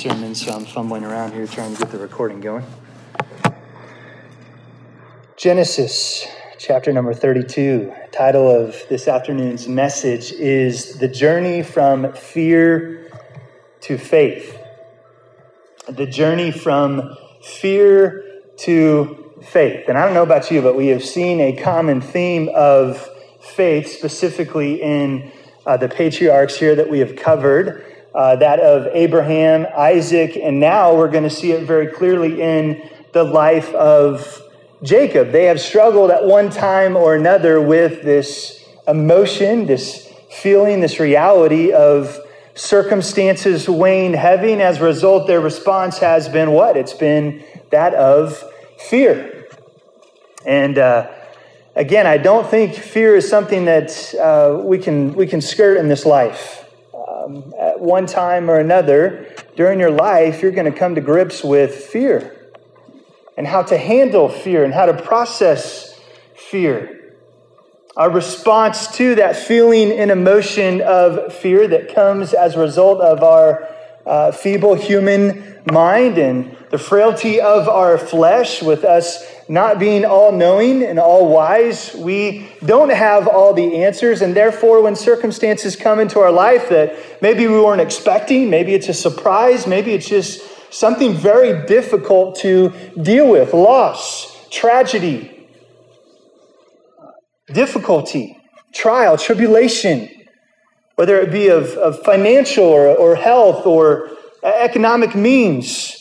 sermon, 0.00 0.34
so 0.34 0.50
I'm 0.50 0.64
fumbling 0.64 1.04
around 1.04 1.34
here 1.34 1.46
trying 1.46 1.74
to 1.74 1.78
get 1.78 1.90
the 1.92 1.98
recording 1.98 2.40
going. 2.40 2.64
Genesis 5.36 6.26
chapter 6.58 6.90
number 6.90 7.12
32. 7.12 7.92
Title 8.10 8.50
of 8.50 8.82
this 8.88 9.06
afternoon's 9.08 9.68
message 9.68 10.32
is 10.32 10.98
The 10.98 11.06
Journey 11.06 11.62
from 11.62 12.14
Fear 12.14 13.10
to 13.82 13.98
Faith. 13.98 14.58
The 15.86 16.06
journey 16.06 16.50
from 16.50 17.14
fear 17.42 18.24
to 18.60 19.34
faith. 19.42 19.86
And 19.86 19.98
I 19.98 20.06
don't 20.06 20.14
know 20.14 20.22
about 20.22 20.50
you, 20.50 20.62
but 20.62 20.76
we 20.76 20.86
have 20.86 21.04
seen 21.04 21.40
a 21.40 21.52
common 21.52 22.00
theme 22.00 22.48
of 22.54 23.06
faith, 23.42 23.88
specifically 23.88 24.80
in 24.80 25.30
uh, 25.66 25.76
the 25.76 25.90
patriarchs 25.90 26.56
here 26.56 26.74
that 26.74 26.88
we 26.88 27.00
have 27.00 27.16
covered 27.16 27.84
uh, 28.14 28.36
that 28.36 28.60
of 28.60 28.88
Abraham, 28.92 29.66
Isaac, 29.76 30.36
and 30.36 30.58
now 30.58 30.94
we're 30.94 31.10
going 31.10 31.24
to 31.24 31.30
see 31.30 31.52
it 31.52 31.64
very 31.64 31.86
clearly 31.86 32.40
in 32.40 32.88
the 33.12 33.24
life 33.24 33.72
of 33.74 34.42
Jacob. 34.82 35.30
They 35.30 35.44
have 35.44 35.60
struggled 35.60 36.10
at 36.10 36.24
one 36.24 36.50
time 36.50 36.96
or 36.96 37.14
another 37.14 37.60
with 37.60 38.02
this 38.02 38.64
emotion, 38.88 39.66
this 39.66 40.12
feeling, 40.30 40.80
this 40.80 40.98
reality 40.98 41.72
of 41.72 42.18
circumstances 42.54 43.68
weighing 43.68 44.14
heavy, 44.14 44.52
and 44.52 44.62
as 44.62 44.80
a 44.80 44.84
result, 44.84 45.26
their 45.26 45.40
response 45.40 45.98
has 45.98 46.28
been 46.28 46.50
what? 46.50 46.76
It's 46.76 46.92
been 46.92 47.44
that 47.70 47.94
of 47.94 48.42
fear. 48.78 49.46
And 50.44 50.78
uh, 50.78 51.10
again, 51.76 52.06
I 52.06 52.16
don't 52.16 52.48
think 52.48 52.74
fear 52.74 53.14
is 53.14 53.28
something 53.28 53.66
that 53.66 54.14
uh, 54.14 54.62
we 54.62 54.78
can 54.78 55.14
we 55.14 55.26
can 55.26 55.40
skirt 55.40 55.76
in 55.76 55.88
this 55.88 56.04
life 56.04 56.59
um, 57.22 57.52
at 57.58 57.80
one 57.80 58.06
time 58.06 58.50
or 58.50 58.58
another 58.58 59.26
during 59.56 59.78
your 59.78 59.90
life, 59.90 60.42
you're 60.42 60.52
going 60.52 60.70
to 60.70 60.78
come 60.78 60.94
to 60.94 61.00
grips 61.00 61.44
with 61.44 61.74
fear 61.74 62.36
and 63.36 63.46
how 63.46 63.62
to 63.62 63.76
handle 63.76 64.28
fear 64.28 64.64
and 64.64 64.72
how 64.72 64.86
to 64.86 65.02
process 65.02 65.98
fear. 66.34 67.16
Our 67.96 68.10
response 68.10 68.96
to 68.96 69.16
that 69.16 69.36
feeling 69.36 69.92
and 69.92 70.10
emotion 70.10 70.80
of 70.80 71.34
fear 71.34 71.66
that 71.68 71.94
comes 71.94 72.32
as 72.32 72.54
a 72.54 72.60
result 72.60 73.00
of 73.00 73.22
our 73.22 73.68
uh, 74.06 74.32
feeble 74.32 74.74
human 74.74 75.60
mind 75.70 76.18
and 76.18 76.56
the 76.70 76.78
frailty 76.78 77.40
of 77.40 77.68
our 77.68 77.98
flesh, 77.98 78.62
with 78.62 78.84
us 78.84 79.24
not 79.48 79.80
being 79.80 80.04
all 80.04 80.30
knowing 80.30 80.84
and 80.84 80.98
all 80.98 81.28
wise. 81.28 81.94
We 81.94 82.48
don't 82.64 82.90
have 82.92 83.26
all 83.26 83.52
the 83.52 83.82
answers, 83.82 84.22
and 84.22 84.34
therefore, 84.34 84.82
when 84.82 84.94
circumstances 84.94 85.74
come 85.74 85.98
into 85.98 86.20
our 86.20 86.30
life 86.30 86.68
that 86.68 86.94
maybe 87.20 87.46
we 87.48 87.60
weren't 87.60 87.80
expecting, 87.80 88.48
maybe 88.48 88.74
it's 88.74 88.88
a 88.88 88.94
surprise, 88.94 89.66
maybe 89.66 89.92
it's 89.92 90.08
just 90.08 90.42
something 90.72 91.12
very 91.12 91.66
difficult 91.66 92.36
to 92.36 92.72
deal 93.02 93.28
with 93.28 93.52
loss, 93.52 94.48
tragedy, 94.50 95.48
difficulty, 97.52 98.36
trial, 98.72 99.18
tribulation, 99.18 100.08
whether 101.00 101.18
it 101.18 101.32
be 101.32 101.48
of, 101.48 101.70
of 101.78 101.98
financial 102.02 102.62
or, 102.62 102.86
or 102.88 103.14
health 103.16 103.64
or 103.64 104.10
economic 104.44 105.14
means. 105.14 105.96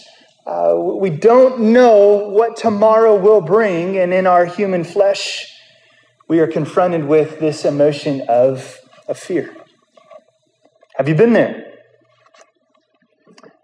Uh, 0.45 0.75
we 0.75 1.09
don't 1.09 1.57
know 1.71 2.27
what 2.27 2.57
tomorrow 2.57 3.17
will 3.17 3.39
bring, 3.39 3.97
and 3.97 4.13
in 4.13 4.27
our 4.27 4.43
human 4.43 4.83
flesh, 4.83 5.47
we 6.27 6.41
are 6.41 6.47
confronted 6.47 7.05
with 7.05 7.39
this 7.39 7.63
emotion 7.63 8.21
of, 8.27 8.77
of 9.07 9.17
fear. 9.17 9.55
Have 10.97 11.07
you 11.07 11.15
been 11.15 11.31
there? 11.31 11.75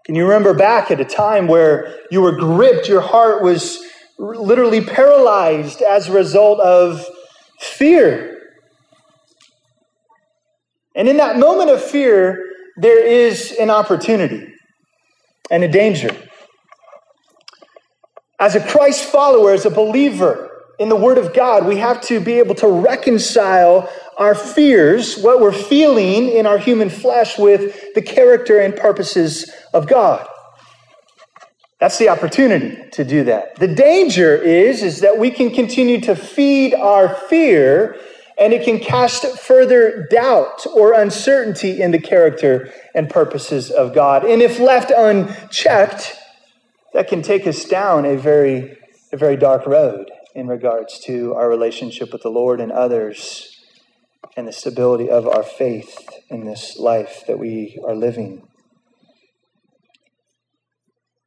Can 0.06 0.14
you 0.14 0.24
remember 0.24 0.54
back 0.54 0.90
at 0.90 1.02
a 1.02 1.04
time 1.04 1.48
where 1.48 1.98
you 2.10 2.22
were 2.22 2.32
gripped, 2.32 2.88
your 2.88 3.02
heart 3.02 3.42
was 3.42 3.78
literally 4.16 4.80
paralyzed 4.80 5.82
as 5.82 6.08
a 6.08 6.12
result 6.12 6.60
of 6.60 7.04
fear? 7.60 8.35
And 10.96 11.08
in 11.08 11.18
that 11.18 11.38
moment 11.38 11.70
of 11.70 11.82
fear, 11.82 12.42
there 12.76 13.04
is 13.06 13.52
an 13.60 13.70
opportunity 13.70 14.52
and 15.50 15.62
a 15.62 15.68
danger. 15.68 16.10
As 18.40 18.54
a 18.54 18.66
Christ 18.66 19.04
follower, 19.04 19.52
as 19.52 19.66
a 19.66 19.70
believer 19.70 20.50
in 20.78 20.88
the 20.88 20.96
Word 20.96 21.18
of 21.18 21.34
God, 21.34 21.66
we 21.66 21.76
have 21.76 22.00
to 22.02 22.20
be 22.20 22.34
able 22.34 22.54
to 22.56 22.68
reconcile 22.68 23.88
our 24.18 24.34
fears, 24.34 25.18
what 25.18 25.40
we're 25.40 25.52
feeling 25.52 26.28
in 26.28 26.46
our 26.46 26.58
human 26.58 26.88
flesh, 26.88 27.38
with 27.38 27.94
the 27.94 28.02
character 28.02 28.58
and 28.60 28.74
purposes 28.74 29.50
of 29.74 29.86
God. 29.86 30.26
That's 31.78 31.98
the 31.98 32.08
opportunity 32.08 32.78
to 32.92 33.04
do 33.04 33.24
that. 33.24 33.56
The 33.56 33.68
danger 33.68 34.34
is, 34.34 34.82
is 34.82 35.00
that 35.00 35.18
we 35.18 35.30
can 35.30 35.50
continue 35.50 36.00
to 36.02 36.16
feed 36.16 36.74
our 36.74 37.14
fear 37.14 37.96
and 38.38 38.52
it 38.52 38.64
can 38.64 38.78
cast 38.78 39.24
further 39.38 40.06
doubt 40.10 40.66
or 40.74 40.92
uncertainty 40.92 41.80
in 41.80 41.90
the 41.90 41.98
character 41.98 42.72
and 42.94 43.08
purposes 43.08 43.70
of 43.70 43.94
God. 43.94 44.24
And 44.24 44.42
if 44.42 44.58
left 44.58 44.90
unchecked, 44.90 46.16
that 46.92 47.08
can 47.08 47.22
take 47.22 47.46
us 47.46 47.64
down 47.64 48.04
a 48.04 48.16
very, 48.16 48.76
a 49.12 49.16
very 49.16 49.36
dark 49.36 49.66
road 49.66 50.10
in 50.34 50.48
regards 50.48 50.98
to 51.00 51.34
our 51.34 51.48
relationship 51.48 52.12
with 52.12 52.22
the 52.22 52.30
Lord 52.30 52.60
and 52.60 52.70
others 52.70 53.56
and 54.36 54.46
the 54.46 54.52
stability 54.52 55.08
of 55.08 55.26
our 55.26 55.42
faith 55.42 56.08
in 56.28 56.44
this 56.44 56.78
life 56.78 57.24
that 57.26 57.38
we 57.38 57.78
are 57.86 57.94
living. 57.94 58.46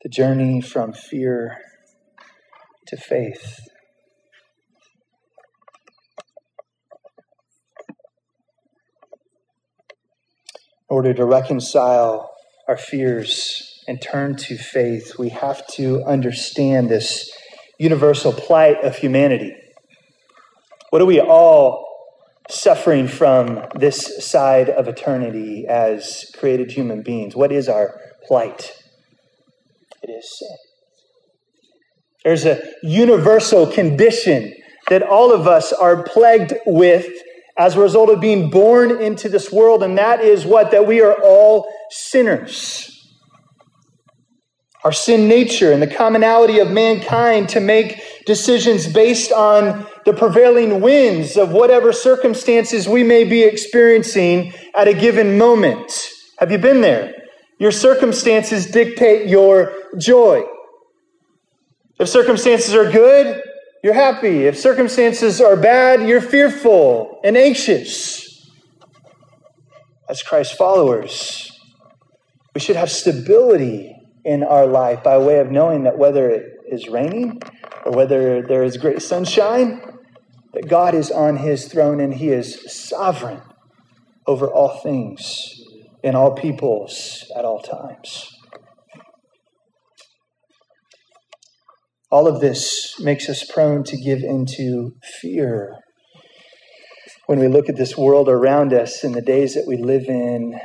The 0.03 0.09
journey 0.09 0.61
from 0.61 0.93
fear 0.93 1.57
to 2.87 2.97
faith. 2.97 3.68
Order 10.89 11.13
to 11.13 11.25
reconcile 11.25 12.31
our 12.67 12.77
fears 12.77 13.83
and 13.87 14.01
turn 14.01 14.35
to 14.35 14.57
faith, 14.57 15.17
we 15.17 15.29
have 15.29 15.65
to 15.67 16.03
understand 16.03 16.89
this 16.89 17.29
universal 17.79 18.33
plight 18.33 18.83
of 18.83 18.95
humanity. 18.95 19.55
What 20.89 21.01
are 21.01 21.05
we 21.05 21.21
all 21.21 21.85
suffering 22.49 23.07
from 23.07 23.63
this 23.75 24.25
side 24.25 24.69
of 24.69 24.87
eternity 24.87 25.65
as 25.67 26.31
created 26.37 26.71
human 26.71 27.03
beings? 27.03 27.35
What 27.35 27.51
is 27.51 27.69
our 27.69 27.99
plight? 28.27 28.73
It 30.01 30.09
is 30.09 30.39
sin. 30.39 30.57
There's 32.23 32.45
a 32.45 32.61
universal 32.83 33.67
condition 33.67 34.53
that 34.89 35.03
all 35.03 35.31
of 35.31 35.47
us 35.47 35.71
are 35.71 36.03
plagued 36.03 36.53
with 36.65 37.07
as 37.59 37.75
a 37.75 37.79
result 37.79 38.09
of 38.09 38.19
being 38.19 38.49
born 38.49 39.01
into 39.01 39.29
this 39.29 39.51
world, 39.51 39.83
and 39.83 39.97
that 39.99 40.21
is 40.21 40.45
what? 40.45 40.71
That 40.71 40.87
we 40.87 41.01
are 41.01 41.15
all 41.21 41.71
sinners 41.91 42.95
our 44.83 44.93
sin 44.93 45.27
nature 45.27 45.73
and 45.73 45.81
the 45.81 45.87
commonality 45.87 46.59
of 46.59 46.71
mankind 46.71 47.49
to 47.49 47.59
make 47.59 48.01
decisions 48.25 48.87
based 48.87 49.31
on 49.31 49.85
the 50.05 50.13
prevailing 50.13 50.79
winds 50.81 51.35
of 51.35 51.51
whatever 51.51 51.91
circumstances 51.91 52.87
we 52.87 53.03
may 53.03 53.23
be 53.23 53.43
experiencing 53.43 54.53
at 54.75 54.87
a 54.87 54.93
given 54.93 55.37
moment. 55.37 56.09
Have 56.37 56.51
you 56.51 56.57
been 56.57 56.81
there? 56.81 57.13
Your 57.59 57.71
circumstances 57.71 58.67
dictate 58.67 59.27
your 59.27 59.73
joy. 59.97 60.43
If 61.99 62.07
circumstances 62.07 62.73
are 62.73 62.89
good, 62.89 63.43
you're 63.83 63.93
happy. 63.93 64.45
If 64.45 64.57
circumstances 64.57 65.39
are 65.39 65.55
bad, 65.55 66.07
you're 66.07 66.21
fearful 66.21 67.19
and 67.23 67.37
anxious. 67.37 68.49
As 70.09 70.21
Christ 70.21 70.57
followers, 70.57 71.51
we 72.53 72.59
should 72.59 72.75
have 72.75 72.91
stability 72.91 73.95
in 74.25 74.43
our 74.43 74.65
life 74.65 75.03
by 75.03 75.17
way 75.17 75.39
of 75.39 75.51
knowing 75.51 75.83
that 75.83 75.97
whether 75.97 76.29
it 76.29 76.57
is 76.69 76.89
raining 76.89 77.41
or 77.85 77.93
whether 77.93 78.41
there 78.41 78.63
is 78.63 78.77
great 78.77 79.01
sunshine, 79.01 79.81
that 80.53 80.67
God 80.67 80.93
is 80.93 81.11
on 81.11 81.37
his 81.37 81.67
throne 81.67 81.99
and 81.99 82.13
he 82.13 82.29
is 82.29 82.71
sovereign 82.71 83.41
over 84.27 84.47
all 84.47 84.81
things 84.81 85.61
in 86.03 86.15
all 86.15 86.31
peoples 86.31 87.31
at 87.37 87.45
all 87.45 87.61
times. 87.61 88.38
All 92.11 92.27
of 92.27 92.41
this 92.41 92.99
makes 92.99 93.29
us 93.29 93.43
prone 93.43 93.83
to 93.83 93.97
give 93.97 94.23
into 94.23 94.95
fear. 95.21 95.75
When 97.27 97.39
we 97.39 97.47
look 97.47 97.69
at 97.69 97.75
this 97.75 97.95
world 97.95 98.27
around 98.27 98.73
us 98.73 99.03
in 99.03 99.11
the 99.11 99.21
days 99.21 99.53
that 99.53 99.67
we 99.67 99.77
live 99.77 100.05
in, 100.07 100.59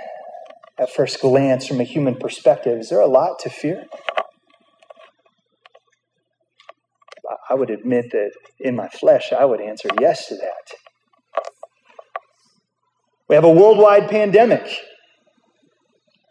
at 0.79 0.91
first 0.91 1.21
glance 1.21 1.67
from 1.67 1.81
a 1.81 1.85
human 1.85 2.15
perspective, 2.15 2.79
is 2.79 2.89
there 2.89 3.01
a 3.01 3.07
lot 3.07 3.39
to 3.41 3.51
fear? 3.51 3.85
I 7.51 7.55
would 7.55 7.71
admit 7.71 8.07
that 8.13 8.31
in 8.59 8.75
my 8.75 8.89
flesh, 8.89 9.33
I 9.33 9.45
would 9.45 9.61
answer 9.61 9.89
yes 10.01 10.27
to 10.29 10.37
that. 10.37 10.79
We 13.29 13.35
have 13.35 13.45
a 13.45 13.51
worldwide 13.51 14.09
pandemic. 14.09 14.67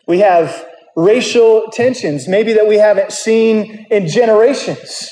We 0.07 0.19
have 0.19 0.65
racial 0.95 1.69
tensions, 1.71 2.27
maybe 2.27 2.53
that 2.53 2.67
we 2.67 2.77
haven't 2.77 3.11
seen 3.11 3.87
in 3.89 4.07
generations. 4.07 5.09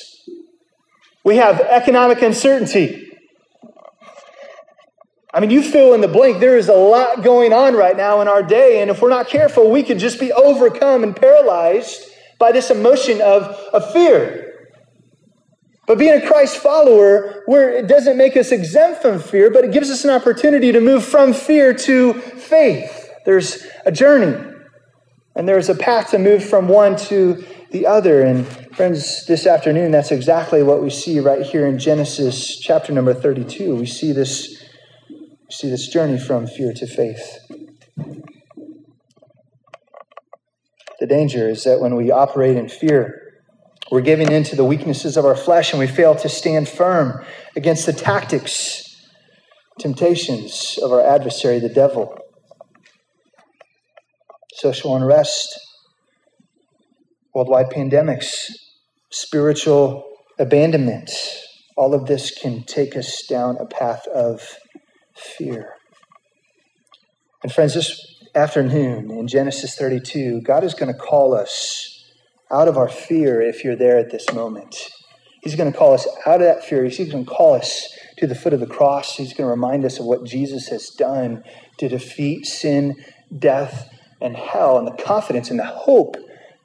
We 1.23 1.37
have 1.37 1.59
economic 1.59 2.21
uncertainty. 2.21 3.07
I 5.33 5.39
mean, 5.39 5.49
you 5.49 5.63
fill 5.63 5.93
in 5.93 6.01
the 6.01 6.07
blank. 6.07 6.39
There 6.39 6.57
is 6.57 6.67
a 6.67 6.73
lot 6.73 7.23
going 7.23 7.53
on 7.53 7.75
right 7.75 7.95
now 7.95 8.21
in 8.21 8.27
our 8.27 8.43
day, 8.43 8.81
and 8.81 8.91
if 8.91 9.01
we're 9.01 9.09
not 9.09 9.27
careful, 9.27 9.71
we 9.71 9.81
could 9.81 9.97
just 9.97 10.19
be 10.19 10.31
overcome 10.33 11.03
and 11.03 11.15
paralyzed 11.15 12.03
by 12.37 12.51
this 12.51 12.69
emotion 12.69 13.21
of, 13.21 13.43
of 13.73 13.91
fear. 13.93 14.51
But 15.87 15.97
being 15.97 16.21
a 16.21 16.25
Christ 16.25 16.57
follower, 16.57 17.43
where 17.45 17.69
it 17.69 17.87
doesn't 17.87 18.17
make 18.17 18.35
us 18.35 18.51
exempt 18.51 19.01
from 19.01 19.19
fear, 19.19 19.49
but 19.49 19.63
it 19.63 19.71
gives 19.71 19.89
us 19.89 20.03
an 20.03 20.09
opportunity 20.09 20.71
to 20.71 20.81
move 20.81 21.05
from 21.05 21.33
fear 21.33 21.73
to 21.73 22.13
faith. 22.13 23.09
There's 23.25 23.65
a 23.85 23.91
journey, 23.91 24.37
and 25.35 25.47
there's 25.47 25.69
a 25.69 25.75
path 25.75 26.11
to 26.11 26.19
move 26.19 26.43
from 26.43 26.67
one 26.67 26.95
to 26.95 27.45
the 27.71 27.85
other. 27.85 28.21
And 28.21 28.47
friends, 28.75 29.25
this 29.25 29.47
afternoon, 29.47 29.91
that's 29.91 30.11
exactly 30.11 30.61
what 30.61 30.83
we 30.83 30.89
see 30.89 31.19
right 31.19 31.41
here 31.41 31.65
in 31.65 31.79
Genesis 31.79 32.59
chapter 32.59 32.91
number 32.91 33.13
32. 33.13 33.75
We 33.75 33.85
see 33.85 34.11
this, 34.11 34.63
we 35.09 35.51
see 35.51 35.69
this 35.69 35.87
journey 35.87 36.19
from 36.19 36.47
fear 36.47 36.73
to 36.73 36.85
faith. 36.85 37.39
The 40.99 41.07
danger 41.07 41.49
is 41.49 41.63
that 41.63 41.79
when 41.79 41.95
we 41.95 42.11
operate 42.11 42.57
in 42.57 42.69
fear, 42.69 43.21
we're 43.91 44.01
giving 44.01 44.31
in 44.31 44.43
to 44.45 44.55
the 44.55 44.63
weaknesses 44.63 45.17
of 45.17 45.25
our 45.25 45.35
flesh 45.35 45.71
and 45.71 45.79
we 45.79 45.87
fail 45.87 46.15
to 46.15 46.29
stand 46.29 46.69
firm 46.69 47.25
against 47.55 47.85
the 47.85 47.93
tactics, 47.93 48.95
temptations 49.79 50.77
of 50.81 50.91
our 50.91 51.05
adversary, 51.05 51.59
the 51.59 51.69
devil. 51.69 52.20
Social 54.61 54.95
unrest, 54.95 55.59
worldwide 57.33 57.71
pandemics, 57.71 58.27
spiritual 59.09 60.03
abandonment. 60.37 61.09
All 61.75 61.95
of 61.95 62.05
this 62.05 62.29
can 62.29 62.61
take 62.61 62.95
us 62.95 63.25
down 63.27 63.57
a 63.57 63.65
path 63.65 64.05
of 64.05 64.59
fear. 65.15 65.73
And, 67.41 67.51
friends, 67.51 67.73
this 67.73 68.23
afternoon 68.35 69.09
in 69.09 69.27
Genesis 69.27 69.73
32, 69.73 70.41
God 70.41 70.63
is 70.63 70.75
going 70.75 70.93
to 70.93 70.99
call 70.99 71.33
us 71.33 72.05
out 72.51 72.67
of 72.67 72.77
our 72.77 72.87
fear 72.87 73.41
if 73.41 73.63
you're 73.63 73.75
there 73.75 73.97
at 73.97 74.11
this 74.11 74.31
moment. 74.31 74.75
He's 75.41 75.55
going 75.55 75.71
to 75.71 75.75
call 75.75 75.95
us 75.95 76.07
out 76.27 76.39
of 76.39 76.45
that 76.45 76.63
fear. 76.63 76.85
He's 76.85 77.11
going 77.11 77.25
to 77.25 77.31
call 77.31 77.55
us 77.55 77.97
to 78.19 78.27
the 78.27 78.35
foot 78.35 78.53
of 78.53 78.59
the 78.59 78.67
cross. 78.67 79.15
He's 79.15 79.33
going 79.33 79.47
to 79.47 79.51
remind 79.51 79.85
us 79.85 79.97
of 79.97 80.05
what 80.05 80.23
Jesus 80.23 80.67
has 80.67 80.89
done 80.89 81.43
to 81.79 81.89
defeat 81.89 82.45
sin, 82.45 83.03
death, 83.35 83.90
and 84.21 84.35
hell, 84.35 84.77
and 84.77 84.87
the 84.87 85.03
confidence 85.03 85.49
and 85.49 85.59
the 85.59 85.65
hope 85.65 86.15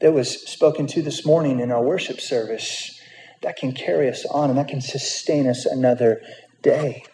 that 0.00 0.12
was 0.12 0.42
spoken 0.46 0.86
to 0.88 1.02
this 1.02 1.24
morning 1.24 1.60
in 1.60 1.72
our 1.72 1.82
worship 1.82 2.20
service, 2.20 3.00
that 3.42 3.56
can 3.56 3.72
carry 3.72 4.08
us 4.08 4.24
on 4.26 4.50
and 4.50 4.58
that 4.58 4.68
can 4.68 4.80
sustain 4.80 5.48
us 5.48 5.64
another 5.64 6.20
day. 6.62 7.04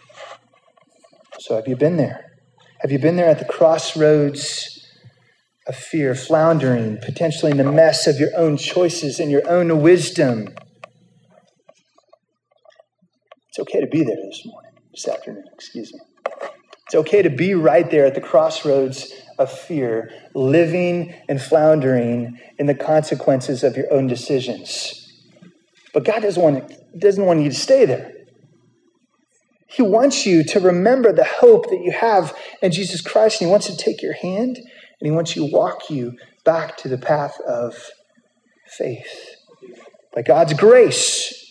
So, 1.39 1.57
have 1.57 1.69
you 1.69 1.77
been 1.77 1.97
there? 1.97 2.33
Have 2.81 2.91
you 2.91 2.99
been 2.99 3.17
there 3.17 3.29
at 3.29 3.39
the 3.39 3.45
crossroads 3.45 4.85
of 5.69 5.77
fear, 5.77 6.15
floundering, 6.15 6.99
potentially 6.99 7.53
in 7.53 7.59
the 7.59 7.71
mess 7.71 8.07
of 8.07 8.19
your 8.19 8.31
own 8.37 8.57
choices 8.57 9.21
and 9.21 9.31
your 9.31 9.49
own 9.49 9.81
wisdom? 9.81 10.49
It's 13.49 13.59
okay 13.61 13.81
to 13.81 13.87
be 13.87 14.03
there 14.03 14.17
this 14.17 14.43
morning, 14.47 14.73
this 14.93 15.07
afternoon, 15.07 15.45
excuse 15.53 15.93
me. 15.93 16.01
It's 16.87 16.95
okay 16.95 17.23
to 17.23 17.31
be 17.31 17.55
right 17.55 17.89
there 17.91 18.07
at 18.07 18.15
the 18.15 18.21
crossroads 18.21 19.13
of 19.43 19.53
fear, 19.53 20.11
living 20.35 21.15
and 21.29 21.41
floundering 21.41 22.39
in 22.59 22.67
the 22.67 22.75
consequences 22.75 23.63
of 23.63 23.77
your 23.77 23.93
own 23.93 24.07
decisions. 24.07 24.99
But 25.93 26.05
God 26.05 26.23
doesn't 26.23 26.43
want, 26.43 26.73
doesn't 26.99 27.25
want 27.25 27.43
you 27.43 27.51
to 27.51 27.57
stay 27.57 27.85
there. 27.85 28.13
He 29.69 29.83
wants 29.83 30.27
you 30.27 30.45
to 30.45 30.61
remember 30.61 31.13
the 31.13 31.25
hope 31.25 31.71
that 31.71 31.81
you 31.83 31.93
have 31.93 32.37
in 32.61 32.73
Jesus 32.73 33.01
Christ, 33.01 33.41
and 33.41 33.49
He 33.49 33.51
wants 33.51 33.67
to 33.67 33.77
take 33.77 34.03
your 34.03 34.13
hand 34.13 34.57
and 34.57 35.11
He 35.11 35.11
wants 35.11 35.35
you 35.35 35.47
to 35.47 35.53
walk 35.53 35.91
you 35.91 36.17
back 36.45 36.77
to 36.79 36.89
the 36.89 36.99
path 36.99 37.41
of 37.47 37.75
faith. 38.67 39.37
By 40.15 40.23
God's 40.23 40.53
grace, 40.55 41.42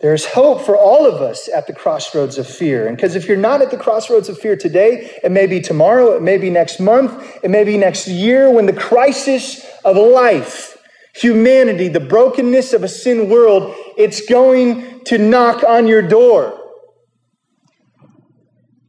there's 0.00 0.26
hope 0.26 0.64
for 0.64 0.76
all 0.76 1.06
of 1.06 1.20
us 1.20 1.48
at 1.48 1.66
the 1.66 1.72
crossroads 1.72 2.38
of 2.38 2.46
fear. 2.46 2.86
And 2.86 2.96
because 2.96 3.16
if 3.16 3.26
you're 3.26 3.36
not 3.36 3.62
at 3.62 3.72
the 3.72 3.76
crossroads 3.76 4.28
of 4.28 4.38
fear 4.38 4.54
today, 4.56 5.18
it 5.24 5.32
may 5.32 5.46
be 5.46 5.60
tomorrow, 5.60 6.14
it 6.14 6.22
may 6.22 6.38
be 6.38 6.50
next 6.50 6.78
month, 6.78 7.38
it 7.42 7.50
may 7.50 7.64
be 7.64 7.76
next 7.76 8.06
year 8.06 8.48
when 8.48 8.66
the 8.66 8.72
crisis 8.72 9.66
of 9.84 9.96
life, 9.96 10.78
humanity, 11.16 11.88
the 11.88 11.98
brokenness 11.98 12.72
of 12.72 12.84
a 12.84 12.88
sin 12.88 13.28
world, 13.28 13.74
it's 13.96 14.24
going 14.26 15.02
to 15.04 15.18
knock 15.18 15.64
on 15.64 15.88
your 15.88 16.02
door. 16.02 16.54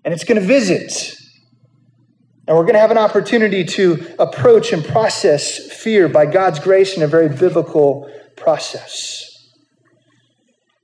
And 0.06 0.14
it's 0.14 0.24
going 0.24 0.40
to 0.40 0.46
visit. 0.46 1.16
And 2.48 2.56
we're 2.56 2.64
going 2.64 2.76
to 2.76 2.80
have 2.80 2.92
an 2.92 3.00
opportunity 3.00 3.64
to 3.64 4.16
approach 4.20 4.74
and 4.74 4.86
process 4.86 5.72
fear 5.72 6.08
by 6.08 6.28
God's 6.28 6.60
grace 6.60 6.96
in 6.96 7.02
a 7.02 7.08
very 7.08 7.30
biblical 7.30 8.12
process. 8.36 9.29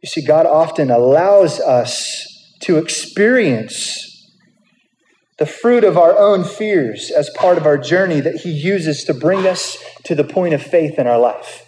You 0.05 0.09
see, 0.09 0.21
God 0.21 0.45
often 0.45 0.91
allows 0.91 1.59
us 1.59 2.27
to 2.61 2.77
experience 2.77 4.29
the 5.39 5.47
fruit 5.47 5.83
of 5.83 5.97
our 5.97 6.15
own 6.15 6.43
fears 6.43 7.09
as 7.09 7.31
part 7.31 7.57
of 7.57 7.65
our 7.65 7.79
journey 7.79 8.19
that 8.19 8.35
He 8.35 8.51
uses 8.51 9.03
to 9.05 9.15
bring 9.15 9.47
us 9.47 9.83
to 10.03 10.13
the 10.13 10.23
point 10.23 10.53
of 10.53 10.61
faith 10.61 10.99
in 10.99 11.07
our 11.07 11.17
life. 11.17 11.65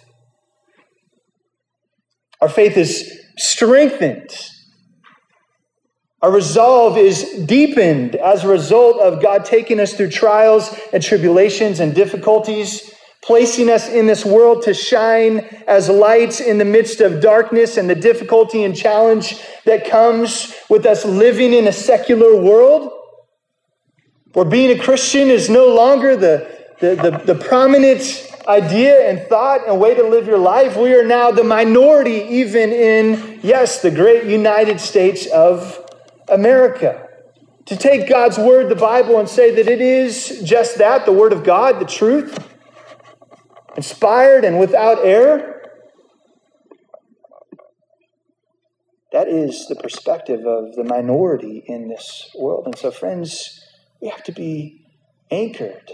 Our 2.40 2.48
faith 2.48 2.76
is 2.76 3.12
strengthened. 3.38 4.30
Our 6.22 6.30
resolve 6.30 6.96
is 6.96 7.44
deepened 7.44 8.14
as 8.14 8.44
a 8.44 8.48
result 8.48 9.00
of 9.00 9.20
God 9.20 9.46
taking 9.46 9.80
us 9.80 9.94
through 9.94 10.10
trials 10.10 10.78
and 10.92 11.02
tribulations 11.02 11.80
and 11.80 11.92
difficulties 11.92 12.94
placing 13.22 13.68
us 13.68 13.88
in 13.88 14.06
this 14.06 14.24
world 14.24 14.62
to 14.62 14.72
shine 14.72 15.38
as 15.66 15.88
lights 15.88 16.40
in 16.40 16.58
the 16.58 16.64
midst 16.64 17.00
of 17.00 17.20
darkness 17.20 17.76
and 17.76 17.90
the 17.90 17.94
difficulty 17.94 18.64
and 18.64 18.76
challenge 18.76 19.42
that 19.64 19.88
comes 19.88 20.54
with 20.70 20.86
us 20.86 21.04
living 21.04 21.52
in 21.52 21.66
a 21.66 21.72
secular 21.72 22.40
world, 22.40 22.92
where 24.32 24.44
being 24.44 24.78
a 24.78 24.82
Christian 24.82 25.28
is 25.28 25.50
no 25.50 25.66
longer 25.66 26.16
the, 26.16 26.48
the, 26.80 26.94
the, 26.94 27.34
the 27.34 27.44
prominent 27.44 28.24
idea 28.46 29.10
and 29.10 29.28
thought 29.28 29.66
and 29.68 29.78
way 29.78 29.94
to 29.94 30.02
live 30.04 30.26
your 30.26 30.38
life. 30.38 30.76
We 30.76 30.94
are 30.94 31.04
now 31.04 31.30
the 31.30 31.44
minority, 31.44 32.24
even 32.36 32.70
in, 32.70 33.40
yes, 33.42 33.82
the 33.82 33.90
great 33.90 34.24
United 34.24 34.80
States 34.80 35.26
of 35.26 35.84
America. 36.28 37.06
To 37.66 37.76
take 37.76 38.08
God's 38.08 38.38
word, 38.38 38.70
the 38.70 38.76
Bible, 38.76 39.18
and 39.18 39.28
say 39.28 39.54
that 39.56 39.68
it 39.68 39.82
is 39.82 40.40
just 40.42 40.78
that, 40.78 41.04
the 41.04 41.12
word 41.12 41.34
of 41.34 41.44
God, 41.44 41.78
the 41.78 41.84
truth, 41.84 42.38
inspired 43.78 44.44
and 44.44 44.58
without 44.58 44.98
error. 45.06 45.62
That 49.12 49.28
is 49.28 49.66
the 49.68 49.76
perspective 49.76 50.44
of 50.44 50.74
the 50.74 50.82
minority 50.82 51.62
in 51.64 51.88
this 51.88 52.28
world. 52.36 52.66
And 52.66 52.76
so, 52.76 52.90
friends, 52.90 53.64
we 54.02 54.08
have 54.08 54.24
to 54.24 54.32
be 54.32 54.84
anchored 55.30 55.92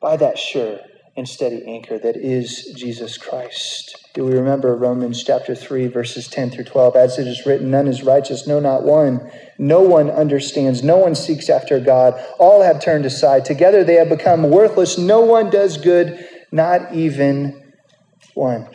by 0.00 0.16
that 0.18 0.38
sure 0.38 0.78
and 1.16 1.28
steady 1.28 1.64
anchor 1.66 1.98
that 1.98 2.16
is 2.16 2.72
Jesus 2.76 3.18
Christ. 3.18 3.96
Do 4.14 4.24
we 4.24 4.34
remember 4.34 4.76
Romans 4.76 5.22
chapter 5.24 5.56
3, 5.56 5.88
verses 5.88 6.28
10 6.28 6.50
through 6.50 6.64
12? 6.64 6.94
As 6.94 7.18
it 7.18 7.26
is 7.26 7.44
written, 7.44 7.72
none 7.72 7.88
is 7.88 8.04
righteous, 8.04 8.46
no, 8.46 8.60
not 8.60 8.84
one. 8.84 9.30
No 9.58 9.80
one 9.80 10.10
understands, 10.10 10.84
no 10.84 10.96
one 10.96 11.16
seeks 11.16 11.48
after 11.48 11.80
God. 11.80 12.14
All 12.38 12.62
have 12.62 12.80
turned 12.80 13.04
aside. 13.04 13.44
Together 13.44 13.82
they 13.82 13.94
have 13.94 14.08
become 14.08 14.50
worthless. 14.50 14.96
No 14.96 15.20
one 15.20 15.50
does 15.50 15.76
good, 15.76 16.24
not 16.54 16.94
even 16.94 17.72
one. 18.34 18.68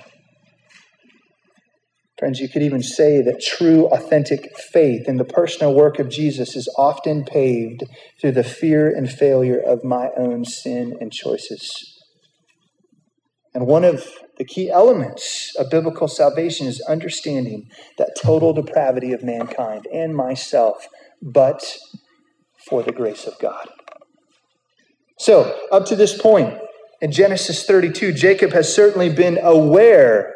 Friends, 2.20 2.42
you 2.42 2.50
could 2.50 2.62
even 2.62 2.84
say 2.84 3.22
that 3.22 3.42
true, 3.42 3.86
authentic 3.86 4.50
faith 4.74 5.08
in 5.08 5.16
the 5.16 5.24
personal 5.24 5.74
work 5.74 5.98
of 5.98 6.10
Jesus 6.10 6.58
is 6.58 6.68
often 6.78 7.24
paved 7.24 7.84
through 8.20 8.34
the 8.34 8.44
fear 8.44 8.94
and 8.94 9.10
failure 9.10 9.58
of 9.58 9.86
my 9.86 10.10
own 10.18 10.44
sin 10.44 10.98
and 11.00 11.14
choices. 11.14 11.72
And 13.54 13.66
one 13.66 13.86
of 13.86 14.06
the 14.38 14.44
key 14.44 14.70
elements 14.70 15.56
of 15.58 15.70
biblical 15.70 16.10
salvation 16.10 16.68
is 16.68 16.82
understanding 16.90 17.70
that 17.98 18.18
total 18.22 18.52
depravity 18.52 19.14
of 19.14 19.24
mankind 19.24 19.88
and 19.94 20.14
myself, 20.14 20.86
but 21.22 21.78
for 22.68 22.84
the 22.84 22.92
grace 22.92 23.26
of 23.26 23.40
God. 23.40 23.70
So, 25.18 25.58
up 25.72 25.86
to 25.86 25.96
this 25.96 26.22
point, 26.22 26.60
in 27.02 27.12
Genesis 27.12 27.66
32, 27.66 28.14
Jacob 28.14 28.52
has 28.52 28.74
certainly 28.74 29.10
been 29.10 29.40
aware 29.42 30.36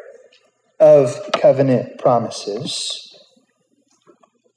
of 0.80 1.14
covenant 1.32 1.98
promises. 1.98 3.00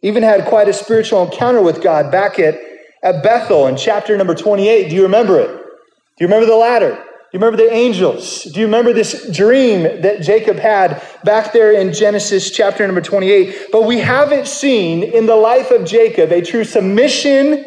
Even 0.01 0.23
had 0.23 0.45
quite 0.45 0.69
a 0.69 0.73
spiritual 0.73 1.23
encounter 1.23 1.61
with 1.61 1.81
God 1.81 2.11
back 2.11 2.39
at, 2.39 2.59
at 3.03 3.23
Bethel 3.23 3.67
in 3.67 3.75
chapter 3.75 4.17
number 4.17 4.35
28. 4.35 4.89
Do 4.89 4.95
you 4.95 5.03
remember 5.03 5.39
it? 5.39 5.47
Do 5.47 6.23
you 6.23 6.27
remember 6.27 6.45
the 6.45 6.55
ladder? 6.55 6.91
Do 6.91 7.37
you 7.37 7.39
remember 7.39 7.57
the 7.57 7.73
angels? 7.73 8.43
Do 8.43 8.59
you 8.61 8.65
remember 8.67 8.93
this 8.93 9.29
dream 9.35 10.01
that 10.01 10.21
Jacob 10.21 10.57
had 10.57 11.01
back 11.25 11.51
there 11.51 11.73
in 11.73 11.91
Genesis 11.91 12.51
chapter 12.51 12.85
number 12.85 13.01
28? 13.01 13.67
But 13.71 13.83
we 13.83 13.99
haven't 13.99 14.47
seen 14.47 15.03
in 15.03 15.25
the 15.25 15.35
life 15.35 15.71
of 15.71 15.85
Jacob 15.85 16.31
a 16.31 16.41
true 16.41 16.63
submission 16.63 17.65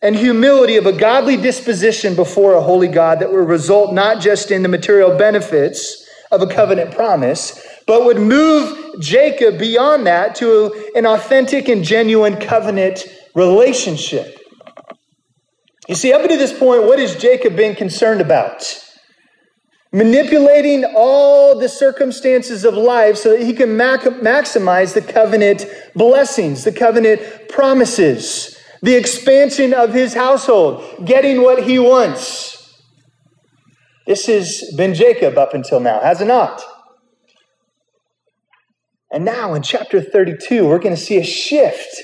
and 0.00 0.14
humility 0.14 0.76
of 0.76 0.86
a 0.86 0.92
godly 0.92 1.36
disposition 1.36 2.14
before 2.14 2.54
a 2.54 2.60
holy 2.60 2.88
God 2.88 3.20
that 3.20 3.32
would 3.32 3.48
result 3.48 3.92
not 3.92 4.20
just 4.20 4.50
in 4.50 4.62
the 4.62 4.68
material 4.68 5.16
benefits 5.16 6.06
of 6.30 6.42
a 6.42 6.46
covenant 6.46 6.94
promise, 6.94 7.60
but 7.86 8.04
would 8.04 8.18
move 8.18 9.00
Jacob 9.00 9.58
beyond 9.58 10.06
that 10.06 10.34
to 10.36 10.90
an 10.94 11.06
authentic 11.06 11.68
and 11.68 11.82
genuine 11.82 12.36
covenant 12.36 13.06
relationship. 13.34 14.38
You 15.88 15.94
see, 15.94 16.12
up 16.12 16.22
to 16.22 16.36
this 16.36 16.56
point, 16.56 16.84
what 16.84 16.98
has 16.98 17.16
Jacob 17.16 17.56
been 17.56 17.74
concerned 17.74 18.20
about? 18.20 18.84
Manipulating 19.90 20.84
all 20.94 21.58
the 21.58 21.68
circumstances 21.68 22.66
of 22.66 22.74
life 22.74 23.16
so 23.16 23.30
that 23.30 23.40
he 23.40 23.54
can 23.54 23.74
mac- 23.74 24.02
maximize 24.02 24.92
the 24.92 25.00
covenant 25.00 25.64
blessings, 25.94 26.64
the 26.64 26.72
covenant 26.72 27.48
promises, 27.48 28.57
the 28.82 28.94
expansion 28.94 29.74
of 29.74 29.92
his 29.92 30.14
household, 30.14 31.04
getting 31.04 31.42
what 31.42 31.64
he 31.64 31.78
wants. 31.78 32.56
This 34.06 34.26
has 34.26 34.74
been 34.76 34.94
Jacob 34.94 35.36
up 35.36 35.54
until 35.54 35.80
now, 35.80 36.00
has 36.00 36.20
it 36.20 36.26
not? 36.26 36.62
And 39.12 39.24
now 39.24 39.54
in 39.54 39.62
chapter 39.62 40.00
32, 40.00 40.66
we're 40.66 40.78
going 40.78 40.94
to 40.94 41.00
see 41.00 41.18
a 41.18 41.24
shift 41.24 42.02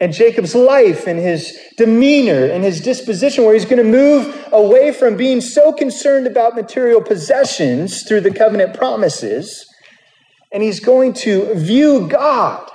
in 0.00 0.12
Jacob's 0.12 0.54
life 0.54 1.06
and 1.06 1.18
his 1.18 1.58
demeanor 1.76 2.44
and 2.44 2.62
his 2.62 2.80
disposition, 2.80 3.44
where 3.44 3.54
he's 3.54 3.64
going 3.64 3.78
to 3.78 3.84
move 3.84 4.48
away 4.52 4.92
from 4.92 5.16
being 5.16 5.40
so 5.40 5.72
concerned 5.72 6.26
about 6.26 6.54
material 6.54 7.02
possessions 7.02 8.04
through 8.04 8.20
the 8.20 8.30
covenant 8.30 8.76
promises, 8.76 9.66
and 10.52 10.62
he's 10.62 10.80
going 10.80 11.12
to 11.12 11.52
view 11.54 12.08
God 12.08 12.70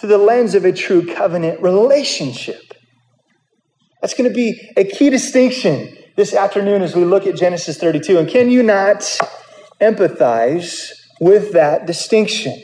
through 0.00 0.08
the 0.08 0.18
lens 0.18 0.54
of 0.54 0.64
a 0.64 0.72
true 0.72 1.04
covenant 1.04 1.60
relationship. 1.60 2.72
That's 4.00 4.14
going 4.14 4.30
to 4.30 4.34
be 4.34 4.72
a 4.76 4.84
key 4.84 5.10
distinction 5.10 5.94
this 6.16 6.32
afternoon 6.32 6.80
as 6.80 6.96
we 6.96 7.04
look 7.04 7.26
at 7.26 7.36
Genesis 7.36 7.76
32. 7.76 8.18
And 8.18 8.26
can 8.28 8.50
you 8.50 8.62
not 8.62 9.00
empathize 9.78 10.90
with 11.20 11.52
that 11.52 11.86
distinction? 11.86 12.62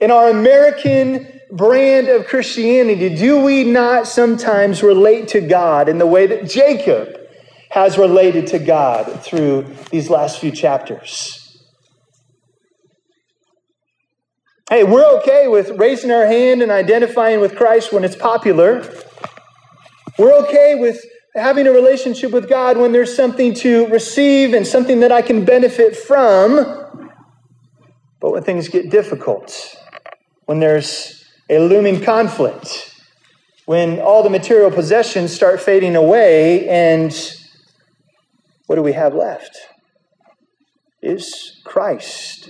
In 0.00 0.10
our 0.10 0.30
American 0.30 1.40
brand 1.52 2.08
of 2.08 2.26
Christianity, 2.26 3.14
do 3.14 3.40
we 3.40 3.62
not 3.62 4.08
sometimes 4.08 4.82
relate 4.82 5.28
to 5.28 5.40
God 5.40 5.88
in 5.88 5.98
the 5.98 6.06
way 6.06 6.26
that 6.26 6.50
Jacob 6.50 7.20
has 7.70 7.96
related 7.96 8.48
to 8.48 8.58
God 8.58 9.22
through 9.22 9.66
these 9.90 10.10
last 10.10 10.40
few 10.40 10.50
chapters? 10.50 11.41
Hey, 14.72 14.84
we're 14.84 15.04
okay 15.18 15.48
with 15.48 15.72
raising 15.78 16.10
our 16.10 16.24
hand 16.24 16.62
and 16.62 16.72
identifying 16.72 17.40
with 17.40 17.56
Christ 17.56 17.92
when 17.92 18.04
it's 18.04 18.16
popular. 18.16 18.82
We're 20.18 20.32
okay 20.46 20.76
with 20.76 20.98
having 21.34 21.66
a 21.66 21.72
relationship 21.72 22.30
with 22.30 22.48
God 22.48 22.78
when 22.78 22.90
there's 22.90 23.14
something 23.14 23.52
to 23.56 23.86
receive 23.88 24.54
and 24.54 24.66
something 24.66 25.00
that 25.00 25.12
I 25.12 25.20
can 25.20 25.44
benefit 25.44 25.94
from. 25.94 27.10
But 28.18 28.30
when 28.30 28.44
things 28.44 28.70
get 28.70 28.88
difficult, 28.88 29.76
when 30.46 30.58
there's 30.58 31.22
a 31.50 31.58
looming 31.58 32.00
conflict 32.00 32.98
when 33.66 34.00
all 34.00 34.22
the 34.22 34.30
material 34.30 34.70
possessions 34.70 35.34
start 35.34 35.60
fading 35.60 35.96
away 35.96 36.66
and 36.66 37.12
what 38.68 38.76
do 38.76 38.82
we 38.82 38.94
have 38.94 39.14
left? 39.14 39.54
Is 41.02 41.60
Christ 41.62 42.48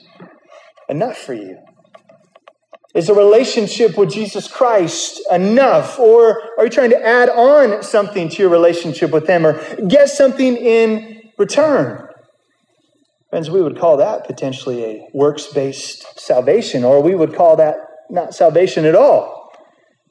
enough 0.88 1.18
for 1.18 1.34
you? 1.34 1.58
Is 2.94 3.08
a 3.08 3.14
relationship 3.14 3.96
with 3.96 4.10
Jesus 4.10 4.48
Christ 4.48 5.22
enough? 5.30 5.98
Or 5.98 6.42
are 6.58 6.64
you 6.64 6.70
trying 6.70 6.90
to 6.90 7.02
add 7.02 7.30
on 7.30 7.82
something 7.82 8.28
to 8.28 8.36
your 8.36 8.50
relationship 8.50 9.10
with 9.10 9.26
Him 9.26 9.46
or 9.46 9.54
get 9.86 10.10
something 10.10 10.56
in 10.56 11.22
return? 11.38 12.08
Friends, 13.30 13.50
we 13.50 13.62
would 13.62 13.78
call 13.78 13.96
that 13.96 14.26
potentially 14.26 14.84
a 14.84 15.08
works 15.14 15.46
based 15.46 16.20
salvation, 16.20 16.84
or 16.84 17.02
we 17.02 17.14
would 17.14 17.34
call 17.34 17.56
that 17.56 17.76
not 18.10 18.34
salvation 18.34 18.84
at 18.84 18.94
all. 18.94 19.50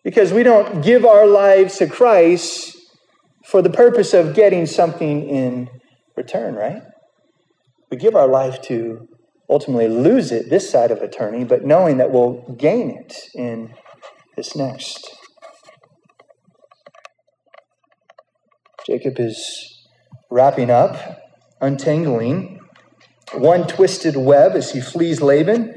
Because 0.03 0.33
we 0.33 0.41
don't 0.41 0.81
give 0.83 1.05
our 1.05 1.27
lives 1.27 1.77
to 1.77 1.87
Christ 1.87 2.75
for 3.45 3.61
the 3.61 3.69
purpose 3.69 4.15
of 4.15 4.33
getting 4.33 4.65
something 4.65 5.29
in 5.29 5.69
return, 6.17 6.55
right? 6.55 6.81
We 7.91 7.97
give 7.97 8.15
our 8.15 8.27
life 8.27 8.59
to 8.63 9.07
ultimately 9.51 9.87
lose 9.87 10.31
it 10.31 10.49
this 10.49 10.69
side 10.69 10.89
of 10.89 11.01
eternity, 11.03 11.43
but 11.43 11.63
knowing 11.63 11.97
that 11.97 12.11
we'll 12.11 12.55
gain 12.57 12.89
it 12.89 13.13
in 13.35 13.73
this 14.35 14.55
next. 14.55 15.13
Jacob 18.87 19.19
is 19.19 19.85
wrapping 20.31 20.71
up, 20.71 21.19
untangling 21.59 22.59
one 23.33 23.67
twisted 23.67 24.15
web 24.17 24.53
as 24.55 24.71
he 24.71 24.81
flees 24.81 25.21
Laban 25.21 25.73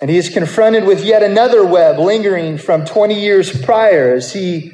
and 0.00 0.10
he 0.10 0.16
is 0.16 0.28
confronted 0.28 0.84
with 0.84 1.04
yet 1.04 1.22
another 1.22 1.64
web 1.64 1.98
lingering 1.98 2.58
from 2.58 2.84
20 2.84 3.20
years 3.20 3.62
prior 3.62 4.12
as 4.12 4.32
he 4.32 4.72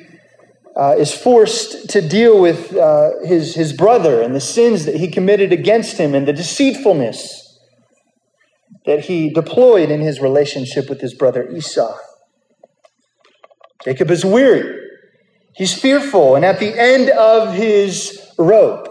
uh, 0.75 0.95
is 0.97 1.13
forced 1.13 1.91
to 1.91 2.01
deal 2.01 2.41
with 2.41 2.75
uh, 2.75 3.11
his, 3.25 3.55
his 3.55 3.75
brother 3.75 4.23
and 4.23 4.35
the 4.35 4.41
sins 4.41 4.87
that 4.87 4.97
he 4.97 5.09
committed 5.09 5.53
against 5.53 5.99
him 5.99 6.15
and 6.15 6.27
the 6.27 6.33
deceitfulness 6.33 7.48
that 8.89 9.01
he 9.01 9.29
deployed 9.29 9.91
in 9.91 10.01
his 10.01 10.19
relationship 10.19 10.89
with 10.89 10.99
his 10.99 11.13
brother 11.13 11.47
Esau. 11.51 11.95
Jacob 13.85 14.11
is 14.11 14.25
weary. 14.25 14.81
He's 15.55 15.79
fearful 15.79 16.37
and 16.37 16.43
at 16.43 16.59
the 16.59 16.73
end 16.75 17.11
of 17.11 17.53
his 17.53 18.19
rope. 18.39 18.89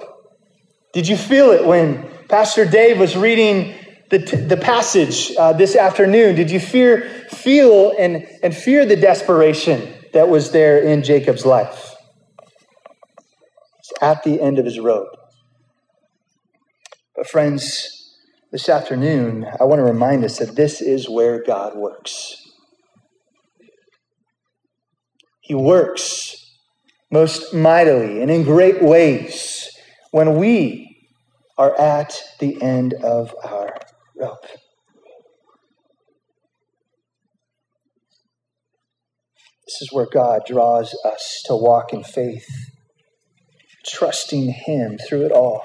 Did 0.94 1.08
you 1.08 1.18
feel 1.18 1.50
it 1.50 1.66
when 1.66 2.08
Pastor 2.30 2.64
Dave 2.64 3.00
was 3.00 3.18
reading 3.18 3.74
the, 4.12 4.20
the 4.20 4.56
passage 4.56 5.32
uh, 5.36 5.54
this 5.54 5.76
afternoon, 5.76 6.36
did 6.36 6.52
you 6.52 6.60
fear, 6.60 7.02
feel 7.32 7.92
and, 7.98 8.28
and 8.44 8.56
fear 8.56 8.86
the 8.86 8.96
desperation 8.96 9.96
that 10.14 10.30
was 10.30 10.52
there 10.52 10.78
in 10.78 11.02
Jacob's 11.02 11.44
life? 11.44 11.96
It's 13.80 13.92
at 14.00 14.22
the 14.22 14.40
end 14.42 14.60
of 14.60 14.66
his 14.66 14.80
rope. 14.80 15.10
But, 17.16 17.28
friends, 17.28 17.97
this 18.52 18.70
afternoon, 18.70 19.46
I 19.60 19.66
want 19.66 19.80
to 19.80 19.84
remind 19.84 20.24
us 20.24 20.38
that 20.40 20.56
this 20.56 20.82
is 20.82 21.10
where 21.10 21.44
God 21.44 21.76
works. 21.76 22.36
He 25.42 25.54
works 25.54 26.56
most 27.12 27.54
mightily 27.54 28.22
and 28.22 28.32
in 28.32 28.44
great 28.44 28.82
ways 28.82 29.70
when 30.12 30.38
we 30.38 31.10
are 31.58 31.78
at 31.80 32.18
the 32.40 32.62
end 32.62 32.94
of 32.94 33.36
our 33.44 33.78
rope. 34.16 34.46
This 39.66 39.82
is 39.82 39.90
where 39.92 40.08
God 40.12 40.44
draws 40.48 40.96
us 41.04 41.44
to 41.48 41.56
walk 41.56 41.92
in 41.92 42.04
faith, 42.04 42.48
trusting 43.86 44.52
Him 44.52 44.98
through 44.98 45.26
it 45.26 45.32
all. 45.34 45.64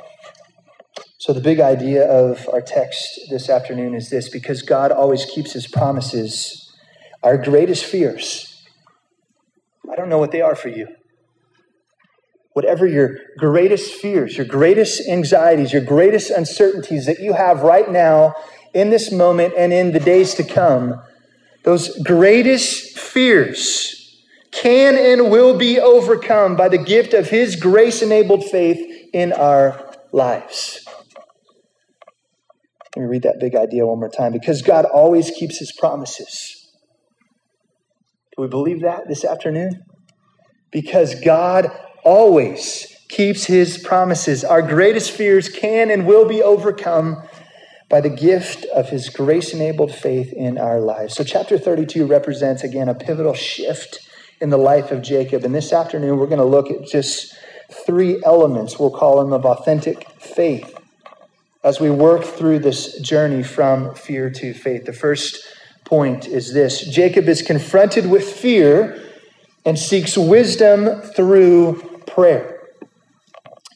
So, 1.23 1.33
the 1.33 1.41
big 1.41 1.61
idea 1.61 2.05
of 2.05 2.49
our 2.53 2.61
text 2.61 3.31
this 3.31 3.49
afternoon 3.49 3.95
is 3.95 4.11
this 4.11 4.29
because 4.29 4.61
God 4.61 4.91
always 4.91 5.25
keeps 5.25 5.53
His 5.53 5.69
promises, 5.69 6.75
our 7.23 7.39
greatest 7.39 7.85
fears. 7.85 8.61
I 9.89 9.95
don't 9.95 10.09
know 10.09 10.19
what 10.19 10.33
they 10.33 10.41
are 10.41 10.57
for 10.57 10.69
you. 10.69 10.89
Whatever 12.55 12.89
your 12.89 13.19
greatest 13.39 13.93
fears, 13.93 14.37
your 14.37 14.47
greatest 14.47 15.09
anxieties, 15.09 15.73
your 15.73 15.85
greatest 15.85 16.33
uncertainties 16.33 17.07
that 17.07 17.21
you 17.21 17.35
have 17.35 17.61
right 17.63 17.89
now 17.89 18.35
in 18.75 18.91
this 18.91 19.13
moment 19.13 19.55
and 19.57 19.73
in 19.73 19.93
the 19.93 20.01
days 20.01 20.35
to 20.35 20.43
come, 20.43 21.01
those 21.63 21.97
greatest 22.03 22.99
fears 22.99 24.25
can 24.51 24.97
and 24.97 25.31
will 25.31 25.57
be 25.57 25.79
overcome 25.79 26.57
by 26.57 26.69
the 26.69 26.79
gift 26.79 27.15
of 27.15 27.31
His 27.31 27.55
grace 27.55 28.03
enabled 28.03 28.43
faith 28.43 29.09
in 29.13 29.33
our 29.33 29.95
lives. 30.11 30.85
Let 32.97 33.03
me 33.03 33.09
read 33.09 33.23
that 33.23 33.41
big 33.41 33.55
idea 33.55 33.87
one 33.87 34.01
more 34.01 34.11
time. 34.11 34.33
Because 34.33 34.63
God 34.63 34.85
always 34.85 35.31
keeps 35.31 35.59
His 35.59 35.73
promises. 35.73 36.63
Do 38.37 38.43
we 38.43 38.49
believe 38.49 38.81
that 38.83 39.09
this 39.09 39.25
afternoon? 39.25 39.83
Because 40.71 41.15
God 41.21 41.71
always 42.03 42.87
keeps 43.09 43.45
his 43.45 43.77
promises. 43.77 44.43
Our 44.43 44.63
greatest 44.63 45.11
fears 45.11 45.49
can 45.49 45.91
and 45.91 46.07
will 46.07 46.27
be 46.27 46.43
overcome 46.43 47.23
by 47.91 48.01
the 48.01 48.09
gift 48.09 48.65
of 48.75 48.89
his 48.89 49.11
grace 49.11 49.53
enabled 49.53 49.95
faith 49.95 50.33
in 50.33 50.57
our 50.57 50.81
lives. 50.81 51.15
So, 51.15 51.25
chapter 51.25 51.59
32 51.59 52.07
represents, 52.07 52.65
again, 52.65 52.89
a 52.89 52.95
pivotal 52.95 53.35
shift 53.35 53.99
in 54.41 54.49
the 54.49 54.57
life 54.57 54.91
of 54.91 55.03
Jacob. 55.03 55.45
And 55.45 55.55
this 55.55 55.75
afternoon, 55.75 56.17
we're 56.17 56.27
going 56.27 56.39
to 56.39 56.45
look 56.45 56.71
at 56.71 56.87
just 56.87 57.35
three 57.85 58.23
elements, 58.25 58.79
we'll 58.79 58.91
call 58.91 59.23
them, 59.23 59.35
of 59.35 59.45
authentic 59.45 60.11
faith 60.19 60.75
as 61.65 61.81
we 61.81 61.91
work 61.91 62.25
through 62.25 62.59
this 62.59 62.99
journey 63.01 63.43
from 63.43 63.95
fear 63.95 64.31
to 64.31 64.53
faith. 64.53 64.85
The 64.85 64.93
first 64.93 65.39
point 65.85 66.27
is 66.27 66.53
this 66.53 66.87
Jacob 66.87 67.29
is 67.29 67.43
confronted 67.43 68.09
with 68.11 68.25
fear 68.25 69.03
and 69.65 69.79
seeks 69.79 70.17
wisdom 70.17 71.03
through 71.15 72.03
prayer. 72.07 72.61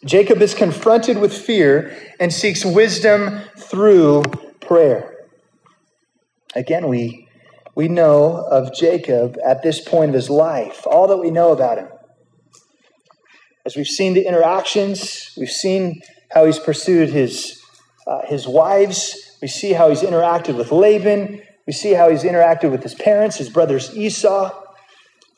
Jacob 0.04 0.40
is 0.40 0.54
confronted 0.54 1.18
with 1.18 1.36
fear 1.36 1.96
and 2.20 2.32
seeks 2.32 2.64
wisdom 2.64 3.40
through 3.56 4.22
prayer. 4.60 5.16
Again, 6.54 6.88
we, 6.88 7.28
we 7.74 7.88
know 7.88 8.46
of 8.50 8.74
Jacob 8.74 9.36
at 9.44 9.62
this 9.62 9.80
point 9.80 10.10
of 10.10 10.14
his 10.14 10.30
life, 10.30 10.86
all 10.86 11.08
that 11.08 11.18
we 11.18 11.30
know 11.30 11.52
about 11.52 11.78
him. 11.78 11.88
As 13.64 13.76
we've 13.76 13.86
seen 13.86 14.14
the 14.14 14.26
interactions, 14.26 15.32
we've 15.36 15.50
seen 15.50 16.00
how 16.30 16.44
he's 16.46 16.60
pursued 16.60 17.10
his, 17.10 17.60
uh, 18.06 18.20
his 18.26 18.46
wives, 18.46 19.36
we 19.42 19.48
see 19.48 19.72
how 19.72 19.88
he's 19.88 20.02
interacted 20.02 20.56
with 20.56 20.70
Laban, 20.70 21.42
we 21.66 21.72
see 21.72 21.92
how 21.92 22.08
he's 22.08 22.22
interacted 22.22 22.70
with 22.70 22.82
his 22.82 22.94
parents, 22.94 23.36
his 23.36 23.48
brothers 23.48 23.96
Esau. 23.96 24.62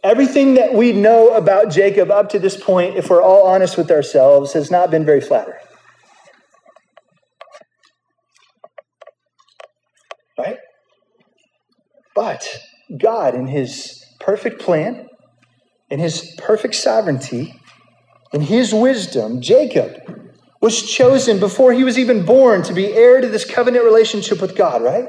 Everything 0.05 0.55
that 0.55 0.75
we 0.75 0.93
know 0.93 1.35
about 1.35 1.71
Jacob 1.71 2.11
up 2.11 2.29
to 2.31 2.39
this 2.39 2.57
point, 2.57 2.97
if 2.97 3.11
we're 3.11 3.23
all 3.23 3.45
honest 3.45 3.77
with 3.77 3.91
ourselves, 3.91 4.53
has 4.53 4.71
not 4.71 4.91
been 4.91 5.05
very 5.05 5.21
flattering. 5.21 5.59
Right? 10.39 10.59
But 12.15 12.47
God, 12.97 13.35
in 13.35 13.47
his 13.47 14.05
perfect 14.21 14.61
plan, 14.61 15.09
in 15.91 15.99
his 15.99 16.35
perfect 16.39 16.75
sovereignty, 16.75 17.59
in 18.33 18.43
his 18.43 18.75
wisdom, 18.75 19.41
Jacob 19.41 20.18
was 20.61 20.83
chosen 20.83 21.39
before 21.39 21.73
he 21.73 21.85
was 21.85 21.99
even 21.99 22.25
born 22.25 22.63
to 22.63 22.73
be 22.73 22.93
heir 22.93 23.21
to 23.21 23.29
this 23.29 23.45
covenant 23.45 23.85
relationship 23.85 24.41
with 24.41 24.57
God, 24.57 24.83
right? 24.83 25.09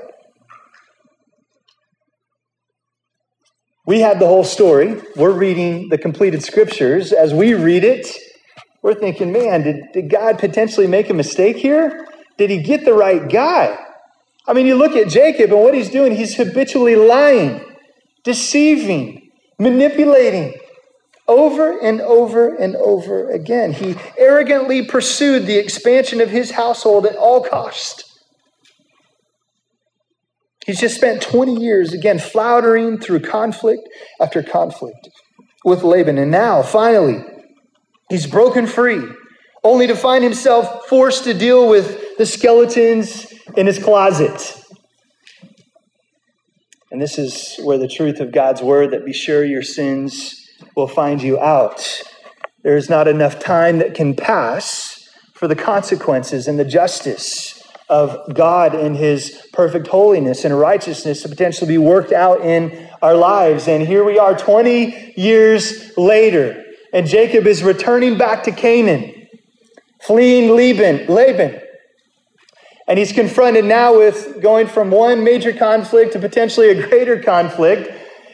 We 3.86 4.02
have 4.02 4.20
the 4.20 4.28
whole 4.28 4.44
story. 4.44 5.02
We're 5.16 5.32
reading 5.32 5.90
the 5.90 5.98
completed 5.98 6.44
scriptures. 6.44 7.12
As 7.12 7.34
we 7.34 7.56
read 7.56 7.84
it, 7.84 8.08
we're 8.84 8.94
thinking, 8.94 9.32
man, 9.32 9.64
did, 9.64 9.78
did 9.94 10.10
God 10.12 10.38
potentially 10.38 10.86
make 10.86 11.10
a 11.10 11.14
mistake 11.16 11.58
here? 11.58 12.06
Did 12.38 12.52
he 12.52 12.62
get 12.62 12.86
the 12.86 12.94
right 12.94 13.28
guy? 13.28 13.78
I 14.48 14.54
mean, 14.54 14.68
you 14.68 14.76
look 14.76 14.96
at 14.96 15.10
Jacob 15.10 15.52
and 15.52 15.62
what 15.62 15.74
he's 15.74 15.90
doing, 15.90 16.16
he's 16.16 16.36
habitually 16.36 16.96
lying, 16.96 17.66
deceiving, 18.24 19.32
manipulating 19.58 20.54
over 21.30 21.78
and 21.78 22.02
over 22.02 22.54
and 22.56 22.76
over 22.76 23.30
again. 23.30 23.72
He 23.72 23.96
arrogantly 24.18 24.84
pursued 24.84 25.46
the 25.46 25.58
expansion 25.58 26.20
of 26.20 26.32
his 26.32 26.52
household 26.52 27.06
at 27.06 27.16
all 27.16 27.42
cost. 27.42 28.06
He's 30.66 30.80
just 30.80 30.96
spent 30.96 31.22
20 31.22 31.56
years, 31.56 31.94
again, 31.94 32.20
floundering 32.20 33.00
through 33.00 33.22
conflict 33.22 33.88
after 34.20 34.44
conflict 34.44 35.10
with 35.64 35.84
Laban. 35.84 36.18
And 36.18 36.32
now, 36.32 36.64
finally, 36.64 37.24
he's 38.10 38.28
broken 38.28 38.66
free, 38.66 39.08
only 39.64 39.88
to 39.88 39.96
find 39.96 40.24
himself 40.24 40.88
forced 40.88 41.24
to 41.26 41.34
deal 41.34 41.70
with 41.70 42.18
the 42.18 42.26
skeletons 42.26 43.32
in 43.56 43.68
his 43.68 43.82
closet. 43.82 44.56
And 46.92 47.00
this 47.00 47.20
is 47.20 47.56
where 47.64 47.78
the 47.78 47.88
truth 47.88 48.20
of 48.20 48.32
God's 48.32 48.64
word 48.64 48.92
that 48.92 49.06
be 49.06 49.14
sure 49.14 49.46
your 49.46 49.62
sins 49.62 50.39
will 50.76 50.88
find 50.88 51.22
you 51.22 51.40
out. 51.40 52.04
There 52.64 52.78
is 52.78 52.90
not 52.90 53.08
enough 53.08 53.40
time 53.40 53.80
that 53.80 53.94
can 53.94 54.16
pass 54.16 55.10
for 55.34 55.48
the 55.48 55.56
consequences 55.56 56.48
and 56.48 56.60
the 56.60 56.66
justice 56.66 57.56
of 57.90 58.34
God 58.34 58.76
in 58.76 58.94
his 58.96 59.48
perfect 59.54 59.88
holiness 59.88 60.46
and 60.46 60.58
righteousness 60.58 61.24
to 61.24 61.30
potentially 61.30 61.68
be 61.68 61.78
worked 61.78 62.12
out 62.12 62.42
in 62.42 62.90
our 63.02 63.16
lives. 63.16 63.68
And 63.68 63.86
here 63.86 64.04
we 64.04 64.20
are 64.20 64.38
20 64.38 65.14
years 65.18 65.98
later, 65.98 66.64
and 66.94 67.08
Jacob 67.08 67.48
is 67.48 67.64
returning 67.64 68.18
back 68.18 68.44
to 68.44 68.52
Canaan, 68.52 69.28
fleeing 70.02 70.56
Laban. 70.56 71.08
Laban. 71.08 71.62
And 72.88 72.98
he's 72.98 73.12
confronted 73.12 73.66
now 73.66 73.98
with 73.98 74.42
going 74.42 74.68
from 74.68 74.90
one 74.90 75.24
major 75.24 75.54
conflict 75.54 76.14
to 76.14 76.20
potentially 76.20 76.70
a 76.70 76.88
greater 76.88 77.22
conflict. 77.22 77.92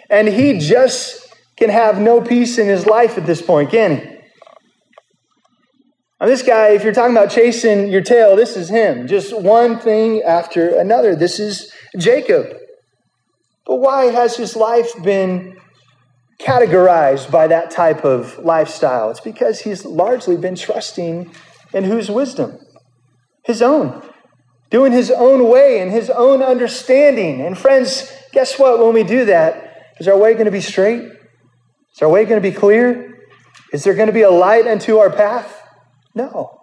And 0.09 0.27
he 0.29 0.57
just 0.59 1.24
can 1.57 1.69
have 1.69 1.99
no 1.99 2.21
peace 2.21 2.57
in 2.57 2.67
his 2.67 2.85
life 2.85 3.17
at 3.17 3.25
this 3.25 3.41
point, 3.41 3.71
can 3.71 3.97
he? 3.97 4.11
Now, 6.19 6.27
this 6.27 6.43
guy, 6.43 6.69
if 6.69 6.83
you're 6.83 6.93
talking 6.93 7.15
about 7.15 7.29
chasing 7.29 7.89
your 7.89 8.01
tail, 8.01 8.35
this 8.35 8.55
is 8.55 8.69
him. 8.69 9.07
Just 9.07 9.37
one 9.37 9.79
thing 9.79 10.21
after 10.21 10.69
another. 10.75 11.15
This 11.15 11.39
is 11.39 11.71
Jacob. 11.97 12.57
But 13.65 13.77
why 13.77 14.05
has 14.05 14.37
his 14.37 14.55
life 14.55 14.91
been 15.03 15.57
categorized 16.39 17.31
by 17.31 17.47
that 17.47 17.71
type 17.71 18.05
of 18.05 18.39
lifestyle? 18.39 19.09
It's 19.09 19.19
because 19.19 19.61
he's 19.61 19.85
largely 19.85 20.37
been 20.37 20.55
trusting 20.55 21.33
in 21.73 21.83
whose 21.83 22.09
wisdom? 22.09 22.59
His 23.43 23.61
own 23.61 24.01
doing 24.69 24.91
his 24.91 25.11
own 25.11 25.47
way 25.47 25.79
and 25.79 25.91
his 25.91 26.09
own 26.09 26.41
understanding. 26.41 27.41
And 27.41 27.57
friends, 27.57 28.11
guess 28.33 28.59
what? 28.59 28.79
When 28.79 28.93
we 28.93 29.03
do 29.03 29.25
that, 29.25 29.93
is 29.99 30.07
our 30.07 30.17
way 30.17 30.33
going 30.33 30.45
to 30.45 30.51
be 30.51 30.61
straight? 30.61 31.03
Is 31.95 32.01
our 32.01 32.09
way 32.09 32.25
going 32.25 32.41
to 32.41 32.49
be 32.49 32.53
clear? 32.53 33.17
Is 33.71 33.85
there 33.85 33.93
going 33.93 34.07
to 34.07 34.13
be 34.13 34.23
a 34.23 34.29
light 34.29 34.67
unto 34.67 34.97
our 34.97 35.09
path? 35.09 35.61
No. 36.13 36.59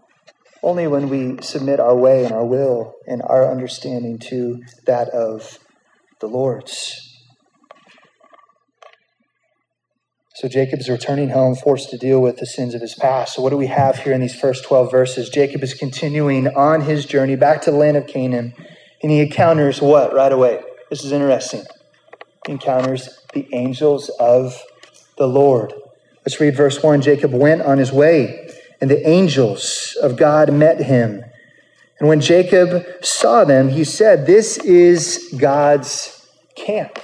Only 0.62 0.86
when 0.86 1.08
we 1.08 1.40
submit 1.40 1.80
our 1.80 1.96
way 1.96 2.24
and 2.24 2.34
our 2.34 2.44
will 2.44 2.92
and 3.06 3.22
our 3.22 3.50
understanding 3.50 4.18
to 4.28 4.60
that 4.86 5.08
of 5.08 5.58
the 6.20 6.26
Lord's. 6.26 7.08
So 10.34 10.48
Jacob's 10.48 10.90
returning 10.90 11.30
home, 11.30 11.54
forced 11.54 11.88
to 11.90 11.98
deal 11.98 12.20
with 12.20 12.36
the 12.36 12.46
sins 12.46 12.74
of 12.74 12.82
his 12.82 12.94
past. 12.94 13.34
So, 13.34 13.42
what 13.42 13.50
do 13.50 13.56
we 13.56 13.68
have 13.68 13.98
here 13.98 14.12
in 14.12 14.20
these 14.20 14.38
first 14.38 14.64
12 14.64 14.90
verses? 14.90 15.28
Jacob 15.30 15.62
is 15.62 15.72
continuing 15.72 16.48
on 16.48 16.82
his 16.82 17.06
journey 17.06 17.36
back 17.36 17.62
to 17.62 17.70
the 17.70 17.76
land 17.76 17.96
of 17.96 18.06
Canaan, 18.06 18.52
and 19.02 19.12
he 19.12 19.20
encounters 19.20 19.80
what 19.80 20.12
right 20.12 20.32
away? 20.32 20.60
This 20.90 21.04
is 21.04 21.12
interesting. 21.12 21.64
He 22.46 22.52
encounters 22.52 23.08
the 23.34 23.46
angels 23.52 24.08
of 24.18 24.60
the 25.22 25.28
Lord. 25.28 25.72
Let's 26.26 26.40
read 26.40 26.56
verse 26.56 26.82
1. 26.82 27.00
Jacob 27.00 27.32
went 27.32 27.62
on 27.62 27.78
his 27.78 27.92
way, 27.92 28.50
and 28.80 28.90
the 28.90 29.08
angels 29.08 29.96
of 30.02 30.16
God 30.16 30.52
met 30.52 30.80
him. 30.80 31.22
And 32.00 32.08
when 32.08 32.20
Jacob 32.20 32.85
saw 33.04 33.44
them, 33.44 33.68
he 33.68 33.85
said, 33.85 34.26
This 34.26 34.58
is 34.58 35.32
God's 35.38 36.26
camp. 36.56 36.98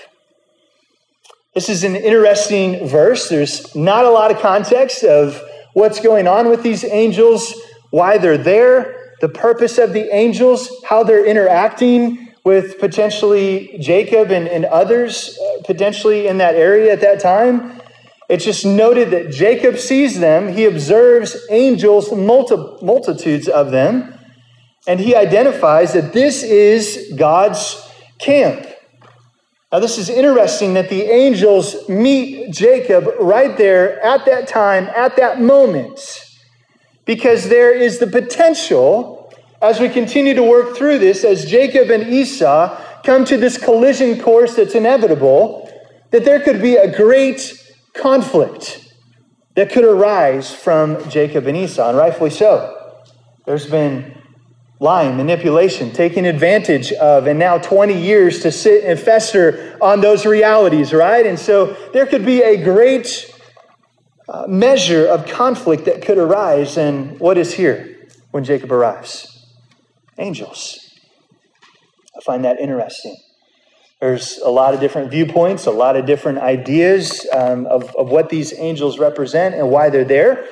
This 1.55 1.69
is 1.69 1.85
an 1.85 1.95
interesting 1.95 2.89
verse. 2.89 3.29
There's 3.29 3.73
not 3.77 4.05
a 4.05 4.11
lot 4.11 4.33
of 4.33 4.41
context 4.41 5.05
of 5.05 5.41
what's 5.75 6.01
going 6.01 6.27
on 6.27 6.49
with 6.49 6.65
these 6.65 6.83
angels, 6.85 7.55
why 7.91 8.19
they're 8.19 8.37
there, 8.37 9.15
the 9.21 9.29
purpose 9.29 9.79
of 9.79 9.93
the 9.93 10.13
angels, 10.13 10.69
how 10.89 11.05
they're 11.05 11.25
interacting 11.25 12.35
with 12.43 12.81
potentially 12.81 13.77
Jacob 13.79 14.33
and, 14.33 14.49
and 14.49 14.65
others 14.65 15.39
uh, 15.39 15.63
potentially 15.65 16.27
in 16.27 16.39
that 16.39 16.57
area 16.57 16.93
at 16.93 17.01
that 17.01 17.21
time. 17.21 17.79
It's 18.29 18.45
just 18.45 18.67
noted 18.67 19.11
that 19.11 19.31
Jacob 19.31 19.79
sees 19.79 20.21
them, 20.21 20.53
he 20.53 20.67
observes 20.67 21.37
angels, 21.51 22.13
multi- 22.13 22.85
multitudes 22.85 23.49
of 23.49 23.71
them, 23.71 24.15
and 24.87 25.01
he 25.01 25.17
identifies 25.17 25.95
that 25.95 26.13
this 26.13 26.43
is 26.43 27.13
God's 27.17 27.83
camp. 28.19 28.67
Now, 29.73 29.79
this 29.81 29.99
is 29.99 30.09
interesting 30.09 30.75
that 30.75 30.89
the 30.89 31.03
angels 31.03 31.89
meet 31.89 32.53
Jacob 32.53 33.07
right 33.21 33.57
there 33.57 34.01
at 34.03 34.25
that 34.27 34.47
time, 34.49 34.89
at 34.97 35.17
that 35.17 35.41
moment, 35.41 36.01
because 37.05 37.49
there 37.49 37.75
is 37.75 37.99
the 37.99 38.07
potential, 38.07 39.33
as 39.61 39.81
we 39.81 39.89
continue 39.89 40.35
to 40.35 40.43
work 40.43 40.77
through 40.77 40.99
this, 40.99 41.25
as 41.25 41.45
Jacob 41.45 41.91
and 41.91 42.11
Esau 42.11 42.79
come 43.05 43.25
to 43.27 43.37
this 43.37 43.57
collision 43.59 44.21
course 44.21 44.55
that's 44.57 44.75
inevitable, 44.75 45.71
that 46.11 46.25
there 46.25 46.41
could 46.41 46.63
be 46.63 46.77
a 46.77 46.95
great 46.95 47.55
conflict 47.99 48.93
that 49.55 49.71
could 49.71 49.85
arise 49.85 50.55
from 50.55 51.09
Jacob 51.11 51.47
and 51.47 51.57
Esau, 51.57 51.89
and 51.89 51.99
rightfully 51.99 52.31
so. 52.31 52.75
There's 53.45 53.67
been 53.67 54.15
lying, 54.81 55.17
manipulation, 55.17 55.91
taking 55.91 56.27
advantage 56.27 56.93
of, 56.93 57.27
and 57.27 57.39
now 57.39 57.59
20 57.59 58.01
years 58.01 58.41
to 58.41 58.53
sit 58.53 58.85
and 58.85 58.99
fester 58.99 59.77
on 59.81 60.01
those 60.01 60.25
realities, 60.25 60.93
right? 60.93 61.27
And 61.27 61.39
so 61.39 61.77
there 61.93 62.07
could 62.07 62.25
be 62.25 62.43
a 62.43 62.63
great 62.63 63.35
uh, 64.29 64.45
measure 64.47 65.07
of 65.07 65.27
conflict 65.27 65.87
that 65.87 66.03
could 66.03 66.19
arise. 66.19 66.77
And 66.77 67.19
what 67.19 67.37
is 67.39 67.55
here 67.55 68.09
when 68.31 68.45
Jacob 68.45 68.71
arrives? 68.71 69.47
Angels. 70.19 70.79
I 72.17 72.21
find 72.25 72.45
that 72.45 72.61
interesting. 72.61 73.17
There's 74.01 74.39
a 74.39 74.51
lot 74.51 74.75
of 74.75 74.81
different 74.81 75.11
viewpoints, 75.11 75.67
a 75.67 75.73
lot 75.73 75.97
of 75.97 76.07
different 76.07 76.39
ideas 76.39 77.27
um, 77.33 77.67
of, 77.67 77.95
of 77.97 78.11
what 78.11 78.29
these 78.29 78.57
angels 78.57 78.99
represent 78.99 79.57
and 79.57 79.71
why 79.71 79.91
they're 79.91 80.05
there. 80.05 80.47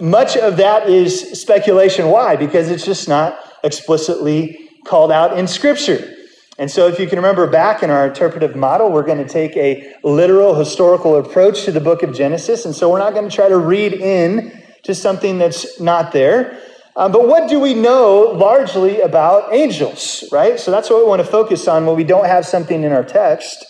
much 0.00 0.36
of 0.36 0.58
that 0.58 0.88
is 0.88 1.40
speculation. 1.40 2.08
Why? 2.08 2.36
Because 2.36 2.70
it's 2.70 2.84
just 2.84 3.08
not 3.08 3.38
explicitly 3.64 4.68
called 4.84 5.10
out 5.10 5.38
in 5.38 5.46
Scripture. 5.46 6.16
And 6.58 6.70
so, 6.70 6.86
if 6.86 6.98
you 6.98 7.06
can 7.06 7.16
remember 7.16 7.46
back 7.46 7.82
in 7.82 7.88
our 7.88 8.06
interpretive 8.06 8.54
model, 8.54 8.92
we're 8.92 9.04
going 9.04 9.24
to 9.26 9.28
take 9.28 9.56
a 9.56 9.94
literal 10.04 10.54
historical 10.54 11.16
approach 11.16 11.64
to 11.64 11.72
the 11.72 11.80
book 11.80 12.02
of 12.02 12.14
Genesis. 12.14 12.66
And 12.66 12.74
so, 12.74 12.90
we're 12.90 12.98
not 12.98 13.14
going 13.14 13.28
to 13.28 13.34
try 13.34 13.48
to 13.48 13.56
read 13.56 13.94
in 13.94 14.62
to 14.82 14.94
something 14.94 15.38
that's 15.38 15.80
not 15.80 16.12
there. 16.12 16.60
Um, 16.94 17.10
but 17.10 17.26
what 17.26 17.48
do 17.48 17.58
we 17.58 17.74
know 17.74 18.32
largely 18.34 19.00
about 19.00 19.52
angels, 19.52 20.24
right? 20.30 20.60
So 20.60 20.70
that's 20.70 20.90
what 20.90 20.98
we 20.98 21.08
want 21.08 21.20
to 21.24 21.26
focus 21.26 21.66
on 21.66 21.86
when 21.86 21.96
we 21.96 22.04
don't 22.04 22.26
have 22.26 22.44
something 22.44 22.84
in 22.84 22.92
our 22.92 23.04
text. 23.04 23.64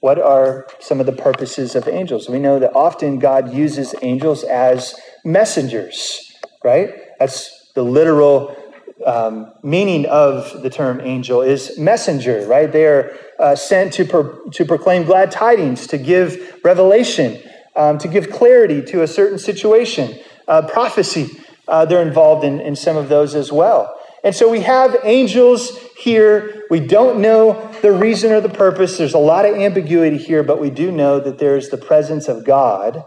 What 0.00 0.20
are 0.20 0.66
some 0.78 1.00
of 1.00 1.06
the 1.06 1.12
purposes 1.12 1.74
of 1.74 1.88
angels? 1.88 2.28
We 2.28 2.38
know 2.38 2.58
that 2.58 2.74
often 2.74 3.18
God 3.18 3.52
uses 3.52 3.94
angels 4.02 4.44
as 4.44 4.94
messengers, 5.24 6.32
right? 6.64 6.90
That's 7.18 7.72
the 7.74 7.82
literal 7.82 8.56
um, 9.04 9.52
meaning 9.62 10.06
of 10.06 10.62
the 10.62 10.70
term 10.70 11.00
angel 11.00 11.42
is 11.42 11.78
messenger, 11.78 12.46
right? 12.46 12.70
They 12.70 12.86
are 12.86 13.16
uh, 13.38 13.56
sent 13.56 13.92
to, 13.94 14.04
pro- 14.04 14.48
to 14.50 14.64
proclaim 14.64 15.04
glad 15.04 15.30
tidings, 15.30 15.86
to 15.88 15.98
give 15.98 16.60
revelation, 16.64 17.42
um, 17.76 17.98
to 17.98 18.08
give 18.08 18.30
clarity 18.30 18.82
to 18.82 19.02
a 19.02 19.08
certain 19.08 19.38
situation, 19.38 20.18
uh, 20.48 20.62
prophecy. 20.62 21.30
Uh, 21.70 21.84
they're 21.84 22.02
involved 22.02 22.44
in, 22.44 22.60
in 22.60 22.74
some 22.74 22.96
of 22.96 23.08
those 23.08 23.34
as 23.34 23.52
well. 23.52 23.96
And 24.22 24.34
so 24.34 24.50
we 24.50 24.60
have 24.60 24.96
angels 25.04 25.78
here. 25.96 26.64
We 26.68 26.80
don't 26.80 27.20
know 27.20 27.72
the 27.80 27.92
reason 27.92 28.32
or 28.32 28.40
the 28.40 28.50
purpose. 28.50 28.98
There's 28.98 29.14
a 29.14 29.18
lot 29.18 29.46
of 29.46 29.54
ambiguity 29.54 30.18
here, 30.18 30.42
but 30.42 30.60
we 30.60 30.68
do 30.68 30.90
know 30.90 31.20
that 31.20 31.38
there's 31.38 31.70
the 31.70 31.78
presence 31.78 32.28
of 32.28 32.44
God 32.44 33.04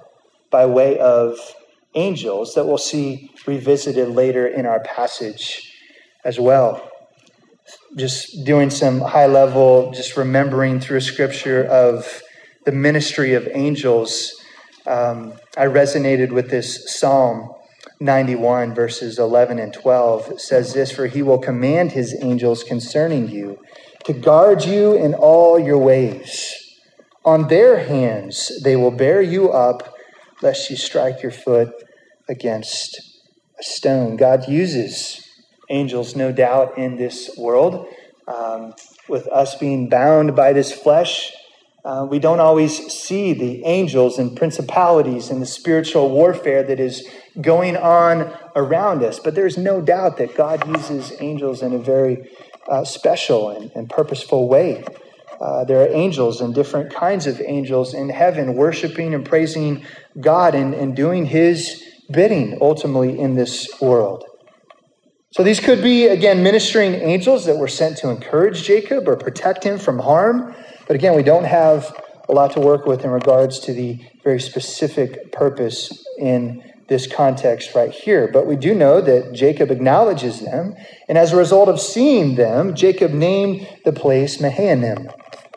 by 0.49 0.65
way 0.65 0.97
of 0.97 1.37
angels 1.93 2.55
that 2.55 2.65
we'll 2.65 2.77
see 2.77 3.29
revisited 3.45 4.07
later 4.09 4.47
in 4.47 4.65
our 4.65 4.79
passage 4.79 5.71
as 6.23 6.39
well. 6.39 6.89
Just 7.95 8.43
doing 8.45 8.69
some 8.69 9.01
high 9.01 9.27
level, 9.27 9.91
just 9.91 10.17
remembering 10.17 10.79
through 10.79 11.01
scripture 11.01 11.63
of 11.63 12.23
the 12.65 12.71
ministry 12.71 13.33
of 13.33 13.47
angels. 13.53 14.31
Um, 14.87 15.33
I 15.55 15.65
resonated 15.65 16.31
with 16.31 16.49
this 16.49 16.99
Psalm 16.99 17.53
91, 18.03 18.75
verses 18.75 19.17
11 19.17 19.59
and 19.59 19.73
12. 19.73 20.39
Says 20.39 20.73
this 20.73 20.91
For 20.91 21.07
he 21.07 21.21
will 21.21 21.39
command 21.39 21.93
his 21.93 22.15
angels 22.21 22.63
concerning 22.63 23.29
you 23.29 23.59
to 24.03 24.13
guard 24.13 24.65
you 24.65 24.93
in 24.93 25.13
all 25.13 25.57
your 25.57 25.77
ways. 25.77 26.53
On 27.23 27.47
their 27.47 27.85
hands 27.85 28.61
they 28.63 28.75
will 28.75 28.91
bear 28.91 29.21
you 29.21 29.49
up, 29.49 29.95
lest 30.41 30.69
you 30.69 30.75
strike 30.75 31.23
your 31.23 31.31
foot 31.31 31.69
against 32.27 32.99
a 33.57 33.63
stone. 33.63 34.17
God 34.17 34.49
uses 34.49 35.25
angels, 35.69 36.15
no 36.15 36.33
doubt, 36.33 36.77
in 36.77 36.97
this 36.97 37.31
world. 37.37 37.87
Um, 38.27 38.73
with 39.07 39.27
us 39.27 39.55
being 39.55 39.89
bound 39.89 40.35
by 40.35 40.53
this 40.53 40.71
flesh, 40.71 41.31
uh, 41.85 42.07
we 42.09 42.19
don't 42.19 42.39
always 42.39 42.91
see 42.91 43.33
the 43.33 43.63
angels 43.65 44.17
and 44.17 44.35
principalities 44.35 45.29
and 45.29 45.41
the 45.41 45.45
spiritual 45.45 46.09
warfare 46.09 46.63
that 46.63 46.79
is 46.79 47.05
going 47.41 47.77
on 47.77 48.33
around 48.55 49.03
us. 49.03 49.19
But 49.19 49.35
there's 49.35 49.57
no 49.57 49.81
doubt 49.81 50.17
that 50.17 50.35
God 50.35 50.67
uses 50.67 51.13
angels 51.19 51.61
in 51.61 51.73
a 51.73 51.79
very 51.79 52.29
uh, 52.67 52.85
special 52.85 53.49
and, 53.49 53.71
and, 53.75 53.89
purposeful 53.89 54.47
way. 54.47 54.83
Uh, 55.41 55.65
there 55.65 55.81
are 55.81 55.87
angels 55.87 56.39
and 56.39 56.55
different 56.55 56.93
kinds 56.93 57.27
of 57.27 57.41
angels 57.41 57.93
in 57.93 58.09
heaven 58.09 58.53
worshiping 58.53 59.13
and 59.13 59.25
praising 59.25 59.85
God 60.19 60.55
and, 60.55 60.73
and 60.73 60.95
doing 60.95 61.25
His 61.25 61.83
bidding 62.09 62.57
ultimately 62.61 63.19
in 63.19 63.35
this 63.35 63.67
world. 63.81 64.23
So 65.31 65.41
these 65.41 65.59
could 65.59 65.81
be, 65.81 66.07
again, 66.07 66.43
ministering 66.43 66.93
angels 66.93 67.45
that 67.45 67.57
were 67.57 67.67
sent 67.67 67.97
to 67.97 68.09
encourage 68.09 68.63
Jacob 68.63 69.07
or 69.07 69.15
protect 69.15 69.63
him 69.63 69.79
from 69.79 69.97
harm. 69.97 70.55
But 70.85 70.95
again, 70.95 71.15
we 71.15 71.23
don't 71.23 71.45
have 71.45 71.91
a 72.29 72.33
lot 72.33 72.51
to 72.51 72.59
work 72.59 72.85
with 72.85 73.03
in 73.03 73.09
regards 73.09 73.59
to 73.61 73.73
the 73.73 73.99
very 74.23 74.39
specific 74.39 75.31
purpose 75.31 76.05
in 76.19 76.63
this 76.87 77.07
context 77.07 77.75
right 77.75 77.91
here. 77.91 78.29
But 78.31 78.45
we 78.45 78.55
do 78.55 78.75
know 78.75 79.01
that 79.01 79.33
Jacob 79.33 79.71
acknowledges 79.71 80.41
them. 80.41 80.75
And 81.07 81.17
as 81.17 81.33
a 81.33 81.37
result 81.37 81.69
of 81.69 81.79
seeing 81.79 82.35
them, 82.35 82.75
Jacob 82.75 83.11
named 83.11 83.67
the 83.85 83.93
place 83.93 84.39
Mahanaim, 84.39 85.09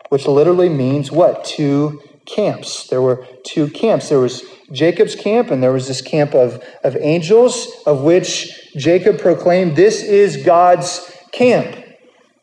which 0.09 0.27
literally 0.27 0.69
means 0.69 1.11
what? 1.11 1.43
Two 1.43 2.01
camps. 2.25 2.87
There 2.87 3.01
were 3.01 3.25
two 3.43 3.69
camps. 3.69 4.09
There 4.09 4.19
was 4.19 4.43
Jacob's 4.71 5.15
camp, 5.15 5.49
and 5.49 5.63
there 5.63 5.71
was 5.71 5.87
this 5.87 6.01
camp 6.01 6.33
of, 6.33 6.63
of 6.83 6.97
angels, 6.97 7.67
of 7.85 8.01
which 8.01 8.71
Jacob 8.75 9.19
proclaimed, 9.19 9.75
This 9.75 10.03
is 10.03 10.37
God's 10.37 11.11
camp. 11.31 11.85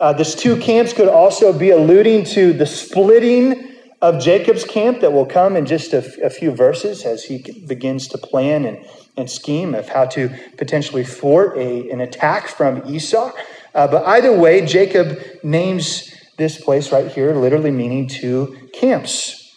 Uh, 0.00 0.12
this 0.12 0.34
two 0.34 0.56
camps 0.58 0.92
could 0.92 1.08
also 1.08 1.52
be 1.52 1.70
alluding 1.70 2.24
to 2.24 2.52
the 2.52 2.66
splitting 2.66 3.73
of 4.04 4.20
Jacob's 4.20 4.64
camp 4.64 5.00
that 5.00 5.14
will 5.14 5.24
come 5.24 5.56
in 5.56 5.64
just 5.64 5.94
a, 5.94 6.28
few 6.28 6.50
verses 6.50 7.06
as 7.06 7.24
he 7.24 7.38
begins 7.66 8.06
to 8.08 8.18
plan 8.18 8.66
and, 8.66 8.84
and 9.16 9.30
scheme 9.30 9.74
of 9.74 9.88
how 9.88 10.04
to 10.04 10.28
potentially 10.58 11.02
thwart 11.02 11.56
a, 11.56 11.90
an 11.90 12.02
attack 12.02 12.48
from 12.48 12.86
Esau. 12.86 13.32
Uh, 13.74 13.86
but 13.88 14.04
either 14.04 14.30
way, 14.30 14.64
Jacob 14.66 15.18
names 15.42 16.14
this 16.36 16.62
place 16.62 16.92
right 16.92 17.10
here, 17.10 17.34
literally 17.34 17.70
meaning 17.70 18.06
two 18.06 18.68
camps. 18.74 19.56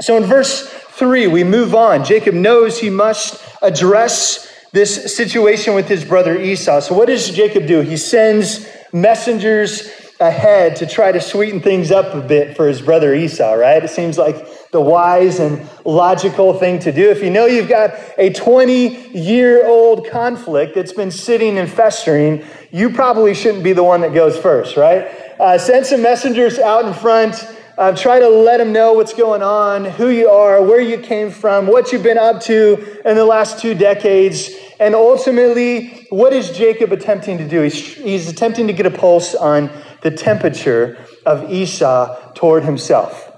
So 0.00 0.16
in 0.16 0.24
verse 0.24 0.68
3, 0.68 1.28
we 1.28 1.44
move 1.44 1.72
on. 1.72 2.04
Jacob 2.04 2.34
knows 2.34 2.80
he 2.80 2.90
must 2.90 3.40
address 3.62 4.52
this 4.72 5.16
situation 5.16 5.72
with 5.74 5.86
his 5.86 6.04
brother 6.04 6.36
Esau. 6.36 6.80
So, 6.80 6.96
what 6.96 7.06
does 7.06 7.30
Jacob 7.30 7.68
do? 7.68 7.82
He 7.82 7.96
sends 7.96 8.66
messengers 8.92 9.88
ahead 10.28 10.76
to 10.76 10.86
try 10.86 11.12
to 11.12 11.20
sweeten 11.20 11.60
things 11.60 11.90
up 11.90 12.14
a 12.14 12.20
bit 12.20 12.56
for 12.56 12.66
his 12.66 12.80
brother 12.80 13.14
Esau, 13.14 13.52
right? 13.52 13.82
It 13.82 13.90
seems 13.90 14.18
like 14.18 14.70
the 14.70 14.80
wise 14.80 15.38
and 15.38 15.68
logical 15.84 16.58
thing 16.58 16.78
to 16.80 16.92
do. 16.92 17.10
If 17.10 17.22
you 17.22 17.30
know 17.30 17.46
you've 17.46 17.68
got 17.68 17.94
a 18.18 18.32
20 18.32 19.10
year 19.18 19.66
old 19.66 20.08
conflict 20.08 20.74
that's 20.74 20.92
been 20.92 21.10
sitting 21.10 21.58
and 21.58 21.70
festering, 21.70 22.44
you 22.70 22.90
probably 22.90 23.34
shouldn't 23.34 23.64
be 23.64 23.72
the 23.72 23.84
one 23.84 24.00
that 24.00 24.14
goes 24.14 24.36
first, 24.36 24.76
right? 24.76 25.06
Uh, 25.38 25.58
send 25.58 25.86
some 25.86 26.02
messengers 26.02 26.58
out 26.58 26.84
in 26.84 26.94
front 26.94 27.44
uh, 27.76 27.94
try 27.94 28.20
to 28.20 28.28
let 28.28 28.58
them 28.58 28.72
know 28.72 28.92
what's 28.92 29.14
going 29.14 29.42
on, 29.42 29.84
who 29.84 30.08
you 30.08 30.28
are, 30.28 30.62
where 30.62 30.80
you 30.80 30.98
came 30.98 31.30
from, 31.30 31.66
what 31.66 31.90
you've 31.90 32.04
been 32.04 32.18
up 32.18 32.40
to 32.40 33.00
in 33.04 33.16
the 33.16 33.24
last 33.24 33.58
two 33.58 33.74
decades. 33.74 34.50
And 34.78 34.94
ultimately, 34.94 36.06
what 36.10 36.32
is 36.32 36.50
Jacob 36.52 36.92
attempting 36.92 37.38
to 37.38 37.48
do? 37.48 37.62
He's, 37.62 37.94
he's 37.94 38.28
attempting 38.28 38.68
to 38.68 38.72
get 38.72 38.86
a 38.86 38.90
pulse 38.90 39.34
on 39.34 39.70
the 40.04 40.10
temperature 40.10 40.98
of 41.26 41.50
Esau 41.50 42.32
toward 42.34 42.62
himself. 42.62 43.32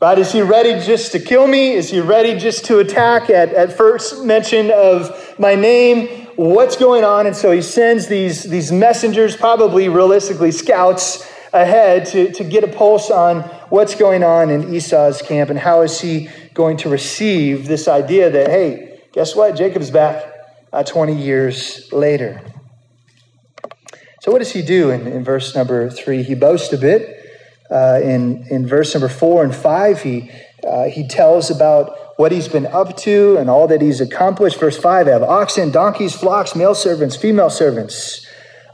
Right? 0.00 0.18
Is 0.18 0.32
he 0.32 0.42
ready 0.42 0.84
just 0.84 1.12
to 1.12 1.20
kill 1.20 1.46
me? 1.46 1.72
Is 1.72 1.90
he 1.90 2.00
ready 2.00 2.36
just 2.36 2.64
to 2.66 2.80
attack 2.80 3.30
at, 3.30 3.52
at 3.54 3.72
first 3.72 4.24
mention 4.24 4.70
of 4.72 5.34
my 5.38 5.54
name? 5.54 6.26
What's 6.34 6.76
going 6.76 7.04
on? 7.04 7.26
And 7.26 7.34
so 7.34 7.52
he 7.52 7.62
sends 7.62 8.08
these, 8.08 8.42
these 8.42 8.70
messengers, 8.70 9.36
probably 9.36 9.88
realistically 9.88 10.50
scouts, 10.50 11.28
ahead 11.52 12.06
to, 12.06 12.32
to 12.32 12.44
get 12.44 12.64
a 12.64 12.68
pulse 12.68 13.10
on 13.10 13.40
what's 13.70 13.94
going 13.94 14.22
on 14.22 14.50
in 14.50 14.74
Esau's 14.74 15.22
camp 15.22 15.48
and 15.48 15.58
how 15.58 15.82
is 15.82 16.00
he 16.00 16.28
going 16.54 16.76
to 16.78 16.88
receive 16.88 17.66
this 17.66 17.88
idea 17.88 18.30
that, 18.30 18.48
hey, 18.48 19.00
guess 19.12 19.34
what? 19.34 19.56
Jacob's 19.56 19.90
back 19.90 20.24
uh, 20.72 20.82
20 20.82 21.14
years 21.14 21.90
later. 21.92 22.42
So, 24.28 24.32
what 24.32 24.40
does 24.40 24.52
he 24.52 24.60
do 24.60 24.90
in, 24.90 25.06
in 25.06 25.24
verse 25.24 25.54
number 25.54 25.88
three? 25.88 26.22
He 26.22 26.34
boasts 26.34 26.70
a 26.74 26.76
bit. 26.76 27.16
Uh, 27.70 27.98
in, 28.02 28.46
in 28.50 28.66
verse 28.66 28.92
number 28.92 29.08
four 29.08 29.42
and 29.42 29.56
five, 29.56 30.02
he, 30.02 30.30
uh, 30.62 30.84
he 30.84 31.08
tells 31.08 31.50
about 31.50 31.96
what 32.18 32.30
he's 32.30 32.46
been 32.46 32.66
up 32.66 32.94
to 32.98 33.38
and 33.38 33.48
all 33.48 33.66
that 33.68 33.80
he's 33.80 34.02
accomplished. 34.02 34.60
Verse 34.60 34.76
five, 34.76 35.08
I 35.08 35.12
have 35.12 35.22
oxen, 35.22 35.70
donkeys, 35.70 36.14
flocks, 36.14 36.54
male 36.54 36.74
servants, 36.74 37.16
female 37.16 37.48
servants. 37.48 38.26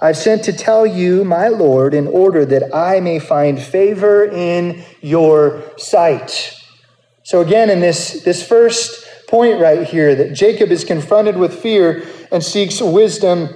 I've 0.03 0.17
sent 0.17 0.43
to 0.43 0.53
tell 0.53 0.85
you, 0.85 1.25
my 1.25 1.47
Lord, 1.47 1.95
in 1.95 2.09
order 2.09 2.45
that 2.47 2.75
I 2.75 2.99
may 2.99 3.21
find 3.21 3.63
favor 3.63 4.25
in 4.25 4.83
your 5.03 5.63
sight. 5.79 6.53
So, 7.23 7.43
again, 7.43 7.71
in 7.71 7.79
this, 7.79 8.25
this 8.25 8.45
first 8.45 9.07
point 9.29 9.61
right 9.61 9.87
here, 9.87 10.17
that 10.17 10.33
Jacob 10.35 10.73
is 10.73 10.83
confronted 10.83 11.37
with 11.37 11.55
fear 11.55 12.05
and 12.33 12.43
seeks 12.43 12.81
wisdom 12.83 13.55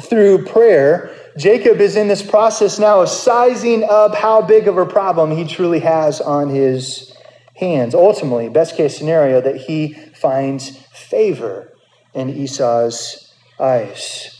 through 0.00 0.46
prayer, 0.46 1.14
Jacob 1.36 1.80
is 1.80 1.96
in 1.96 2.08
this 2.08 2.22
process 2.22 2.78
now 2.78 3.02
of 3.02 3.08
sizing 3.08 3.84
up 3.84 4.14
how 4.14 4.42
big 4.42 4.68
of 4.68 4.78
a 4.78 4.86
problem 4.86 5.30
he 5.30 5.46
truly 5.46 5.80
has 5.80 6.20
on 6.20 6.48
his 6.48 7.14
hands. 7.54 7.94
Ultimately, 7.94 8.48
best 8.48 8.76
case 8.76 8.96
scenario, 8.96 9.40
that 9.40 9.56
he 9.56 9.94
finds 10.14 10.76
favor 10.92 11.72
in 12.14 12.28
Esau's 12.30 13.32
eyes 13.58 14.38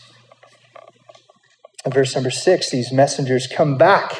verse 1.90 2.14
number 2.14 2.30
six, 2.30 2.70
these 2.70 2.92
messengers 2.92 3.46
come 3.46 3.76
back 3.76 4.14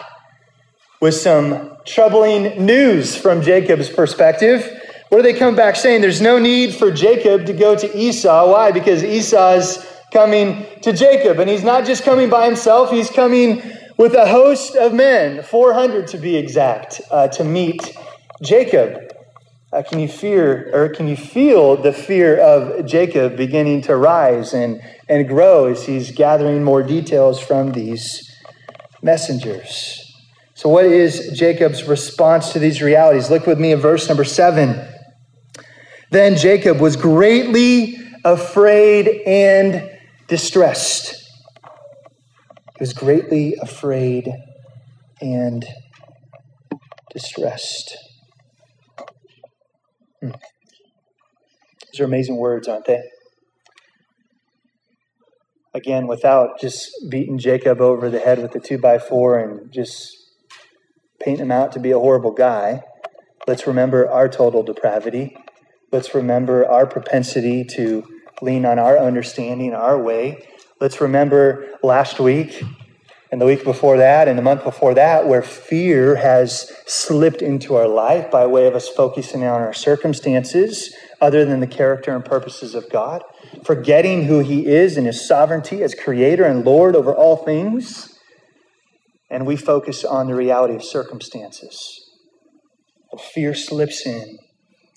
with 1.01 1.15
some 1.15 1.77
troubling 1.85 2.65
news 2.65 3.17
from 3.17 3.43
Jacob's 3.43 3.89
perspective. 3.89 4.81
What 5.09 5.19
do 5.19 5.23
they 5.23 5.39
come 5.39 5.55
back 5.55 5.77
saying? 5.77 6.01
There's 6.01 6.21
no 6.21 6.39
need 6.39 6.75
for 6.75 6.91
Jacob 6.91 7.47
to 7.47 7.53
go 7.53 7.77
to 7.77 7.97
Esau. 7.97 8.51
Why? 8.51 8.73
Because 8.73 9.05
Esau 9.05 9.53
is 9.55 9.87
coming 10.13 10.67
to 10.83 10.93
Jacob. 10.93 11.39
And 11.39 11.49
he's 11.49 11.65
not 11.65 11.85
just 11.85 12.05
coming 12.05 12.29
by 12.29 12.47
himself, 12.47 12.91
he's 12.91 13.11
coming 13.11 13.63
with 13.97 14.15
a 14.15 14.27
host 14.27 14.77
of 14.77 14.93
men, 14.93 15.43
400 15.43 16.07
to 16.09 16.19
be 16.19 16.37
exact, 16.37 17.01
uh, 17.11 17.29
to 17.29 17.45
meet 17.45 17.97
Jacob. 18.43 18.99
Uh, 19.73 19.83
can 19.83 19.99
you 19.99 20.09
fear 20.09 20.71
or 20.75 20.91
can 20.91 21.09
you 21.09 21.17
feel 21.17 21.77
the 21.77 21.93
fear 21.93 22.37
of 22.39 22.85
Jacob 22.85 23.37
beginning 23.37 23.81
to 23.81 23.97
rise 23.97 24.53
and, 24.53 24.83
and 25.09 25.27
grow 25.27 25.67
as 25.67 25.87
he's 25.87 26.13
gathering 26.13 26.63
more 26.63 26.83
details 26.83 27.41
from 27.41 27.73
these 27.73 28.31
messengers? 29.03 29.99
So, 30.55 30.69
what 30.69 30.85
is 30.85 31.31
Jacob's 31.33 31.85
response 31.85 32.53
to 32.53 32.59
these 32.59 32.83
realities? 32.83 33.31
Look 33.31 33.47
with 33.47 33.59
me 33.59 33.73
in 33.73 33.81
verse 33.81 34.09
number 34.09 34.25
seven. 34.25 34.87
Then 36.11 36.37
Jacob 36.37 36.79
was 36.79 36.95
greatly 36.97 37.97
afraid 38.25 39.09
and 39.27 39.92
distressed. 40.33 41.29
He 42.79 42.81
was 42.81 42.95
greatly 42.95 43.55
afraid 43.61 44.33
and 45.21 45.63
distressed. 47.13 47.99
Hmm. 50.23 50.31
These 51.93 52.01
are 52.01 52.05
amazing 52.05 52.39
words, 52.39 52.67
aren't 52.67 52.87
they? 52.87 53.03
Again, 55.75 56.07
without 56.07 56.59
just 56.59 56.89
beating 57.11 57.37
Jacob 57.37 57.83
over 57.83 58.09
the 58.09 58.19
head 58.19 58.41
with 58.41 58.53
the 58.53 58.61
two 58.61 58.79
by 58.79 58.99
four 58.99 59.39
and 59.39 59.71
just 59.71 60.17
painting 61.23 61.45
him 61.45 61.53
out 61.53 61.73
to 61.73 61.79
be 61.79 61.91
a 61.91 61.99
horrible 61.99 62.33
guy, 62.33 62.81
let's 63.47 63.67
remember 63.67 64.09
our 64.09 64.31
total 64.31 64.63
depravity 64.63 65.37
Let's 65.93 66.15
remember 66.15 66.67
our 66.67 66.87
propensity 66.87 67.65
to 67.65 68.12
lean 68.43 68.67
on 68.67 68.79
our 68.79 68.99
understanding, 68.99 69.73
our 69.73 69.99
way. 70.01 70.47
Let's 70.81 71.01
remember 71.01 71.69
last 71.83 72.21
week 72.21 72.63
and 73.31 73.41
the 73.41 73.47
week 73.47 73.65
before 73.65 73.97
that 73.97 74.29
and 74.29 74.37
the 74.37 74.43
month 74.43 74.65
before 74.65 74.95
that 74.95 75.27
where 75.27 75.43
fear 75.43 76.17
has 76.17 76.71
slipped 76.87 77.41
into 77.41 77.75
our 77.75 77.89
life 77.89 78.31
by 78.31 78.45
way 78.47 78.67
of 78.67 78.75
us 78.75 78.89
focusing 78.89 79.45
on 79.45 79.61
our 79.61 79.73
circumstances 79.73 80.95
other 81.21 81.45
than 81.45 81.61
the 81.61 81.67
character 81.67 82.15
and 82.15 82.25
purposes 82.25 82.75
of 82.75 82.91
God, 82.91 83.23
forgetting 83.65 84.25
who 84.25 84.41
He 84.41 84.67
is 84.67 84.97
and 84.97 85.07
His 85.07 85.27
sovereignty 85.27 85.83
as 85.83 85.95
Creator 85.95 86.45
and 86.45 86.65
Lord 86.65 86.97
over 86.97 87.15
all 87.15 87.37
things. 87.37 88.19
And 89.31 89.47
we 89.47 89.57
focus 89.57 90.05
on 90.05 90.27
the 90.27 90.35
reality 90.35 90.75
of 90.75 90.85
circumstances. 90.85 91.79
Fear 93.33 93.55
slips 93.55 94.05
in. 94.05 94.39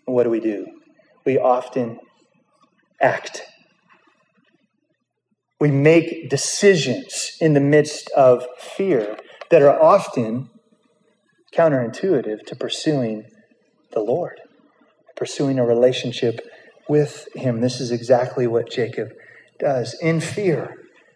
And 0.07 0.15
what 0.15 0.23
do 0.23 0.29
we 0.29 0.39
do? 0.39 0.65
we 1.25 1.37
often 1.39 1.99
act. 3.01 3.41
We 5.59 5.71
make 5.71 6.29
decisions 6.29 7.31
in 7.39 7.53
the 7.53 7.59
midst 7.59 8.09
of 8.11 8.45
fear 8.59 9.17
that 9.49 9.61
are 9.61 9.81
often 9.81 10.49
counterintuitive 11.55 12.45
to 12.45 12.55
pursuing 12.55 13.25
the 13.93 14.01
Lord, 14.01 14.41
pursuing 15.15 15.57
a 15.57 15.65
relationship 15.65 16.41
with 16.89 17.27
Him. 17.35 17.61
This 17.61 17.79
is 17.79 17.91
exactly 17.91 18.47
what 18.47 18.69
Jacob 18.69 19.09
does. 19.59 19.95
In 20.01 20.19
fear, 20.19 20.75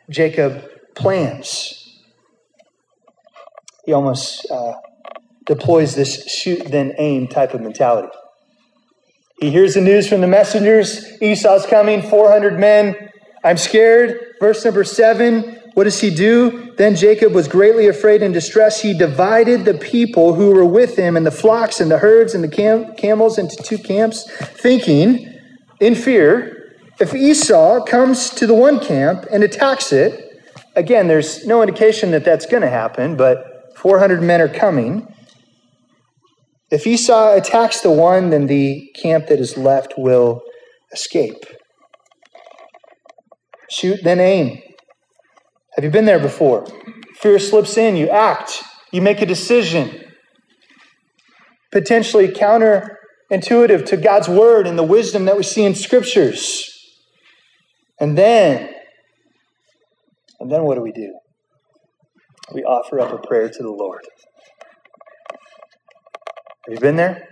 Jacob 0.09 0.63
plans. 0.95 1.99
He 3.85 3.93
almost 3.93 4.49
uh, 4.49 4.73
deploys 5.45 5.95
this 5.95 6.31
shoot, 6.31 6.65
then 6.65 6.93
aim 6.97 7.27
type 7.27 7.53
of 7.53 7.61
mentality. 7.61 8.15
He 9.39 9.51
hears 9.51 9.73
the 9.73 9.81
news 9.81 10.07
from 10.07 10.21
the 10.21 10.27
messengers 10.27 11.05
Esau's 11.21 11.65
coming, 11.65 12.01
400 12.01 12.59
men. 12.59 13.09
I'm 13.43 13.57
scared. 13.57 14.19
Verse 14.39 14.63
number 14.65 14.83
seven. 14.83 15.57
What 15.75 15.85
does 15.85 16.01
he 16.01 16.13
do? 16.13 16.73
Then 16.77 16.95
Jacob 16.95 17.33
was 17.33 17.47
greatly 17.47 17.87
afraid 17.87 18.21
and 18.21 18.33
distressed. 18.33 18.81
He 18.81 18.97
divided 18.97 19.63
the 19.63 19.75
people 19.75 20.33
who 20.33 20.51
were 20.51 20.65
with 20.65 20.97
him 20.97 21.15
and 21.15 21.25
the 21.25 21.31
flocks 21.31 21.79
and 21.79 21.89
the 21.89 21.99
herds 21.99 22.33
and 22.33 22.43
the 22.43 22.49
cam- 22.49 22.95
camels 22.95 23.37
into 23.37 23.55
two 23.63 23.77
camps, 23.77 24.29
thinking 24.29 25.39
in 25.79 25.95
fear 25.95 26.59
if 26.99 27.15
Esau 27.15 27.85
comes 27.85 28.29
to 28.31 28.45
the 28.45 28.53
one 28.53 28.79
camp 28.79 29.25
and 29.31 29.43
attacks 29.43 29.93
it, 29.93 30.41
again, 30.75 31.07
there's 31.07 31.45
no 31.45 31.61
indication 31.61 32.11
that 32.11 32.25
that's 32.25 32.45
going 32.45 32.61
to 32.61 32.69
happen, 32.69 33.15
but 33.15 33.73
400 33.77 34.21
men 34.21 34.41
are 34.41 34.49
coming. 34.49 35.07
If 36.71 36.85
Esau 36.85 37.35
attacks 37.35 37.81
the 37.81 37.91
one, 37.91 38.29
then 38.29 38.45
the 38.45 38.91
camp 38.95 39.27
that 39.27 39.39
is 39.39 39.57
left 39.57 39.95
will 39.97 40.41
escape. 40.93 41.45
Shoot, 43.69 44.03
then 44.03 44.19
aim. 44.19 44.61
Have 45.75 45.83
you 45.83 45.91
been 45.91 46.05
there 46.05 46.19
before? 46.19 46.67
Fear 47.15 47.39
slips 47.39 47.77
in, 47.77 47.95
you 47.95 48.09
act, 48.09 48.63
you 48.91 49.01
make 49.01 49.21
a 49.21 49.25
decision. 49.25 50.03
Potentially 51.71 52.27
counterintuitive 52.27 53.85
to 53.85 53.97
God's 53.97 54.27
word 54.27 54.67
and 54.67 54.77
the 54.77 54.83
wisdom 54.83 55.25
that 55.25 55.37
we 55.37 55.43
see 55.43 55.63
in 55.63 55.75
scriptures. 55.75 56.65
And 57.99 58.17
then, 58.17 58.73
and 60.39 60.51
then 60.51 60.63
what 60.63 60.75
do 60.75 60.81
we 60.81 60.91
do? 60.91 61.13
We 62.53 62.63
offer 62.63 62.99
up 62.99 63.13
a 63.13 63.27
prayer 63.27 63.49
to 63.49 63.63
the 63.63 63.71
Lord. 63.71 64.01
Have 66.69 66.75
you 66.75 66.81
been 66.81 66.97
there? 66.97 67.27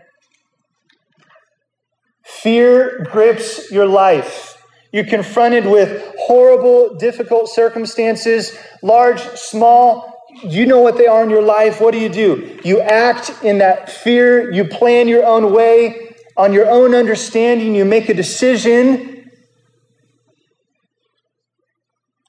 Fear 2.25 3.05
grips 3.11 3.69
your 3.69 3.85
life. 3.85 4.57
You're 4.91 5.05
confronted 5.05 5.67
with 5.67 6.11
horrible, 6.17 6.95
difficult 6.95 7.47
circumstances, 7.47 8.57
large, 8.81 9.19
small. 9.19 10.25
You 10.43 10.65
know 10.65 10.79
what 10.79 10.97
they 10.97 11.05
are 11.05 11.21
in 11.21 11.29
your 11.29 11.43
life. 11.43 11.79
What 11.79 11.91
do 11.91 11.99
you 11.99 12.09
do? 12.09 12.59
You 12.63 12.81
act 12.81 13.31
in 13.43 13.59
that 13.59 13.91
fear. 13.91 14.51
You 14.51 14.65
plan 14.65 15.07
your 15.07 15.23
own 15.23 15.53
way 15.53 16.15
on 16.35 16.51
your 16.51 16.67
own 16.67 16.95
understanding. 16.95 17.75
You 17.75 17.85
make 17.85 18.09
a 18.09 18.15
decision. 18.15 19.29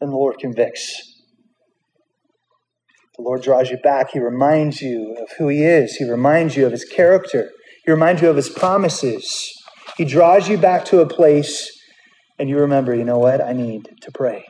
And 0.02 0.12
the 0.12 0.14
Lord 0.14 0.36
convicts. 0.38 1.17
The 3.18 3.24
Lord 3.24 3.42
draws 3.42 3.68
you 3.68 3.78
back. 3.78 4.10
He 4.12 4.20
reminds 4.20 4.80
you 4.80 5.16
of 5.20 5.28
who 5.38 5.48
He 5.48 5.64
is. 5.64 5.96
He 5.96 6.08
reminds 6.08 6.56
you 6.56 6.64
of 6.66 6.72
His 6.72 6.84
character. 6.84 7.50
He 7.84 7.90
reminds 7.90 8.22
you 8.22 8.30
of 8.30 8.36
His 8.36 8.48
promises. 8.48 9.52
He 9.96 10.04
draws 10.04 10.48
you 10.48 10.56
back 10.56 10.84
to 10.86 11.00
a 11.00 11.06
place, 11.06 11.68
and 12.38 12.48
you 12.48 12.58
remember, 12.58 12.94
you 12.94 13.02
know 13.02 13.18
what? 13.18 13.40
I 13.40 13.52
need 13.52 13.88
to 14.02 14.12
pray. 14.12 14.44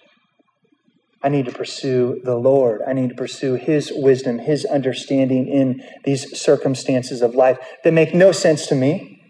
I 1.22 1.30
need 1.30 1.46
to 1.46 1.52
pursue 1.52 2.20
the 2.24 2.36
Lord. 2.36 2.82
I 2.86 2.92
need 2.92 3.08
to 3.08 3.14
pursue 3.14 3.54
His 3.54 3.90
wisdom, 3.90 4.38
His 4.38 4.66
understanding 4.66 5.48
in 5.48 5.82
these 6.04 6.38
circumstances 6.38 7.22
of 7.22 7.34
life 7.34 7.58
that 7.84 7.94
make 7.94 8.14
no 8.14 8.32
sense 8.32 8.66
to 8.66 8.74
me. 8.74 9.22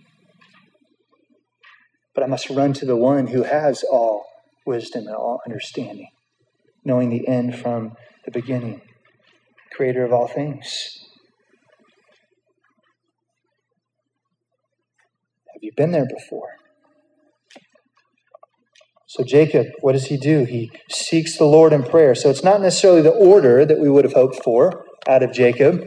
But 2.13 2.25
I 2.25 2.27
must 2.27 2.51
run 2.51 2.73
to 2.73 2.85
the 2.85 2.97
one 2.97 3.29
who 3.29 3.45
has 3.45 3.85
all 3.85 4.25
wisdom 4.67 5.07
and 5.07 5.15
all 5.15 5.41
understanding, 5.47 6.09
knowing 6.85 7.11
the 7.11 7.29
end 7.29 7.57
from 7.57 7.93
the 8.25 8.33
beginning 8.33 8.83
creator 9.79 10.05
of 10.05 10.13
all 10.13 10.27
things. 10.27 10.99
Have 15.55 15.63
you 15.63 15.71
been 15.77 15.93
there 15.93 16.09
before? 16.13 16.49
So, 19.07 19.23
Jacob, 19.23 19.67
what 19.81 19.93
does 19.93 20.07
he 20.07 20.17
do? 20.17 20.45
He 20.45 20.73
seeks 20.91 21.39
the 21.39 21.45
Lord 21.45 21.73
in 21.73 21.85
prayer. 21.85 22.17
So, 22.17 22.29
it's 22.29 22.43
not 22.43 22.61
necessarily 22.61 23.03
the 23.03 23.11
order 23.11 23.65
that 23.65 23.79
we 23.79 23.89
would 23.89 24.05
have 24.05 24.15
hoped 24.15 24.43
for 24.43 24.85
out 25.09 25.23
of 25.23 25.33
Jacob. 25.33 25.85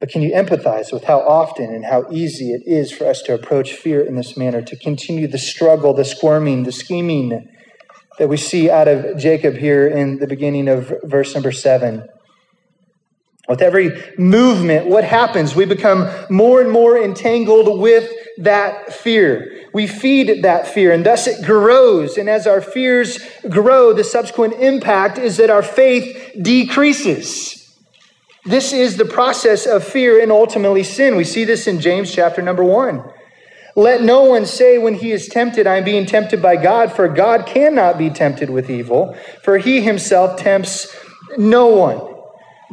But 0.00 0.08
can 0.08 0.22
you 0.22 0.32
empathize 0.32 0.92
with 0.92 1.04
how 1.04 1.20
often 1.20 1.72
and 1.72 1.84
how 1.84 2.10
easy 2.10 2.50
it 2.50 2.62
is 2.66 2.90
for 2.90 3.06
us 3.06 3.22
to 3.22 3.34
approach 3.34 3.74
fear 3.74 4.00
in 4.00 4.16
this 4.16 4.36
manner, 4.36 4.60
to 4.60 4.76
continue 4.76 5.28
the 5.28 5.38
struggle, 5.38 5.94
the 5.94 6.04
squirming, 6.04 6.64
the 6.64 6.72
scheming, 6.72 7.46
that 8.20 8.28
we 8.28 8.36
see 8.36 8.68
out 8.68 8.86
of 8.86 9.16
Jacob 9.16 9.54
here 9.54 9.88
in 9.88 10.18
the 10.18 10.26
beginning 10.26 10.68
of 10.68 10.92
verse 11.04 11.32
number 11.32 11.50
seven. 11.50 12.06
With 13.48 13.62
every 13.62 13.92
movement, 14.18 14.88
what 14.88 15.04
happens? 15.04 15.56
We 15.56 15.64
become 15.64 16.06
more 16.28 16.60
and 16.60 16.70
more 16.70 17.02
entangled 17.02 17.80
with 17.80 18.12
that 18.36 18.92
fear. 18.92 19.64
We 19.72 19.86
feed 19.86 20.42
that 20.42 20.66
fear, 20.68 20.92
and 20.92 21.04
thus 21.04 21.26
it 21.26 21.46
grows. 21.46 22.18
And 22.18 22.28
as 22.28 22.46
our 22.46 22.60
fears 22.60 23.18
grow, 23.48 23.94
the 23.94 24.04
subsequent 24.04 24.52
impact 24.60 25.16
is 25.16 25.38
that 25.38 25.48
our 25.48 25.62
faith 25.62 26.36
decreases. 26.42 27.74
This 28.44 28.74
is 28.74 28.98
the 28.98 29.06
process 29.06 29.64
of 29.64 29.82
fear 29.82 30.22
and 30.22 30.30
ultimately 30.30 30.82
sin. 30.82 31.16
We 31.16 31.24
see 31.24 31.44
this 31.44 31.66
in 31.66 31.80
James 31.80 32.12
chapter 32.14 32.42
number 32.42 32.64
one. 32.64 33.02
Let 33.76 34.02
no 34.02 34.24
one 34.24 34.46
say 34.46 34.78
when 34.78 34.94
he 34.94 35.12
is 35.12 35.28
tempted, 35.28 35.66
I 35.66 35.76
am 35.76 35.84
being 35.84 36.06
tempted 36.06 36.42
by 36.42 36.56
God, 36.56 36.92
for 36.92 37.08
God 37.08 37.46
cannot 37.46 37.98
be 37.98 38.10
tempted 38.10 38.50
with 38.50 38.70
evil, 38.70 39.16
for 39.42 39.58
he 39.58 39.80
himself 39.80 40.38
tempts 40.38 40.94
no 41.38 41.66
one. 41.66 42.00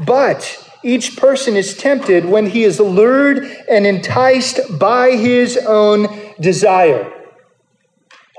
But 0.05 0.63
each 0.83 1.17
person 1.17 1.55
is 1.55 1.75
tempted 1.75 2.25
when 2.25 2.49
he 2.49 2.63
is 2.63 2.79
lured 2.79 3.43
and 3.69 3.85
enticed 3.85 4.59
by 4.79 5.11
his 5.11 5.57
own 5.57 6.33
desire. 6.39 7.13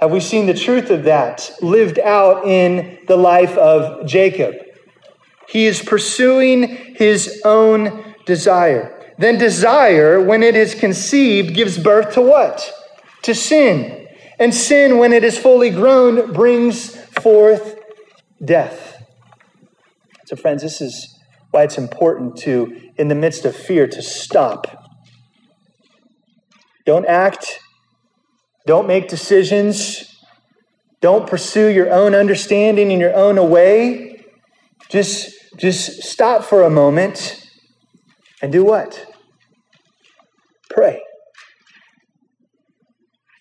Have 0.00 0.12
we 0.12 0.20
seen 0.20 0.46
the 0.46 0.54
truth 0.54 0.90
of 0.90 1.04
that 1.04 1.50
lived 1.60 1.98
out 1.98 2.46
in 2.46 2.98
the 3.08 3.16
life 3.16 3.56
of 3.58 4.06
Jacob? 4.06 4.54
He 5.48 5.66
is 5.66 5.82
pursuing 5.82 6.94
his 6.94 7.42
own 7.44 8.14
desire. 8.24 8.97
Then 9.18 9.36
desire, 9.38 10.20
when 10.22 10.42
it 10.42 10.54
is 10.54 10.74
conceived, 10.74 11.54
gives 11.54 11.78
birth 11.78 12.14
to 12.14 12.22
what? 12.22 12.72
To 13.22 13.34
sin. 13.34 14.06
And 14.38 14.54
sin, 14.54 14.98
when 14.98 15.12
it 15.12 15.24
is 15.24 15.36
fully 15.36 15.70
grown, 15.70 16.32
brings 16.32 16.94
forth 16.96 17.76
death. 18.44 19.02
So, 20.26 20.36
friends, 20.36 20.62
this 20.62 20.80
is 20.80 21.18
why 21.50 21.64
it's 21.64 21.78
important 21.78 22.36
to, 22.38 22.80
in 22.96 23.08
the 23.08 23.14
midst 23.14 23.44
of 23.44 23.56
fear, 23.56 23.88
to 23.88 24.02
stop. 24.02 24.84
Don't 26.86 27.06
act 27.06 27.60
don't 28.68 28.86
make 28.86 29.08
decisions. 29.08 30.14
Don't 31.00 31.26
pursue 31.26 31.68
your 31.68 31.90
own 31.90 32.14
understanding 32.14 32.90
in 32.90 33.00
your 33.00 33.14
own 33.14 33.48
way. 33.48 34.22
Just, 34.90 35.34
just 35.56 36.02
stop 36.02 36.44
for 36.44 36.62
a 36.62 36.68
moment 36.68 37.46
and 38.42 38.52
do 38.52 38.62
what? 38.62 39.07
Pray. 40.70 41.00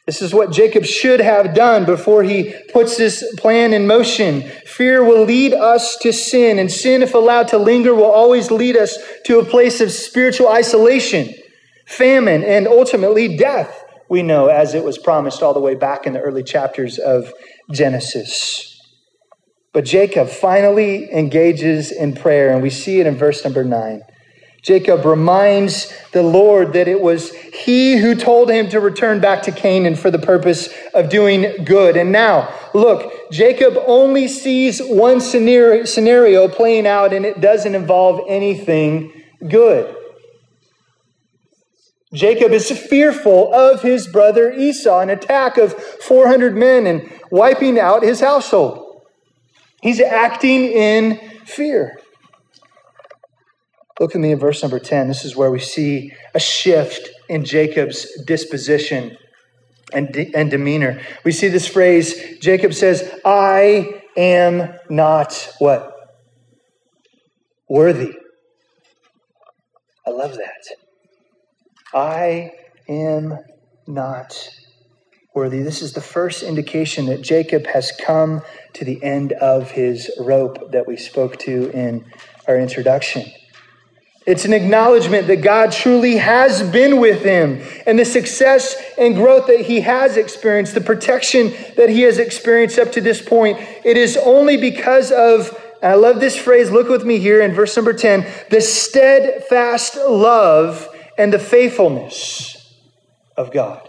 This 0.06 0.22
is 0.22 0.34
what 0.34 0.52
Jacob 0.52 0.86
should 0.86 1.20
have 1.20 1.54
done 1.54 1.84
before 1.84 2.24
he 2.24 2.56
puts 2.72 2.96
this 2.96 3.36
plan 3.36 3.74
in 3.74 3.86
motion. 3.86 4.42
Fear 4.66 5.04
will 5.04 5.26
lead 5.26 5.54
us 5.54 5.98
to 5.98 6.14
sin, 6.14 6.60
and 6.60 6.72
sin, 6.72 7.04
if 7.04 7.14
allowed 7.14 7.50
to 7.50 7.58
linger, 7.58 7.94
will 7.94 8.06
always 8.06 8.50
lead 8.50 8.78
us 8.78 8.98
to 9.26 9.40
a 9.40 9.46
place 9.46 9.82
of 9.82 9.92
spiritual 9.92 10.48
isolation, 10.48 11.34
famine, 11.88 12.42
and 12.44 12.68
ultimately 12.68 13.36
death 13.36 13.84
we 14.10 14.24
know 14.24 14.48
as 14.48 14.74
it 14.74 14.84
was 14.86 14.98
promised 14.98 15.44
all 15.44 15.54
the 15.54 15.60
way 15.60 15.76
back 15.76 16.08
in 16.08 16.14
the 16.14 16.22
early 16.22 16.44
chapters 16.44 16.98
of 16.98 17.34
Genesis. 17.72 18.80
But 19.74 19.84
Jacob 19.86 20.30
finally 20.30 21.12
engages 21.12 21.92
in 21.92 22.16
prayer, 22.16 22.54
and 22.54 22.64
we 22.64 22.70
see 22.70 23.00
it 23.00 23.08
in 23.08 23.16
verse 23.16 23.44
number 23.44 23.64
nine. 23.64 24.04
Jacob 24.64 25.06
reminds 25.06 25.94
the 26.12 26.24
Lord 26.24 26.74
that 26.74 26.88
it 26.88 27.00
was 27.00 27.34
he 27.34 27.98
who 27.98 28.16
told 28.16 28.50
him 28.50 28.68
to 28.70 28.80
return 28.80 29.20
back 29.20 29.44
to 29.44 29.52
Canaan 29.52 29.96
for 29.96 30.12
the 30.12 30.20
purpose 30.20 30.70
of 30.94 31.10
doing 31.10 31.64
good. 31.64 31.96
And 31.96 32.12
now, 32.12 32.54
look, 32.74 33.32
Jacob 33.32 33.76
only 33.86 34.28
sees 34.28 34.80
one 34.82 35.22
scenario 35.22 36.48
playing 36.48 36.88
out, 36.88 37.14
and 37.14 37.26
it 37.26 37.40
doesn't 37.40 37.76
involve 37.76 38.22
anything 38.28 39.14
good. 39.48 39.96
Jacob 42.14 42.52
is 42.52 42.72
fearful 42.72 43.54
of 43.54 43.82
his 43.82 44.08
brother 44.08 44.52
Esau, 44.52 45.02
an 45.02 45.10
attack 45.10 45.58
of 45.58 45.74
400 45.74 46.56
men 46.56 46.88
and 46.88 47.12
wiping 47.32 47.78
out 47.78 48.02
his 48.02 48.22
household. 48.22 49.02
He's 49.82 50.00
acting 50.02 50.64
in 50.66 51.18
fear. 51.46 52.00
Look 54.00 54.14
at 54.14 54.22
me 54.22 54.32
in 54.32 54.40
verse 54.40 54.62
number 54.62 54.80
10. 54.80 55.08
This 55.08 55.26
is 55.26 55.36
where 55.36 55.50
we 55.50 55.60
see 55.60 56.14
a 56.36 56.40
shift 56.40 57.10
in 57.30 57.44
Jacob's 57.44 58.22
disposition 58.24 59.18
and, 59.94 60.12
de- 60.12 60.32
and 60.36 60.52
demeanor. 60.52 61.02
We 61.24 61.32
see 61.32 61.48
this 61.48 61.68
phrase 61.68 62.38
Jacob 62.40 62.74
says, 62.74 63.10
I 63.26 64.02
am 64.16 64.74
not 64.90 65.54
what? 65.60 65.94
Worthy. 67.70 68.14
I 70.06 70.12
love 70.12 70.36
that. 70.36 70.78
I 71.94 72.52
am 72.88 73.38
not 73.88 74.50
worthy. 75.34 75.62
This 75.62 75.82
is 75.82 75.94
the 75.94 76.02
first 76.02 76.44
indication 76.44 77.08
that 77.08 77.22
Jacob 77.22 77.68
has 77.68 77.92
come 77.92 78.42
to 78.74 78.86
the 78.86 79.04
end 79.04 79.34
of 79.34 79.72
his 79.72 80.12
rope 80.20 80.72
that 80.72 80.88
we 80.88 80.98
spoke 80.98 81.38
to 81.40 81.70
in 81.72 82.06
our 82.48 82.58
introduction. 82.58 83.26
It's 84.28 84.44
an 84.44 84.52
acknowledgement 84.52 85.28
that 85.28 85.38
God 85.38 85.72
truly 85.72 86.18
has 86.18 86.62
been 86.62 87.00
with 87.00 87.24
him 87.24 87.62
and 87.86 87.98
the 87.98 88.04
success 88.04 88.76
and 88.98 89.16
growth 89.16 89.48
that 89.48 89.62
he 89.62 89.80
has 89.82 90.18
experienced, 90.18 90.74
the 90.74 90.82
protection 90.82 91.54
that 91.78 91.88
he 91.88 92.02
has 92.02 92.18
experienced 92.18 92.78
up 92.78 92.92
to 92.92 93.02
this 93.02 93.22
point. 93.22 93.58
It 93.86 93.96
is 93.96 94.18
only 94.18 94.58
because 94.58 95.14
of, 95.14 95.58
I 95.82 95.94
love 95.94 96.20
this 96.20 96.36
phrase, 96.36 96.70
look 96.70 96.90
with 96.90 97.06
me 97.06 97.20
here 97.20 97.42
in 97.42 97.54
verse 97.54 97.74
number 97.78 97.94
10, 97.94 98.28
the 98.50 98.60
steadfast 98.60 99.96
love 99.96 100.90
and 101.18 101.32
the 101.32 101.40
faithfulness 101.40 102.76
of 103.38 103.54
God. 103.54 103.88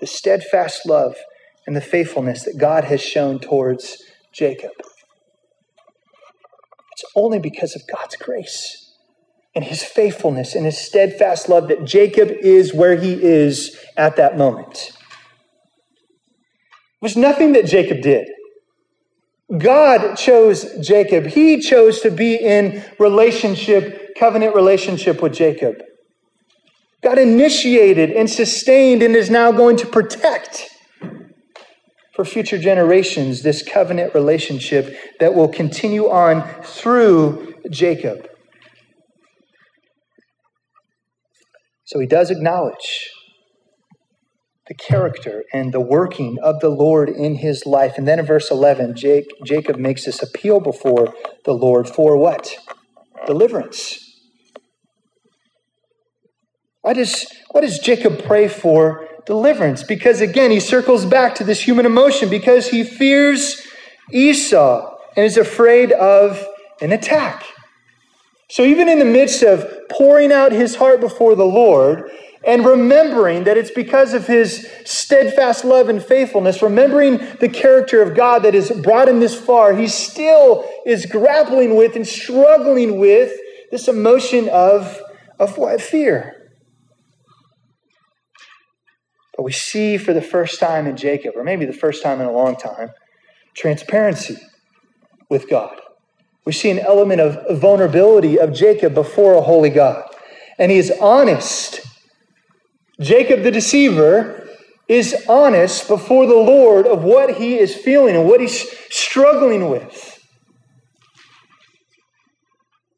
The 0.00 0.06
steadfast 0.06 0.86
love 0.86 1.14
and 1.66 1.76
the 1.76 1.82
faithfulness 1.82 2.44
that 2.44 2.56
God 2.56 2.84
has 2.84 3.02
shown 3.02 3.38
towards 3.38 4.02
Jacob. 4.32 4.70
It's 7.00 7.12
only 7.14 7.38
because 7.38 7.76
of 7.76 7.82
God's 7.86 8.16
grace 8.16 8.92
and 9.54 9.64
his 9.64 9.84
faithfulness 9.84 10.56
and 10.56 10.64
his 10.64 10.78
steadfast 10.78 11.48
love 11.48 11.68
that 11.68 11.84
Jacob 11.84 12.28
is 12.28 12.74
where 12.74 12.96
he 12.96 13.22
is 13.22 13.78
at 13.96 14.16
that 14.16 14.36
moment. 14.36 14.90
It 14.96 17.00
was 17.00 17.16
nothing 17.16 17.52
that 17.52 17.66
Jacob 17.66 18.00
did. 18.00 18.28
God 19.56 20.16
chose 20.16 20.76
Jacob. 20.84 21.26
He 21.26 21.60
chose 21.60 22.00
to 22.00 22.10
be 22.10 22.34
in 22.34 22.84
relationship 22.98 24.16
covenant 24.18 24.56
relationship 24.56 25.22
with 25.22 25.34
Jacob. 25.34 25.80
God 27.04 27.18
initiated 27.18 28.10
and 28.10 28.28
sustained 28.28 29.04
and 29.04 29.14
is 29.14 29.30
now 29.30 29.52
going 29.52 29.76
to 29.76 29.86
protect 29.86 30.68
for 32.18 32.24
future 32.24 32.58
generations 32.58 33.42
this 33.42 33.62
covenant 33.62 34.12
relationship 34.12 34.92
that 35.20 35.34
will 35.34 35.46
continue 35.46 36.10
on 36.10 36.42
through 36.64 37.54
Jacob. 37.70 38.26
So 41.84 42.00
he 42.00 42.08
does 42.08 42.32
acknowledge 42.32 43.08
the 44.66 44.74
character 44.74 45.44
and 45.52 45.72
the 45.72 45.80
working 45.80 46.38
of 46.42 46.58
the 46.58 46.70
Lord 46.70 47.08
in 47.08 47.36
his 47.36 47.64
life. 47.64 47.94
And 47.96 48.08
then 48.08 48.18
in 48.18 48.26
verse 48.26 48.50
11, 48.50 48.96
Jake, 48.96 49.30
Jacob 49.46 49.76
makes 49.76 50.04
this 50.04 50.20
appeal 50.20 50.58
before 50.58 51.14
the 51.44 51.52
Lord 51.52 51.88
for 51.88 52.16
what? 52.16 52.52
Deliverance. 53.28 53.96
Why 56.82 56.94
does, 56.94 57.26
why 57.52 57.60
does 57.60 57.78
Jacob 57.78 58.24
pray 58.24 58.48
for 58.48 59.07
deliverance? 59.28 59.82
Because 59.82 60.22
again, 60.22 60.50
he 60.50 60.58
circles 60.58 61.04
back 61.04 61.34
to 61.36 61.44
this 61.44 61.60
human 61.60 61.84
emotion 61.84 62.30
because 62.30 62.68
he 62.68 62.82
fears 62.82 63.62
Esau 64.10 64.96
and 65.16 65.24
is 65.26 65.36
afraid 65.36 65.92
of 65.92 66.44
an 66.80 66.92
attack. 66.92 67.44
So, 68.48 68.64
even 68.64 68.88
in 68.88 68.98
the 68.98 69.04
midst 69.04 69.42
of 69.42 69.66
pouring 69.90 70.32
out 70.32 70.50
his 70.52 70.76
heart 70.76 71.00
before 71.00 71.34
the 71.34 71.44
Lord 71.44 72.10
and 72.42 72.64
remembering 72.64 73.44
that 73.44 73.58
it's 73.58 73.70
because 73.70 74.14
of 74.14 74.26
his 74.26 74.66
steadfast 74.86 75.62
love 75.62 75.90
and 75.90 76.02
faithfulness, 76.02 76.62
remembering 76.62 77.18
the 77.40 77.50
character 77.50 78.00
of 78.00 78.16
God 78.16 78.44
that 78.44 78.54
has 78.54 78.70
brought 78.70 79.10
him 79.10 79.20
this 79.20 79.38
far, 79.38 79.74
he 79.74 79.88
still 79.88 80.66
is 80.86 81.04
grappling 81.04 81.76
with 81.76 81.96
and 81.96 82.06
struggling 82.06 82.98
with 82.98 83.32
this 83.70 83.88
emotion 83.88 84.48
of, 84.48 84.98
of 85.38 85.58
what? 85.58 85.82
Fear. 85.82 86.37
But 89.38 89.44
we 89.44 89.52
see 89.52 89.98
for 89.98 90.12
the 90.12 90.20
first 90.20 90.58
time 90.58 90.88
in 90.88 90.96
Jacob, 90.96 91.34
or 91.36 91.44
maybe 91.44 91.64
the 91.64 91.72
first 91.72 92.02
time 92.02 92.20
in 92.20 92.26
a 92.26 92.32
long 92.32 92.56
time, 92.56 92.90
transparency 93.54 94.36
with 95.30 95.48
God. 95.48 95.80
We 96.44 96.50
see 96.50 96.70
an 96.70 96.80
element 96.80 97.20
of 97.20 97.60
vulnerability 97.60 98.36
of 98.36 98.52
Jacob 98.52 98.94
before 98.94 99.34
a 99.34 99.40
holy 99.40 99.70
God. 99.70 100.02
And 100.58 100.72
he 100.72 100.78
is 100.78 100.92
honest. 101.00 101.82
Jacob 103.00 103.44
the 103.44 103.52
deceiver 103.52 104.48
is 104.88 105.14
honest 105.28 105.86
before 105.86 106.26
the 106.26 106.34
Lord 106.34 106.88
of 106.88 107.04
what 107.04 107.36
he 107.36 107.60
is 107.60 107.76
feeling 107.76 108.16
and 108.16 108.26
what 108.26 108.40
he's 108.40 108.68
struggling 108.90 109.70
with. 109.70 110.17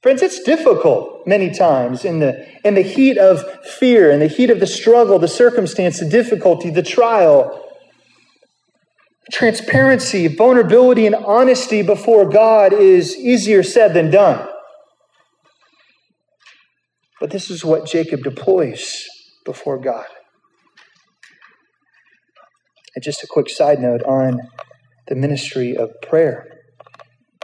Friends, 0.03 0.22
it's 0.22 0.42
difficult 0.42 1.26
many 1.26 1.51
times 1.51 2.07
in 2.07 2.20
the, 2.20 2.46
in 2.64 2.74
the 2.74 2.82
heat 2.82 3.18
of 3.18 3.44
fear, 3.64 4.11
in 4.11 4.20
the 4.20 4.28
heat 4.28 4.48
of 4.48 4.59
the 4.59 4.66
struggle, 4.66 5.18
the 5.18 5.28
circumstance, 5.28 6.01
the 6.01 6.09
difficulty, 6.09 6.70
the 6.70 6.82
trial. 6.82 7.66
Transparency, 9.30 10.26
vulnerability, 10.26 11.07
and 11.07 11.14
honesty 11.14 11.82
before 11.82 12.28
God 12.28 12.72
is 12.72 13.14
easier 13.16 13.62
said 13.62 13.92
than 13.92 14.11
done. 14.11 14.48
But 17.20 17.30
this 17.30 17.51
is 17.51 17.62
what 17.62 17.86
Jacob 17.86 18.22
deploys 18.22 19.05
before 19.44 19.78
God. 19.78 20.07
And 22.94 23.05
just 23.05 23.22
a 23.22 23.26
quick 23.28 23.51
side 23.51 23.80
note 23.80 24.03
on 24.05 24.48
the 25.09 25.14
ministry 25.14 25.76
of 25.76 25.90
prayer. 26.01 26.49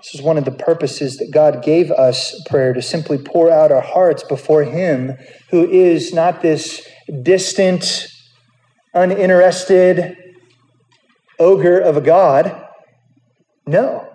This 0.06 0.20
is 0.20 0.22
one 0.22 0.38
of 0.38 0.44
the 0.44 0.52
purposes 0.52 1.16
that 1.16 1.32
God 1.32 1.64
gave 1.64 1.90
us 1.90 2.40
prayer 2.48 2.72
to 2.72 2.80
simply 2.80 3.18
pour 3.18 3.50
out 3.50 3.72
our 3.72 3.80
hearts 3.80 4.22
before 4.22 4.62
Him 4.62 5.18
who 5.50 5.68
is 5.68 6.14
not 6.14 6.42
this 6.42 6.86
distant, 7.24 8.06
uninterested 8.94 10.16
ogre 11.40 11.80
of 11.80 11.96
a 11.96 12.00
God. 12.00 12.68
No. 13.66 14.08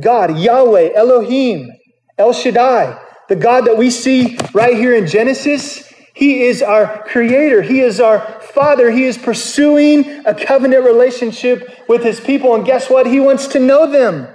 God, 0.00 0.38
Yahweh, 0.38 0.92
Elohim, 0.94 1.72
El 2.16 2.32
Shaddai, 2.32 2.96
the 3.28 3.34
God 3.34 3.62
that 3.62 3.76
we 3.76 3.90
see 3.90 4.38
right 4.52 4.76
here 4.76 4.94
in 4.94 5.08
Genesis, 5.08 5.92
He 6.14 6.44
is 6.44 6.62
our 6.62 7.02
creator. 7.08 7.60
He 7.60 7.80
is 7.80 8.00
our 8.00 8.40
father. 8.40 8.92
He 8.92 9.02
is 9.02 9.18
pursuing 9.18 10.24
a 10.24 10.32
covenant 10.32 10.84
relationship 10.84 11.76
with 11.88 12.04
His 12.04 12.20
people. 12.20 12.54
And 12.54 12.64
guess 12.64 12.88
what? 12.88 13.08
He 13.08 13.18
wants 13.18 13.48
to 13.48 13.58
know 13.58 13.90
them. 13.90 14.28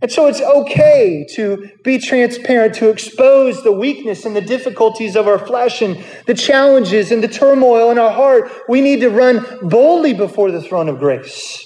And 0.00 0.12
so 0.12 0.28
it's 0.28 0.40
okay 0.40 1.26
to 1.34 1.70
be 1.82 1.98
transparent, 1.98 2.74
to 2.76 2.88
expose 2.88 3.64
the 3.64 3.72
weakness 3.72 4.24
and 4.24 4.36
the 4.36 4.40
difficulties 4.40 5.16
of 5.16 5.26
our 5.26 5.38
flesh 5.38 5.82
and 5.82 6.02
the 6.26 6.34
challenges 6.34 7.10
and 7.10 7.22
the 7.22 7.28
turmoil 7.28 7.90
in 7.90 7.98
our 7.98 8.12
heart. 8.12 8.50
We 8.68 8.80
need 8.80 9.00
to 9.00 9.10
run 9.10 9.44
boldly 9.68 10.14
before 10.14 10.52
the 10.52 10.62
throne 10.62 10.88
of 10.88 10.98
grace. 10.98 11.64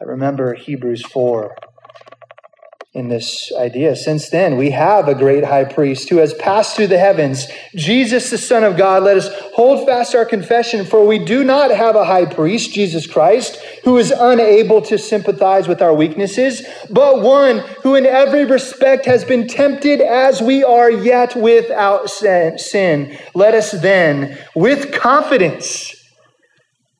I 0.00 0.04
remember 0.04 0.54
Hebrews 0.54 1.04
4 1.06 1.54
in 2.94 3.08
this 3.08 3.50
idea. 3.58 3.96
Since 3.96 4.28
then, 4.28 4.58
we 4.58 4.70
have 4.72 5.08
a 5.08 5.14
great 5.14 5.44
high 5.44 5.64
priest 5.64 6.10
who 6.10 6.18
has 6.18 6.34
passed 6.34 6.76
through 6.76 6.88
the 6.88 6.98
heavens, 6.98 7.46
Jesus, 7.74 8.28
the 8.28 8.36
Son 8.36 8.64
of 8.64 8.76
God. 8.76 9.02
Let 9.02 9.16
us 9.16 9.30
hold 9.54 9.86
fast 9.86 10.14
our 10.14 10.26
confession, 10.26 10.84
for 10.84 11.06
we 11.06 11.18
do 11.18 11.42
not 11.42 11.70
have 11.70 11.96
a 11.96 12.04
high 12.04 12.26
priest, 12.26 12.74
Jesus 12.74 13.06
Christ, 13.06 13.56
who 13.84 13.96
is 13.96 14.10
unable 14.10 14.82
to 14.82 14.98
sympathize 14.98 15.66
with 15.68 15.80
our 15.80 15.94
weaknesses, 15.94 16.66
but 16.90 17.22
one 17.22 17.60
who 17.82 17.94
in 17.94 18.04
every 18.04 18.44
respect 18.44 19.06
has 19.06 19.24
been 19.24 19.48
tempted 19.48 20.02
as 20.02 20.42
we 20.42 20.62
are, 20.62 20.90
yet 20.90 21.34
without 21.34 22.10
sin. 22.10 23.16
Let 23.34 23.54
us 23.54 23.70
then, 23.70 24.38
with 24.54 24.92
confidence, 24.92 26.01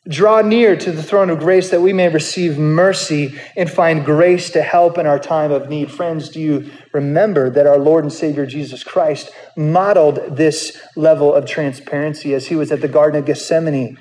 Draw 0.09 0.43
near 0.43 0.75
to 0.75 0.91
the 0.91 1.03
throne 1.03 1.31
of 1.31 1.39
grace 1.39 1.71
that 1.71 1.81
we 1.81 1.93
may 1.93 2.09
receive 2.09 2.59
mercy 2.59 3.39
and 3.57 3.71
find 3.71 4.05
grace 4.05 4.51
to 4.51 4.61
help 4.61 4.99
in 4.99 5.07
our 5.07 5.21
time 5.21 5.53
of 5.53 5.69
need. 5.69 5.93
Friends, 5.93 6.29
do 6.29 6.41
you 6.41 6.73
remember 6.93 7.49
that 7.51 7.69
our 7.69 7.79
Lord 7.79 8.03
and 8.03 8.13
Savior 8.13 8.45
Jesus 8.45 8.83
Christ 8.83 9.31
modeled 9.57 10.37
this 10.37 10.77
level 10.97 11.33
of 11.33 11.47
transparency 11.47 12.35
as 12.35 12.49
he 12.49 12.57
was 12.57 12.73
at 12.73 12.81
the 12.81 12.89
Garden 12.89 13.21
of 13.21 13.27
Gethsemane, 13.27 13.97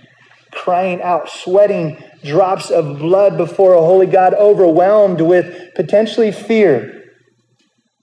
crying 0.51 1.03
out, 1.03 1.29
sweating 1.29 2.03
drops 2.23 2.71
of 2.71 2.97
blood 2.97 3.37
before 3.37 3.75
a 3.75 3.81
holy 3.81 4.07
God, 4.07 4.33
overwhelmed 4.33 5.21
with 5.21 5.75
potentially 5.75 6.31
fear? 6.31 7.03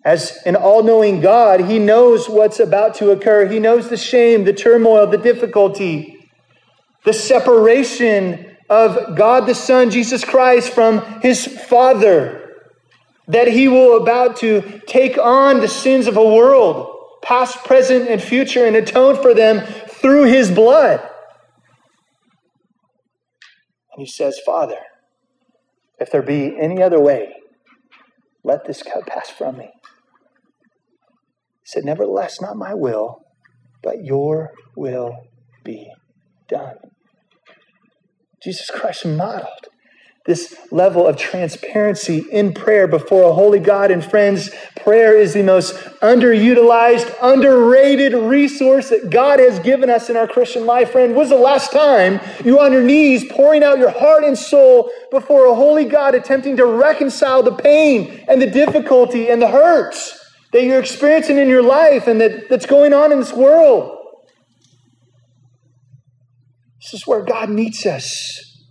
As 0.04 0.38
an 0.46 0.54
all 0.54 0.84
knowing 0.84 1.20
God, 1.20 1.62
he 1.62 1.80
knows 1.80 2.28
what's 2.28 2.60
about 2.60 2.94
to 2.96 3.10
occur, 3.10 3.48
he 3.48 3.58
knows 3.58 3.88
the 3.88 3.96
shame, 3.96 4.44
the 4.44 4.52
turmoil, 4.52 5.08
the 5.08 5.18
difficulty 5.18 6.14
the 7.04 7.12
separation 7.12 8.56
of 8.68 9.16
God 9.16 9.46
the 9.46 9.54
Son, 9.54 9.90
Jesus 9.90 10.24
Christ, 10.24 10.72
from 10.72 11.00
his 11.20 11.46
Father, 11.46 12.54
that 13.26 13.48
he 13.48 13.68
will 13.68 14.02
about 14.02 14.36
to 14.38 14.80
take 14.86 15.18
on 15.18 15.60
the 15.60 15.68
sins 15.68 16.06
of 16.06 16.16
a 16.16 16.24
world, 16.24 17.18
past, 17.22 17.64
present, 17.64 18.08
and 18.08 18.22
future, 18.22 18.64
and 18.64 18.76
atone 18.76 19.20
for 19.20 19.34
them 19.34 19.66
through 19.88 20.24
his 20.24 20.50
blood. 20.50 21.00
And 23.92 24.00
he 24.00 24.06
says, 24.06 24.38
Father, 24.44 24.78
if 25.98 26.10
there 26.10 26.22
be 26.22 26.56
any 26.58 26.82
other 26.82 27.00
way, 27.00 27.34
let 28.44 28.66
this 28.66 28.82
cup 28.82 29.06
pass 29.06 29.28
from 29.28 29.58
me. 29.58 29.70
He 31.60 31.66
said, 31.66 31.84
Nevertheless, 31.84 32.40
not 32.40 32.56
my 32.56 32.74
will, 32.74 33.22
but 33.82 34.04
your 34.04 34.52
will 34.76 35.16
be 35.64 35.90
done. 36.48 36.76
Jesus 38.42 38.70
Christ 38.70 39.04
modeled 39.04 39.68
this 40.28 40.54
level 40.70 41.06
of 41.06 41.16
transparency 41.16 42.18
in 42.30 42.52
prayer 42.52 42.86
before 42.86 43.22
a 43.22 43.32
holy 43.32 43.58
God. 43.58 43.90
And 43.90 44.04
friends, 44.04 44.50
prayer 44.76 45.16
is 45.16 45.32
the 45.32 45.42
most 45.42 45.74
underutilized, 46.02 47.14
underrated 47.22 48.12
resource 48.12 48.90
that 48.90 49.08
God 49.08 49.38
has 49.40 49.58
given 49.60 49.88
us 49.88 50.10
in 50.10 50.18
our 50.18 50.28
Christian 50.28 50.66
life. 50.66 50.90
Friend, 50.90 51.16
was 51.16 51.30
the 51.30 51.36
last 51.36 51.72
time 51.72 52.20
you 52.44 52.56
were 52.56 52.62
on 52.62 52.72
your 52.72 52.82
knees 52.82 53.24
pouring 53.32 53.62
out 53.62 53.78
your 53.78 53.90
heart 53.90 54.22
and 54.22 54.36
soul 54.36 54.90
before 55.10 55.46
a 55.46 55.54
holy 55.54 55.86
God, 55.86 56.14
attempting 56.14 56.58
to 56.58 56.66
reconcile 56.66 57.42
the 57.42 57.54
pain 57.54 58.22
and 58.28 58.42
the 58.42 58.50
difficulty 58.50 59.30
and 59.30 59.40
the 59.40 59.48
hurts 59.48 60.14
that 60.52 60.62
you're 60.62 60.78
experiencing 60.78 61.38
in 61.38 61.48
your 61.48 61.62
life 61.62 62.06
and 62.06 62.20
that, 62.20 62.50
that's 62.50 62.66
going 62.66 62.92
on 62.92 63.12
in 63.12 63.18
this 63.18 63.32
world? 63.32 63.97
This 66.80 66.94
is 66.94 67.06
where 67.06 67.22
God 67.22 67.50
meets 67.50 67.86
us 67.86 68.64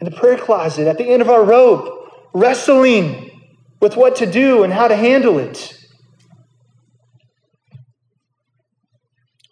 in 0.00 0.04
the 0.04 0.16
prayer 0.16 0.36
closet, 0.36 0.86
at 0.86 0.98
the 0.98 1.08
end 1.08 1.22
of 1.22 1.30
our 1.30 1.44
rope, 1.44 2.28
wrestling 2.34 3.30
with 3.80 3.96
what 3.96 4.16
to 4.16 4.26
do 4.26 4.62
and 4.62 4.72
how 4.72 4.88
to 4.88 4.96
handle 4.96 5.38
it. 5.38 5.78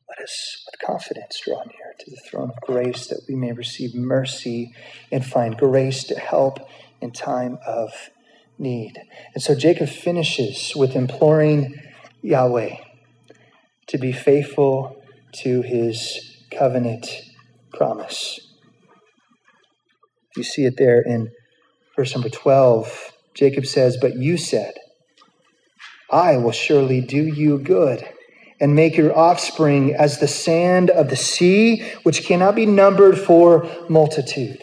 Let 0.09 0.19
us, 0.23 0.65
with 0.67 0.81
confidence, 0.87 1.41
draw 1.45 1.63
near 1.63 1.95
to 1.99 2.11
the 2.11 2.21
throne 2.29 2.51
of 2.51 2.61
grace 2.61 3.07
that 3.07 3.23
we 3.29 3.37
may 3.37 3.53
receive 3.53 3.95
mercy 3.95 4.73
and 5.11 5.25
find 5.25 5.57
grace 5.57 6.05
to 6.05 6.19
help 6.19 6.59
in 7.01 7.11
time 7.13 7.59
of 7.67 7.91
need. 8.59 9.01
And 9.35 9.43
so 9.43 9.55
Jacob 9.55 9.89
finishes 9.89 10.73
with 10.77 10.95
imploring 10.95 11.81
Yahweh 12.23 12.77
to 13.89 13.99
be 13.99 14.13
faithful 14.13 15.03
to 15.43 15.63
his 15.63 16.39
covenant 16.51 17.09
promise. 17.77 18.41
You 20.37 20.43
see 20.43 20.65
it 20.65 20.77
there 20.77 21.01
in 21.01 21.31
verse 21.97 22.15
number 22.15 22.29
12. 22.29 23.13
Jacob 23.35 23.67
says, 23.67 23.97
But 24.01 24.17
you 24.17 24.37
said, 24.37 24.75
I 26.11 26.37
will 26.37 26.53
surely 26.53 27.01
do 27.01 27.23
you 27.23 27.59
good 27.59 28.09
and 28.61 28.75
make 28.75 28.97
your 28.97 29.17
offspring 29.17 29.95
as 29.95 30.19
the 30.19 30.29
sand 30.29 30.91
of 30.91 31.11
the 31.11 31.17
sea, 31.17 31.83
which 32.05 32.25
cannot 32.25 32.55
be 32.55 32.67
numbered 32.67 33.19
for 33.19 33.69
multitude. 33.89 34.63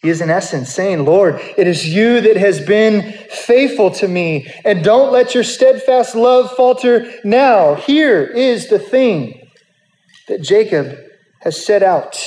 He 0.00 0.10
is, 0.10 0.20
in 0.20 0.28
essence, 0.28 0.72
saying, 0.72 1.06
Lord, 1.06 1.40
it 1.56 1.66
is 1.66 1.88
you 1.88 2.20
that 2.20 2.36
has 2.36 2.60
been 2.60 3.12
faithful 3.30 3.90
to 3.92 4.06
me, 4.06 4.52
and 4.64 4.84
don't 4.84 5.12
let 5.12 5.34
your 5.34 5.42
steadfast 5.42 6.14
love 6.14 6.50
falter 6.52 7.10
now. 7.24 7.74
Here 7.74 8.22
is 8.22 8.68
the 8.68 8.78
thing 8.78 9.48
that 10.28 10.42
Jacob 10.42 10.98
has 11.44 11.64
set 11.64 11.82
out 11.82 12.18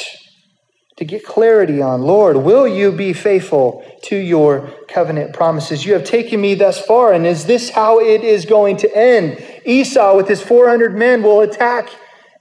to 0.95 1.03
get 1.03 1.25
clarity 1.25 1.81
on. 1.81 2.03
Lord, 2.03 2.37
will 2.37 2.67
you 2.67 2.91
be 2.91 3.13
faithful 3.13 3.83
to 4.03 4.15
your 4.15 4.71
covenant 4.87 5.33
promises? 5.33 5.85
You 5.85 5.93
have 5.93 6.03
taken 6.03 6.39
me 6.39 6.53
thus 6.53 6.79
far, 6.79 7.13
and 7.13 7.25
is 7.25 7.45
this 7.45 7.71
how 7.71 7.99
it 7.99 8.23
is 8.23 8.45
going 8.45 8.77
to 8.77 8.97
end? 8.97 9.43
Esau, 9.65 10.15
with 10.15 10.27
his 10.27 10.41
400 10.41 10.95
men, 10.95 11.23
will 11.23 11.41
attack 11.41 11.89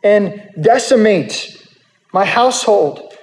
and 0.05 0.51
decimate 0.61 1.66
my 2.12 2.27
household. 2.27 3.14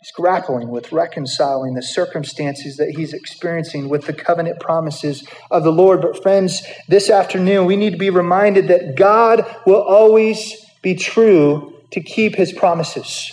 He's 0.00 0.03
grappling 0.14 0.68
with 0.68 0.92
reconciling 0.92 1.74
the 1.74 1.82
circumstances 1.82 2.76
that 2.76 2.90
he's 2.90 3.12
experiencing 3.12 3.88
with 3.88 4.06
the 4.06 4.12
covenant 4.12 4.60
promises 4.60 5.26
of 5.50 5.64
the 5.64 5.72
Lord. 5.72 6.00
But, 6.00 6.22
friends, 6.22 6.62
this 6.88 7.10
afternoon 7.10 7.66
we 7.66 7.76
need 7.76 7.90
to 7.90 7.98
be 7.98 8.10
reminded 8.10 8.68
that 8.68 8.96
God 8.96 9.44
will 9.66 9.82
always 9.82 10.54
be 10.82 10.94
true 10.94 11.74
to 11.90 12.00
keep 12.00 12.36
his 12.36 12.52
promises. 12.52 13.30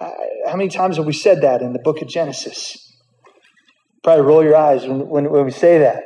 Uh, 0.00 0.10
how 0.46 0.56
many 0.56 0.68
times 0.68 0.96
have 0.96 1.06
we 1.06 1.12
said 1.12 1.42
that 1.42 1.62
in 1.62 1.72
the 1.72 1.80
book 1.80 2.00
of 2.00 2.08
Genesis? 2.08 2.76
Probably 4.04 4.24
roll 4.24 4.44
your 4.44 4.56
eyes 4.56 4.86
when, 4.86 5.08
when, 5.08 5.30
when 5.30 5.44
we 5.44 5.50
say 5.50 5.78
that. 5.78 6.02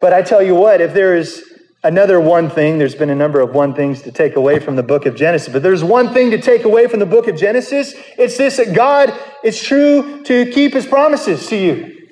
But 0.00 0.12
I 0.12 0.22
tell 0.22 0.42
you 0.42 0.54
what, 0.54 0.80
if 0.80 0.94
there 0.94 1.16
is 1.16 1.49
another 1.82 2.20
one 2.20 2.50
thing, 2.50 2.78
there's 2.78 2.94
been 2.94 3.10
a 3.10 3.14
number 3.14 3.40
of 3.40 3.54
one 3.54 3.74
things 3.74 4.02
to 4.02 4.12
take 4.12 4.36
away 4.36 4.58
from 4.58 4.76
the 4.76 4.82
book 4.82 5.06
of 5.06 5.14
Genesis, 5.16 5.52
but 5.52 5.62
there's 5.62 5.84
one 5.84 6.12
thing 6.12 6.30
to 6.30 6.40
take 6.40 6.64
away 6.64 6.86
from 6.86 7.00
the 7.00 7.06
book 7.06 7.26
of 7.28 7.36
Genesis. 7.36 7.94
It's 8.18 8.36
this 8.36 8.58
that 8.58 8.74
God 8.74 9.12
is 9.42 9.60
true 9.62 10.22
to 10.24 10.50
keep 10.52 10.74
his 10.74 10.86
promises 10.86 11.46
to 11.48 11.56
you. 11.56 12.08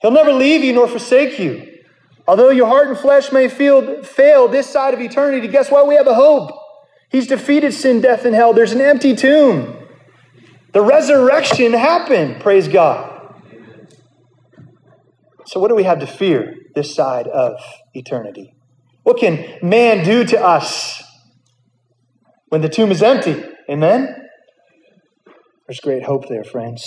He'll 0.00 0.10
never 0.10 0.32
leave 0.32 0.62
you 0.62 0.72
nor 0.72 0.86
forsake 0.86 1.38
you. 1.38 1.70
Although 2.26 2.50
your 2.50 2.66
heart 2.66 2.88
and 2.88 2.98
flesh 2.98 3.32
may 3.32 3.48
feel, 3.48 4.02
fail 4.02 4.48
this 4.48 4.68
side 4.68 4.94
of 4.94 5.00
eternity, 5.00 5.48
guess 5.48 5.70
what? 5.70 5.86
We 5.86 5.94
have 5.94 6.06
a 6.06 6.14
hope. 6.14 6.52
He's 7.10 7.26
defeated 7.26 7.72
sin, 7.72 8.00
death, 8.00 8.24
and 8.24 8.34
hell. 8.34 8.52
There's 8.52 8.72
an 8.72 8.80
empty 8.80 9.14
tomb. 9.14 9.76
The 10.72 10.82
resurrection 10.82 11.72
happened, 11.72 12.40
praise 12.40 12.66
God. 12.66 13.14
So, 15.46 15.60
what 15.60 15.68
do 15.68 15.74
we 15.74 15.84
have 15.84 16.00
to 16.00 16.06
fear 16.06 16.56
this 16.74 16.94
side 16.94 17.28
of 17.28 17.60
eternity? 17.92 18.54
What 19.04 19.18
can 19.18 19.58
man 19.62 20.04
do 20.04 20.24
to 20.24 20.40
us 20.40 21.02
when 22.54 22.60
the 22.60 22.68
tomb 22.68 22.92
is 22.92 23.02
empty. 23.02 23.42
Amen? 23.68 24.14
There's 25.66 25.80
great 25.80 26.04
hope 26.04 26.28
there, 26.28 26.44
friends. 26.44 26.84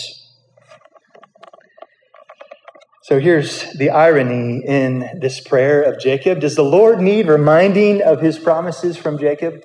So 3.04 3.20
here's 3.20 3.74
the 3.74 3.90
irony 3.90 4.64
in 4.66 5.20
this 5.20 5.42
prayer 5.42 5.82
of 5.82 6.00
Jacob. 6.00 6.40
Does 6.40 6.56
the 6.56 6.64
Lord 6.64 7.02
need 7.02 7.28
reminding 7.28 8.02
of 8.02 8.22
his 8.22 8.40
promises 8.40 8.96
from 8.96 9.18
Jacob? 9.18 9.62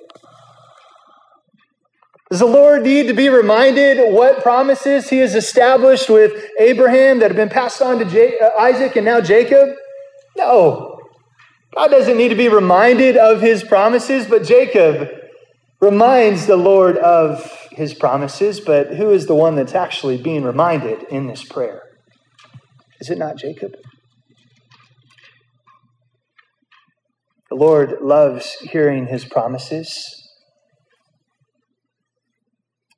Does 2.29 2.39
the 2.39 2.47
Lord 2.47 2.83
need 2.83 3.07
to 3.07 3.13
be 3.13 3.29
reminded 3.29 4.13
what 4.13 4.43
promises 4.43 5.09
he 5.09 5.19
has 5.19 5.35
established 5.35 6.09
with 6.09 6.33
Abraham 6.59 7.19
that 7.19 7.31
have 7.31 7.37
been 7.37 7.47
passed 7.47 7.81
on 7.81 7.99
to 7.99 8.39
uh, 8.41 8.59
Isaac 8.59 8.97
and 8.97 9.05
now 9.05 9.21
Jacob? 9.21 9.69
No. 10.35 10.92
God 11.75 11.87
doesn't 11.87 12.17
need 12.17 12.29
to 12.29 12.35
be 12.35 12.49
reminded 12.49 13.17
of 13.17 13.41
his 13.41 13.63
promises, 13.63 14.27
but 14.27 14.43
Jacob 14.43 15.09
reminds 15.81 16.45
the 16.45 16.55
Lord 16.55 16.97
of 16.97 17.67
his 17.71 17.93
promises. 17.93 18.59
But 18.59 18.95
who 18.95 19.09
is 19.09 19.25
the 19.25 19.35
one 19.35 19.55
that's 19.55 19.73
actually 19.73 20.17
being 20.17 20.43
reminded 20.43 21.03
in 21.09 21.27
this 21.27 21.43
prayer? 21.43 21.81
Is 22.99 23.09
it 23.09 23.17
not 23.17 23.37
Jacob? 23.37 23.73
The 27.49 27.55
Lord 27.55 28.01
loves 28.01 28.53
hearing 28.61 29.07
his 29.07 29.25
promises, 29.25 29.93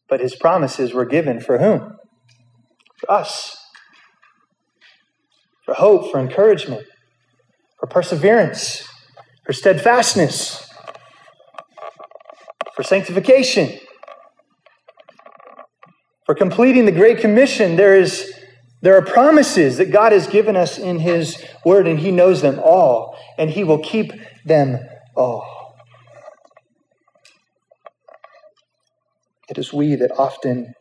but 0.07 0.19
his 0.19 0.35
promises 0.35 0.93
were 0.93 1.05
given 1.05 1.39
for 1.41 1.57
whom? 1.57 1.95
For 2.99 3.11
us. 3.11 3.57
For 5.65 5.73
hope, 5.73 6.11
for 6.11 6.19
encouragement, 6.19 6.85
for 7.79 7.87
perseverance, 7.87 8.87
for 9.45 9.53
steadfastness, 9.53 10.69
for 12.75 12.83
sanctification, 12.83 13.79
for 16.25 16.35
completing 16.35 16.85
the 16.85 16.91
Great 16.91 17.19
Commission. 17.19 17.75
There 17.75 17.95
is 17.95 18.33
there 18.81 18.95
are 18.95 19.01
promises 19.01 19.77
that 19.77 19.91
God 19.91 20.11
has 20.11 20.27
given 20.27 20.55
us 20.55 20.77
in 20.77 20.99
His 20.99 21.43
Word, 21.65 21.87
and 21.87 21.99
He 21.99 22.11
knows 22.11 22.41
them 22.41 22.59
all, 22.63 23.17
and 23.37 23.49
He 23.49 23.63
will 23.63 23.79
keep 23.79 24.13
them 24.45 24.79
all. 25.15 25.77
It 29.49 29.57
is 29.57 29.73
we 29.73 29.95
that 29.95 30.11
often 30.17 30.73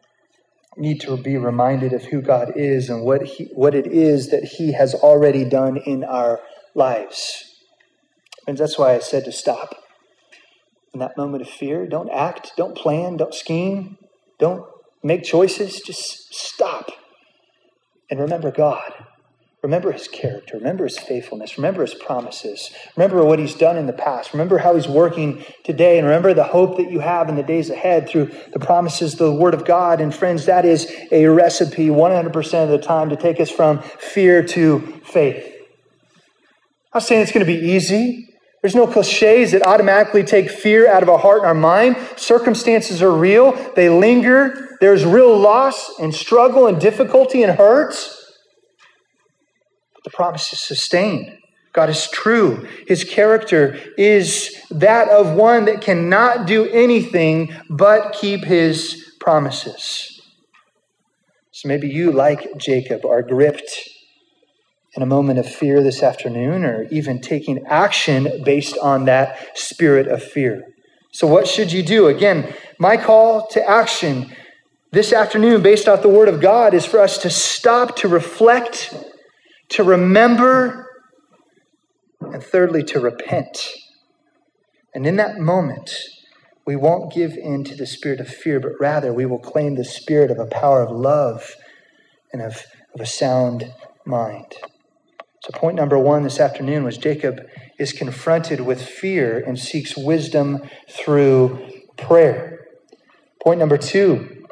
need 0.76 1.00
to 1.02 1.16
be 1.16 1.36
reminded 1.36 1.92
of 1.92 2.04
who 2.04 2.20
God 2.20 2.52
is 2.56 2.90
and 2.90 3.04
what, 3.04 3.22
he, 3.22 3.44
what 3.54 3.74
it 3.74 3.86
is 3.86 4.30
that 4.30 4.44
He 4.44 4.72
has 4.72 4.94
already 4.94 5.44
done 5.44 5.76
in 5.76 6.04
our 6.04 6.40
lives. 6.74 7.44
And 8.46 8.58
that's 8.58 8.78
why 8.78 8.94
I 8.94 8.98
said 8.98 9.24
to 9.24 9.32
stop 9.32 9.76
in 10.92 11.00
that 11.00 11.16
moment 11.16 11.42
of 11.42 11.48
fear. 11.48 11.86
Don't 11.86 12.10
act, 12.10 12.52
don't 12.56 12.76
plan, 12.76 13.16
don't 13.16 13.34
scheme, 13.34 13.96
don't 14.38 14.64
make 15.02 15.22
choices. 15.22 15.80
Just 15.80 16.34
stop 16.34 16.90
and 18.10 18.20
remember 18.20 18.50
God. 18.50 18.92
Remember 19.62 19.92
his 19.92 20.08
character. 20.08 20.58
Remember 20.58 20.84
his 20.84 20.98
faithfulness. 20.98 21.56
Remember 21.56 21.80
his 21.80 21.94
promises. 21.94 22.70
Remember 22.96 23.24
what 23.24 23.38
he's 23.38 23.54
done 23.54 23.78
in 23.78 23.86
the 23.86 23.94
past. 23.94 24.34
Remember 24.34 24.58
how 24.58 24.74
he's 24.74 24.86
working 24.86 25.42
today. 25.64 25.96
And 25.98 26.06
remember 26.06 26.34
the 26.34 26.44
hope 26.44 26.76
that 26.76 26.90
you 26.90 27.00
have 27.00 27.30
in 27.30 27.36
the 27.36 27.42
days 27.42 27.70
ahead 27.70 28.06
through 28.06 28.30
the 28.52 28.58
promises, 28.58 29.14
the 29.14 29.32
word 29.32 29.54
of 29.54 29.64
God. 29.64 30.02
And 30.02 30.14
friends, 30.14 30.44
that 30.44 30.66
is 30.66 30.92
a 31.10 31.28
recipe 31.28 31.86
100% 31.86 32.62
of 32.62 32.68
the 32.68 32.78
time 32.78 33.08
to 33.08 33.16
take 33.16 33.40
us 33.40 33.50
from 33.50 33.80
fear 33.80 34.42
to 34.48 34.80
faith. 35.02 35.53
I'm 36.94 37.00
saying 37.00 37.22
it's 37.22 37.32
going 37.32 37.44
to 37.44 37.52
be 37.52 37.72
easy. 37.72 38.28
There's 38.62 38.74
no 38.74 38.86
cliches 38.86 39.52
that 39.52 39.66
automatically 39.66 40.22
take 40.22 40.48
fear 40.48 40.88
out 40.90 41.02
of 41.02 41.10
our 41.10 41.18
heart 41.18 41.40
and 41.40 41.46
our 41.46 41.54
mind. 41.54 41.96
Circumstances 42.16 43.02
are 43.02 43.12
real, 43.12 43.52
they 43.74 43.90
linger. 43.90 44.78
There's 44.80 45.04
real 45.04 45.36
loss 45.36 45.98
and 45.98 46.14
struggle 46.14 46.66
and 46.66 46.80
difficulty 46.80 47.42
and 47.42 47.56
hurts. 47.56 48.38
But 49.94 50.04
the 50.04 50.10
promise 50.10 50.52
is 50.52 50.60
sustained. 50.60 51.36
God 51.74 51.90
is 51.90 52.08
true. 52.08 52.66
His 52.86 53.02
character 53.02 53.78
is 53.98 54.54
that 54.70 55.08
of 55.08 55.34
one 55.34 55.64
that 55.64 55.80
cannot 55.80 56.46
do 56.46 56.66
anything 56.68 57.54
but 57.68 58.12
keep 58.12 58.44
his 58.44 59.14
promises. 59.20 60.22
So 61.50 61.68
maybe 61.68 61.88
you, 61.88 62.12
like 62.12 62.46
Jacob, 62.56 63.04
are 63.04 63.22
gripped 63.22 63.90
in 64.96 65.02
a 65.02 65.06
moment 65.06 65.38
of 65.38 65.46
fear 65.46 65.82
this 65.82 66.02
afternoon 66.02 66.64
or 66.64 66.84
even 66.90 67.20
taking 67.20 67.64
action 67.66 68.42
based 68.44 68.78
on 68.78 69.06
that 69.06 69.58
spirit 69.58 70.06
of 70.06 70.22
fear. 70.22 70.62
So, 71.12 71.26
what 71.26 71.46
should 71.46 71.72
you 71.72 71.82
do? 71.82 72.08
Again, 72.08 72.54
my 72.78 72.96
call 72.96 73.46
to 73.48 73.68
action 73.68 74.34
this 74.92 75.12
afternoon, 75.12 75.62
based 75.62 75.88
off 75.88 76.02
the 76.02 76.08
Word 76.08 76.28
of 76.28 76.40
God, 76.40 76.74
is 76.74 76.86
for 76.86 77.00
us 77.00 77.18
to 77.18 77.30
stop, 77.30 77.96
to 77.96 78.08
reflect, 78.08 78.94
to 79.70 79.82
remember, 79.82 80.88
and 82.20 82.42
thirdly, 82.42 82.84
to 82.84 83.00
repent. 83.00 83.68
And 84.94 85.06
in 85.06 85.16
that 85.16 85.38
moment, 85.38 85.90
we 86.66 86.76
won't 86.76 87.12
give 87.12 87.36
in 87.36 87.64
to 87.64 87.74
the 87.74 87.86
spirit 87.86 88.20
of 88.20 88.28
fear, 88.28 88.60
but 88.60 88.72
rather 88.80 89.12
we 89.12 89.26
will 89.26 89.40
claim 89.40 89.74
the 89.74 89.84
spirit 89.84 90.30
of 90.30 90.38
a 90.38 90.46
power 90.46 90.82
of 90.82 90.90
love 90.90 91.56
and 92.32 92.40
of, 92.40 92.64
of 92.94 93.00
a 93.00 93.06
sound 93.06 93.72
mind. 94.06 94.54
So, 95.44 95.50
point 95.52 95.76
number 95.76 95.98
one 95.98 96.22
this 96.22 96.40
afternoon 96.40 96.84
was 96.84 96.96
Jacob 96.96 97.46
is 97.78 97.92
confronted 97.92 98.62
with 98.62 98.80
fear 98.80 99.44
and 99.46 99.58
seeks 99.58 99.94
wisdom 99.94 100.62
through 100.88 101.68
prayer. 101.98 102.64
Point 103.42 103.60
number 103.60 103.76
two 103.76 104.46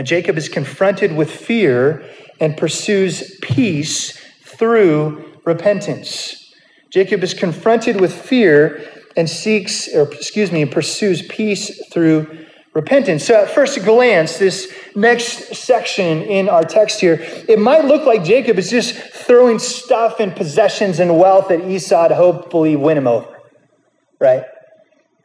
Jacob 0.00 0.38
is 0.38 0.48
confronted 0.48 1.16
with 1.16 1.28
fear 1.28 2.08
and 2.38 2.56
pursues 2.56 3.36
peace 3.42 4.16
through 4.44 5.40
repentance. 5.44 6.54
Jacob 6.88 7.24
is 7.24 7.34
confronted 7.34 8.00
with 8.00 8.12
fear 8.12 8.88
and 9.16 9.28
seeks, 9.28 9.92
or 9.92 10.02
excuse 10.12 10.52
me, 10.52 10.64
pursues 10.64 11.20
peace 11.22 11.84
through 11.88 12.46
repentance. 12.74 13.24
So, 13.24 13.42
at 13.42 13.50
first 13.50 13.82
glance, 13.84 14.38
this 14.38 14.72
next 14.94 15.54
section 15.54 16.22
in 16.22 16.48
our 16.48 16.64
text 16.64 17.00
here, 17.00 17.18
it 17.20 17.58
might 17.58 17.84
look 17.84 18.06
like 18.06 18.24
Jacob 18.24 18.58
is 18.58 18.70
just 18.70 18.94
throwing 18.94 19.58
stuff 19.58 20.20
and 20.20 20.34
possessions 20.34 21.00
and 21.00 21.18
wealth 21.18 21.50
at 21.50 21.60
Esau 21.60 22.08
to 22.08 22.14
hopefully 22.14 22.76
win 22.76 22.98
him 22.98 23.06
over, 23.06 23.36
right? 24.20 24.44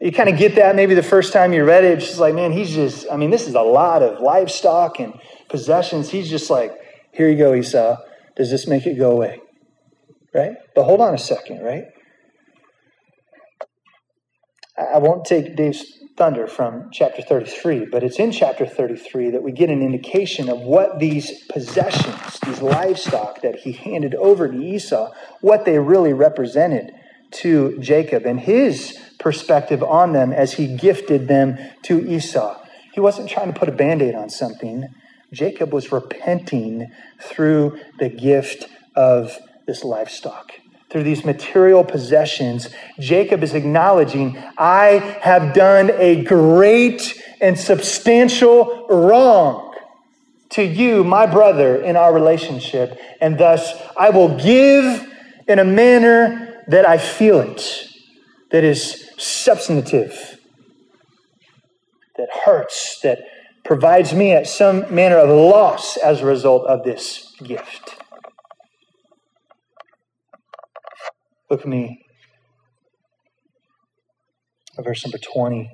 You 0.02 0.12
kind 0.12 0.30
of 0.30 0.38
get 0.38 0.56
that 0.56 0.76
maybe 0.76 0.96
the 0.96 1.04
first 1.04 1.32
time 1.32 1.54
you 1.54 1.64
read 1.64 1.86
it. 1.86 2.00
It's 2.00 2.08
just 2.08 2.20
like, 2.20 2.36
man, 2.36 2.52
he's 2.52 2.74
just, 2.74 3.06
I 3.10 3.16
mean, 3.16 3.30
this 3.30 3.48
is 3.48 3.56
a 3.56 3.62
lot 3.62 4.02
of 4.02 4.20
livestock 4.20 5.00
and 5.00 5.14
possessions. 5.50 6.10
He's 6.10 6.30
just 6.30 6.50
like, 6.50 6.74
here 7.14 7.30
you 7.30 7.38
go, 7.38 7.54
Esau. 7.54 7.96
Does 8.36 8.52
this 8.52 8.68
make 8.68 8.86
it 8.86 8.98
go 8.98 9.12
away? 9.12 9.40
Right? 10.34 10.54
But 10.76 10.84
hold 10.84 11.00
on 11.00 11.14
a 11.14 11.18
second, 11.18 11.64
right? 11.64 11.86
I 14.78 14.98
won't 14.98 15.26
take 15.26 15.56
Dave's 15.56 15.86
thunder 16.16 16.48
from 16.48 16.90
chapter 16.92 17.22
33, 17.22 17.86
but 17.86 18.04
it's 18.04 18.20
in 18.20 18.32
chapter 18.32 18.66
33 18.66 19.32
that 19.32 19.44
we 19.44 19.52
get 19.52 19.70
an 19.70 19.82
indication 19.82 20.48
of 20.50 20.60
what 20.60 21.00
these 21.00 21.44
possessions, 21.46 22.40
these 22.46 22.62
livestock 22.62 23.42
that 23.42 23.56
he 23.58 23.72
handed 23.72 24.14
over 24.16 24.48
to 24.48 24.58
Esau, 24.58 25.12
what 25.42 25.66
they 25.66 25.80
really 25.80 26.14
represented 26.14 26.92
to 27.32 27.78
Jacob 27.80 28.26
and 28.26 28.40
his 28.40 29.00
perspective 29.20 29.82
on 29.82 30.14
them 30.14 30.32
as 30.32 30.54
he 30.54 30.76
gifted 30.78 31.28
them 31.28 31.58
to 31.82 32.00
Esau. 32.08 32.64
He 32.94 33.00
wasn't 33.00 33.30
trying 33.30 33.52
to 33.52 33.60
put 33.60 33.70
a 33.70 33.74
band 33.74 34.04
aid 34.04 34.14
on 34.14 34.30
something. 34.30 34.94
Jacob 35.32 35.74
was 35.74 35.92
repenting 35.92 36.92
through 37.20 37.80
the 37.98 38.10
gift 38.10 38.68
of 38.96 39.40
this 39.66 39.84
livestock 39.84 40.52
through 40.94 41.04
these 41.04 41.26
material 41.26 41.84
possessions, 41.84 42.70
Jacob 43.00 43.42
is 43.42 43.56
acknowledging, 43.56 44.38
I 44.60 45.18
have 45.22 45.56
done 45.56 45.90
a 45.96 46.24
great 46.24 47.20
and 47.42 47.60
substantial 47.60 48.86
wrong 48.88 49.76
to 50.52 50.64
you, 50.64 51.04
my 51.04 51.26
brother, 51.26 51.82
in 51.82 51.96
our 51.96 52.14
relationship, 52.14 53.00
and 53.20 53.40
thus 53.40 53.74
I 53.98 54.12
will 54.12 54.38
give 54.38 55.12
in 55.48 55.58
a 55.58 55.66
manner 55.66 56.64
that 56.68 56.88
I 56.88 57.00
feel 57.00 57.40
it, 57.40 57.88
that 58.52 58.64
is 58.64 59.10
substantive, 59.18 60.38
that 62.18 62.30
hurts, 62.46 63.00
that 63.02 63.20
provides 63.66 64.14
me 64.14 64.32
at 64.32 64.46
some 64.46 64.94
manner 64.94 65.18
of 65.18 65.30
loss 65.30 65.98
as 65.98 66.22
a 66.22 66.26
result 66.28 66.68
of 66.68 66.84
this 66.84 67.36
gift. 67.44 68.03
Look 71.50 71.62
at 71.62 71.68
me. 71.68 72.06
Verse 74.80 75.06
number 75.06 75.20
20. 75.20 75.70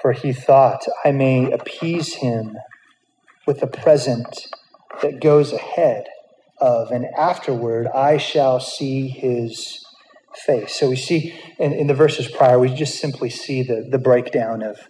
For 0.00 0.12
he 0.12 0.32
thought, 0.32 0.84
I 1.04 1.10
may 1.10 1.50
appease 1.50 2.14
him 2.14 2.56
with 3.46 3.62
a 3.62 3.66
present 3.66 4.46
that 5.02 5.20
goes 5.20 5.52
ahead 5.52 6.04
of, 6.60 6.90
and 6.90 7.06
afterward 7.16 7.88
I 7.88 8.16
shall 8.16 8.60
see 8.60 9.08
his 9.08 9.84
face. 10.46 10.74
So 10.74 10.90
we 10.90 10.96
see 10.96 11.34
in, 11.58 11.72
in 11.72 11.86
the 11.88 11.94
verses 11.94 12.28
prior, 12.28 12.58
we 12.58 12.72
just 12.72 13.00
simply 13.00 13.30
see 13.30 13.62
the, 13.62 13.86
the 13.90 13.98
breakdown 13.98 14.62
of 14.62 14.88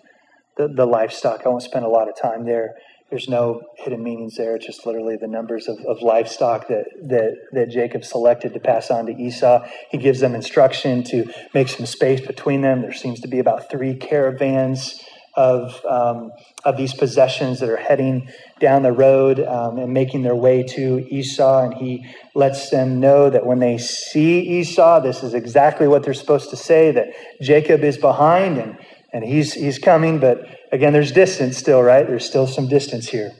the, 0.56 0.68
the 0.68 0.86
livestock. 0.86 1.42
I 1.44 1.48
won't 1.48 1.62
spend 1.62 1.84
a 1.84 1.88
lot 1.88 2.08
of 2.08 2.16
time 2.20 2.44
there. 2.44 2.74
There's 3.10 3.28
no 3.28 3.62
hidden 3.76 4.02
meanings 4.02 4.36
there. 4.36 4.54
It's 4.56 4.66
just 4.66 4.84
literally 4.84 5.16
the 5.16 5.28
numbers 5.28 5.66
of, 5.66 5.78
of 5.86 6.02
livestock 6.02 6.68
that, 6.68 6.84
that, 7.04 7.36
that 7.52 7.70
Jacob 7.70 8.04
selected 8.04 8.52
to 8.52 8.60
pass 8.60 8.90
on 8.90 9.06
to 9.06 9.12
Esau. 9.12 9.66
He 9.90 9.96
gives 9.96 10.20
them 10.20 10.34
instruction 10.34 11.04
to 11.04 11.32
make 11.54 11.68
some 11.68 11.86
space 11.86 12.20
between 12.20 12.60
them. 12.60 12.82
There 12.82 12.92
seems 12.92 13.20
to 13.20 13.28
be 13.28 13.38
about 13.38 13.70
three 13.70 13.94
caravans 13.94 15.02
of, 15.34 15.82
um, 15.86 16.32
of 16.64 16.76
these 16.76 16.92
possessions 16.92 17.60
that 17.60 17.70
are 17.70 17.78
heading 17.78 18.28
down 18.60 18.82
the 18.82 18.92
road 18.92 19.40
um, 19.40 19.78
and 19.78 19.94
making 19.94 20.20
their 20.20 20.36
way 20.36 20.62
to 20.64 21.06
Esau. 21.08 21.64
And 21.64 21.74
he 21.74 22.04
lets 22.34 22.68
them 22.68 23.00
know 23.00 23.30
that 23.30 23.46
when 23.46 23.58
they 23.58 23.78
see 23.78 24.40
Esau, 24.40 25.00
this 25.00 25.22
is 25.22 25.32
exactly 25.32 25.88
what 25.88 26.02
they're 26.02 26.12
supposed 26.12 26.50
to 26.50 26.56
say 26.56 26.90
that 26.90 27.08
Jacob 27.40 27.84
is 27.84 27.96
behind 27.96 28.58
and, 28.58 28.76
and 29.12 29.24
he's, 29.24 29.54
he's 29.54 29.78
coming. 29.78 30.18
But 30.18 30.46
again, 30.72 30.92
there's 30.92 31.12
distance 31.12 31.56
still, 31.56 31.82
right? 31.82 32.06
There's 32.06 32.26
still 32.26 32.46
some 32.46 32.68
distance 32.68 33.08
here. 33.08 33.32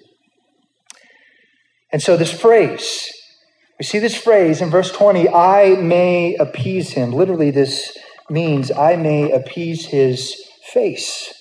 And 1.91 2.03
so, 2.03 2.17
this 2.17 2.39
phrase, 2.39 3.11
we 3.79 3.85
see 3.85 3.99
this 3.99 4.17
phrase 4.17 4.61
in 4.61 4.71
verse 4.71 4.93
20, 4.93 5.29
I 5.29 5.77
may 5.77 6.35
appease 6.35 6.91
him. 6.91 7.13
Literally, 7.13 7.51
this 7.51 7.97
means 8.29 8.71
I 8.71 8.97
may 8.97 9.31
appease 9.31 9.87
his 9.87 10.37
face. 10.73 11.33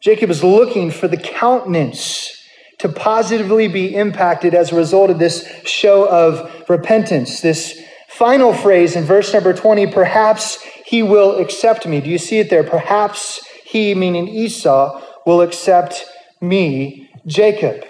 Jacob 0.00 0.30
is 0.30 0.42
looking 0.42 0.90
for 0.90 1.06
the 1.06 1.16
countenance 1.16 2.34
to 2.78 2.88
positively 2.88 3.68
be 3.68 3.94
impacted 3.94 4.54
as 4.54 4.72
a 4.72 4.76
result 4.76 5.10
of 5.10 5.18
this 5.18 5.46
show 5.64 6.08
of 6.08 6.68
repentance. 6.68 7.40
This 7.40 7.80
final 8.08 8.52
phrase 8.52 8.96
in 8.96 9.04
verse 9.04 9.32
number 9.32 9.52
20 9.52 9.88
perhaps 9.88 10.64
he 10.88 11.02
will 11.02 11.36
accept 11.36 11.86
me. 11.86 12.00
Do 12.00 12.08
you 12.08 12.16
see 12.16 12.38
it 12.38 12.48
there? 12.48 12.64
Perhaps 12.64 13.46
he, 13.62 13.94
meaning 13.94 14.26
Esau, 14.26 15.02
will 15.26 15.42
accept 15.42 16.06
me, 16.40 17.10
Jacob. 17.26 17.84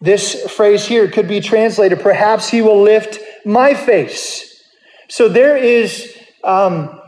This 0.00 0.48
phrase 0.52 0.86
here 0.86 1.08
could 1.10 1.26
be 1.26 1.40
translated 1.40 1.98
perhaps 1.98 2.48
he 2.48 2.62
will 2.62 2.80
lift 2.80 3.18
my 3.44 3.74
face. 3.74 4.62
So 5.08 5.28
there 5.28 5.56
is 5.56 6.16
um, 6.44 7.00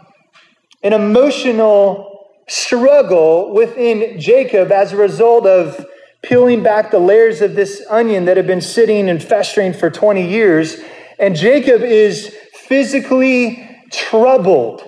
an 0.83 0.93
emotional 0.93 2.33
struggle 2.49 3.55
within 3.55 4.19
Jacob 4.19 4.73
as 4.73 4.93
a 4.93 4.97
result 4.97 5.47
of 5.47 5.87
peeling 6.23 6.65
back 6.65 6.91
the 6.91 6.99
layers 6.99 7.41
of 7.41 7.55
this 7.55 7.87
onion 7.89 8.25
that 8.25 8.37
have 8.37 8.49
been 8.49 8.61
sitting 8.61 9.09
and 9.09 9.23
festering 9.23 9.75
for 9.75 9.91
20 9.91 10.29
years. 10.29 10.79
And 11.21 11.37
Jacob 11.37 11.83
is 11.83 12.37
physically 12.53 13.72
troubled 13.93 14.83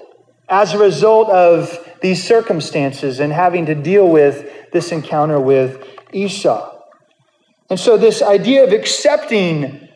as 0.48 0.74
a 0.74 0.78
result 0.78 1.28
of 1.30 1.78
these 2.00 2.22
circumstances 2.22 3.20
and 3.20 3.32
having 3.32 3.66
to 3.66 3.74
deal 3.74 4.08
with 4.08 4.70
this 4.72 4.92
encounter 4.92 5.40
with 5.40 5.86
Esau. 6.12 6.70
And 7.70 7.78
so 7.80 7.96
this 7.96 8.22
idea 8.22 8.64
of 8.64 8.72
accepting 8.72 9.88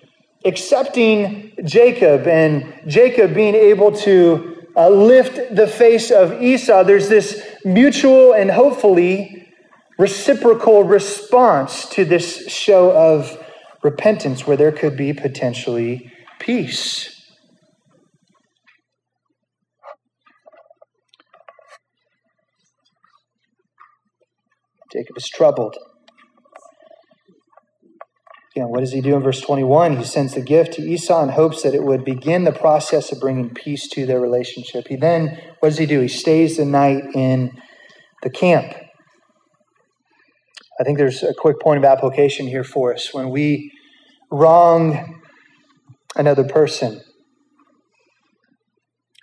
accepting 0.45 1.53
Jacob 1.65 2.27
and 2.27 2.81
Jacob 2.87 3.35
being 3.35 3.55
able 3.55 3.93
to 3.93 4.57
uh, 4.77 4.89
lift 4.89 5.55
the 5.55 5.67
face 5.67 6.11
of 6.11 6.41
Esau, 6.41 6.85
there's 6.85 7.09
this 7.09 7.45
mutual 7.65 8.33
and 8.33 8.51
hopefully 8.51 9.49
reciprocal 9.99 10.85
response 10.85 11.87
to 11.89 12.05
this 12.05 12.49
show 12.49 12.93
of 12.93 13.45
repentance 13.83 14.47
where 14.47 14.57
there 14.57 14.73
could 14.73 14.97
be 14.97 15.13
potentially 15.13 16.13
peace. 16.39 17.18
Jacob 24.93 25.17
is 25.17 25.29
troubled. 25.29 25.77
Again, 28.57 28.71
what 28.71 28.81
does 28.81 28.93
he 28.93 29.01
do 29.01 29.15
in 29.15 29.23
verse 29.23 29.41
21? 29.41 29.99
He 29.99 30.05
sends 30.05 30.35
the 30.35 30.41
gift 30.41 30.73
to 30.75 30.83
Esau 30.83 31.23
in 31.23 31.29
hopes 31.31 31.63
that 31.63 31.75
it 31.75 31.85
would 31.85 32.05
begin 32.05 32.45
the 32.45 32.53
process 32.53 33.13
of 33.13 33.21
bringing 33.21 33.51
peace 33.55 33.89
to 33.91 34.07
their 34.07 34.21
relationship. 34.21 34.89
He 34.89 34.97
then, 34.97 35.41
what 35.61 35.69
does 35.69 35.79
he 35.79 35.87
do? 35.87 36.01
He 36.01 36.09
stays 36.09 36.57
the 36.57 36.65
night 36.65 37.05
in 37.15 37.53
the 38.23 38.31
camp. 38.31 38.75
I 40.81 40.85
think 40.85 40.97
there's 40.97 41.23
a 41.23 41.35
quick 41.35 41.61
point 41.61 41.79
of 41.79 41.85
application 41.85 42.47
here 42.47 42.65
for 42.65 42.95
us. 42.95 43.13
When 43.13 43.31
we 43.31 43.71
wrong 44.31 45.21
another 46.17 46.45
person, 46.45 47.03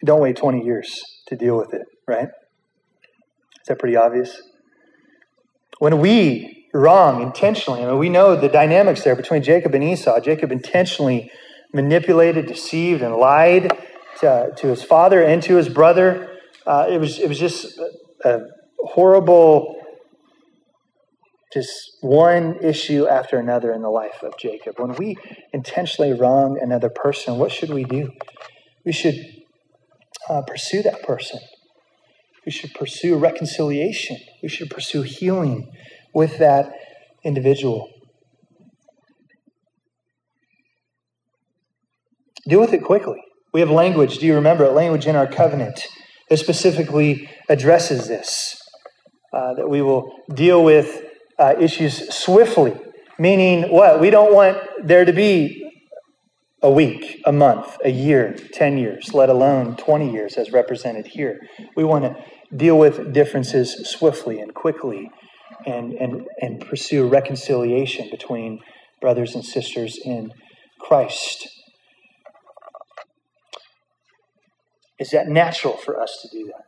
don't 0.04 0.22
wait 0.22 0.38
20 0.38 0.64
years 0.64 1.02
to 1.28 1.36
deal 1.36 1.58
with 1.58 1.74
it, 1.74 1.88
right? 2.08 2.28
Is 2.28 3.68
that 3.68 3.80
pretty 3.80 3.96
obvious? 3.96 4.40
When 5.80 6.00
we 6.00 6.68
wrong 6.74 7.22
intentionally, 7.22 7.84
I 7.84 7.88
mean, 7.88 7.98
we 7.98 8.10
know 8.10 8.36
the 8.36 8.50
dynamics 8.50 9.04
there 9.04 9.16
between 9.16 9.44
Jacob 9.44 9.74
and 9.74 9.84
Esau. 9.84 10.20
Jacob 10.20 10.52
intentionally 10.52 11.32
manipulated, 11.74 12.46
deceived, 12.48 13.02
and 13.02 13.16
lied 13.16 13.72
to, 14.20 14.52
to 14.58 14.68
his 14.68 14.84
father 14.84 15.22
and 15.24 15.44
to 15.44 15.56
his 15.56 15.70
brother. 15.70 16.38
Uh, 16.66 16.88
it 16.90 16.98
was 16.98 17.20
it 17.20 17.28
was 17.28 17.38
just 17.38 17.80
a, 18.24 18.42
horrible, 18.80 19.76
just 21.54 21.98
one 22.02 22.58
issue 22.62 23.08
after 23.08 23.38
another 23.38 23.74
in 23.74 23.82
the 23.82 23.90
life 23.90 24.24
of 24.24 24.38
Jacob. 24.38 24.80
When 24.80 24.94
we 24.96 25.18
intentionally 25.54 26.14
wrong 26.14 26.60
another 26.62 26.90
person, 26.90 27.38
what 27.38 27.52
should 27.52 27.72
we 27.72 27.84
do? 27.84 28.12
We 28.86 28.92
should 28.92 29.16
uh, 30.30 30.44
pursue 30.44 30.84
that 30.84 31.04
person. 31.04 31.40
We 32.46 32.52
should 32.52 32.74
pursue 32.74 33.18
reconciliation. 33.18 34.18
We 34.44 34.50
should 34.50 34.70
pursue 34.70 35.02
healing 35.02 35.72
with 36.14 36.38
that 36.38 36.72
individual. 37.24 37.90
Deal 42.48 42.60
with 42.60 42.74
it 42.74 42.84
quickly. 42.84 43.22
We 43.54 43.60
have 43.62 43.72
language, 43.72 44.20
do 44.20 44.26
you 44.26 44.36
remember? 44.36 44.68
Language 44.70 45.08
in 45.08 45.16
our 45.16 45.28
covenant 45.28 45.88
that 46.30 46.38
specifically 46.38 47.30
addresses 47.50 48.08
this. 48.08 48.56
Uh, 49.34 49.54
that 49.56 49.70
we 49.70 49.82
will 49.82 50.12
deal 50.34 50.64
with 50.64 51.04
uh, 51.38 51.56
issues 51.60 52.14
swiftly, 52.16 52.74
meaning 53.20 53.64
what? 53.64 54.00
We 54.00 54.10
don't 54.10 54.34
want 54.34 54.58
there 54.84 55.04
to 55.04 55.12
be 55.12 55.62
a 56.62 56.70
week, 56.72 57.22
a 57.26 57.32
month, 57.32 57.78
a 57.84 57.92
year, 57.92 58.36
10 58.54 58.78
years, 58.78 59.14
let 59.14 59.30
alone 59.30 59.76
20 59.76 60.12
years 60.12 60.36
as 60.36 60.52
represented 60.52 61.06
here. 61.06 61.40
We 61.76 61.84
want 61.84 62.06
to 62.06 62.16
deal 62.56 62.78
with 62.78 63.14
differences 63.14 63.90
swiftly 63.90 64.40
and 64.40 64.54
quickly 64.54 65.10
and, 65.66 65.94
and, 65.94 66.26
and 66.42 66.66
pursue 66.68 67.08
reconciliation 67.08 68.10
between 68.10 68.60
brothers 69.02 69.36
and 69.36 69.44
sisters 69.44 70.00
in 70.04 70.32
Christ. 70.80 71.48
Is 75.00 75.10
that 75.12 75.28
natural 75.28 75.76
for 75.78 76.00
us 76.00 76.20
to 76.22 76.38
do 76.38 76.46
that? 76.46 76.64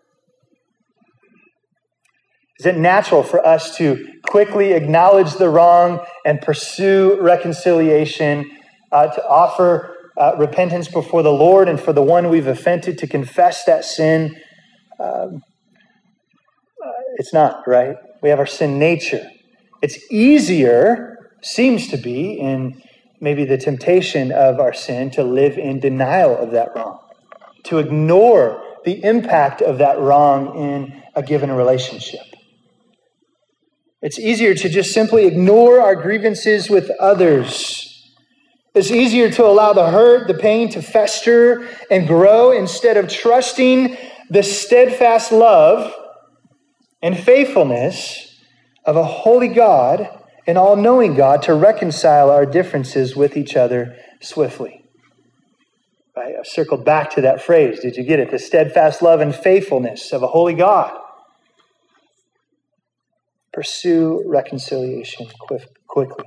Is 2.60 2.66
it 2.66 2.78
natural 2.78 3.22
for 3.22 3.46
us 3.46 3.78
to 3.78 4.04
quickly 4.28 4.74
acknowledge 4.74 5.36
the 5.36 5.48
wrong 5.48 6.04
and 6.26 6.42
pursue 6.42 7.18
reconciliation, 7.22 8.50
uh, 8.92 9.08
to 9.08 9.28
offer 9.28 9.96
uh, 10.18 10.36
repentance 10.40 10.88
before 10.88 11.22
the 11.22 11.32
Lord 11.32 11.70
and 11.70 11.80
for 11.80 11.94
the 11.94 12.02
one 12.02 12.30
we've 12.30 12.48
offended, 12.48 12.98
to 12.98 13.08
confess 13.08 13.64
that 13.66 13.86
sin? 13.86 14.36
Um, 15.00 15.44
it's 17.18 17.34
not, 17.34 17.68
right? 17.68 17.96
We 18.22 18.30
have 18.30 18.40
our 18.40 18.46
sin 18.46 18.80
nature. 18.80 19.30
It's 19.82 20.00
easier, 20.12 21.32
seems 21.42 21.88
to 21.90 21.98
be, 21.98 22.34
in 22.34 22.82
maybe 23.20 23.44
the 23.44 23.58
temptation 23.58 24.32
of 24.32 24.60
our 24.60 24.74
sin 24.74 25.10
to 25.12 25.24
live 25.24 25.58
in 25.58 25.80
denial 25.80 26.38
of 26.38 26.52
that 26.52 26.70
wrong, 26.76 27.00
to 27.64 27.80
ignore 27.80 28.64
the 28.86 29.04
impact 29.04 29.62
of 29.62 29.80
that 29.80 30.00
wrong 30.00 30.58
in 30.58 31.04
a 31.16 31.24
given 31.24 31.52
relationship. 31.52 32.22
It's 34.02 34.20
easier 34.20 34.54
to 34.54 34.70
just 34.70 34.94
simply 34.94 35.26
ignore 35.26 35.82
our 35.82 35.96
grievances 35.96 36.70
with 36.70 36.92
others. 37.00 37.84
It's 38.76 38.92
easier 38.92 39.32
to 39.32 39.44
allow 39.44 39.74
the 39.74 39.90
hurt, 39.90 40.28
the 40.28 40.36
pain 40.36 40.70
to 40.70 40.84
fester 40.84 41.68
and 41.90 42.08
grow 42.08 42.52
instead 42.52 42.96
of 42.96 43.10
trusting 43.10 43.98
the 44.30 44.44
steadfast 44.44 45.32
love 45.32 45.92
and 47.08 47.18
faithfulness 47.18 48.38
of 48.84 48.98
a 48.98 49.04
holy 49.04 49.48
God 49.48 50.10
and 50.46 50.58
all 50.58 50.76
knowing 50.76 51.16
God 51.16 51.42
to 51.44 51.54
reconcile 51.54 52.30
our 52.30 52.46
differences 52.46 53.16
with 53.16 53.38
each 53.38 53.56
other 53.56 53.96
swiftly. 54.22 54.84
I 56.18 56.34
circled 56.44 56.84
back 56.84 57.12
to 57.12 57.22
that 57.22 57.42
phrase. 57.42 57.80
Did 57.80 57.96
you 57.96 58.04
get 58.04 58.20
it? 58.20 58.30
The 58.30 58.40
steadfast 58.40 59.02
love 59.02 59.22
and 59.22 59.34
faithfulness 59.34 60.12
of 60.12 60.22
a 60.22 60.28
holy 60.28 60.54
God. 60.54 61.00
Pursue 63.54 64.24
reconciliation 64.28 65.28
quickly. 65.88 66.26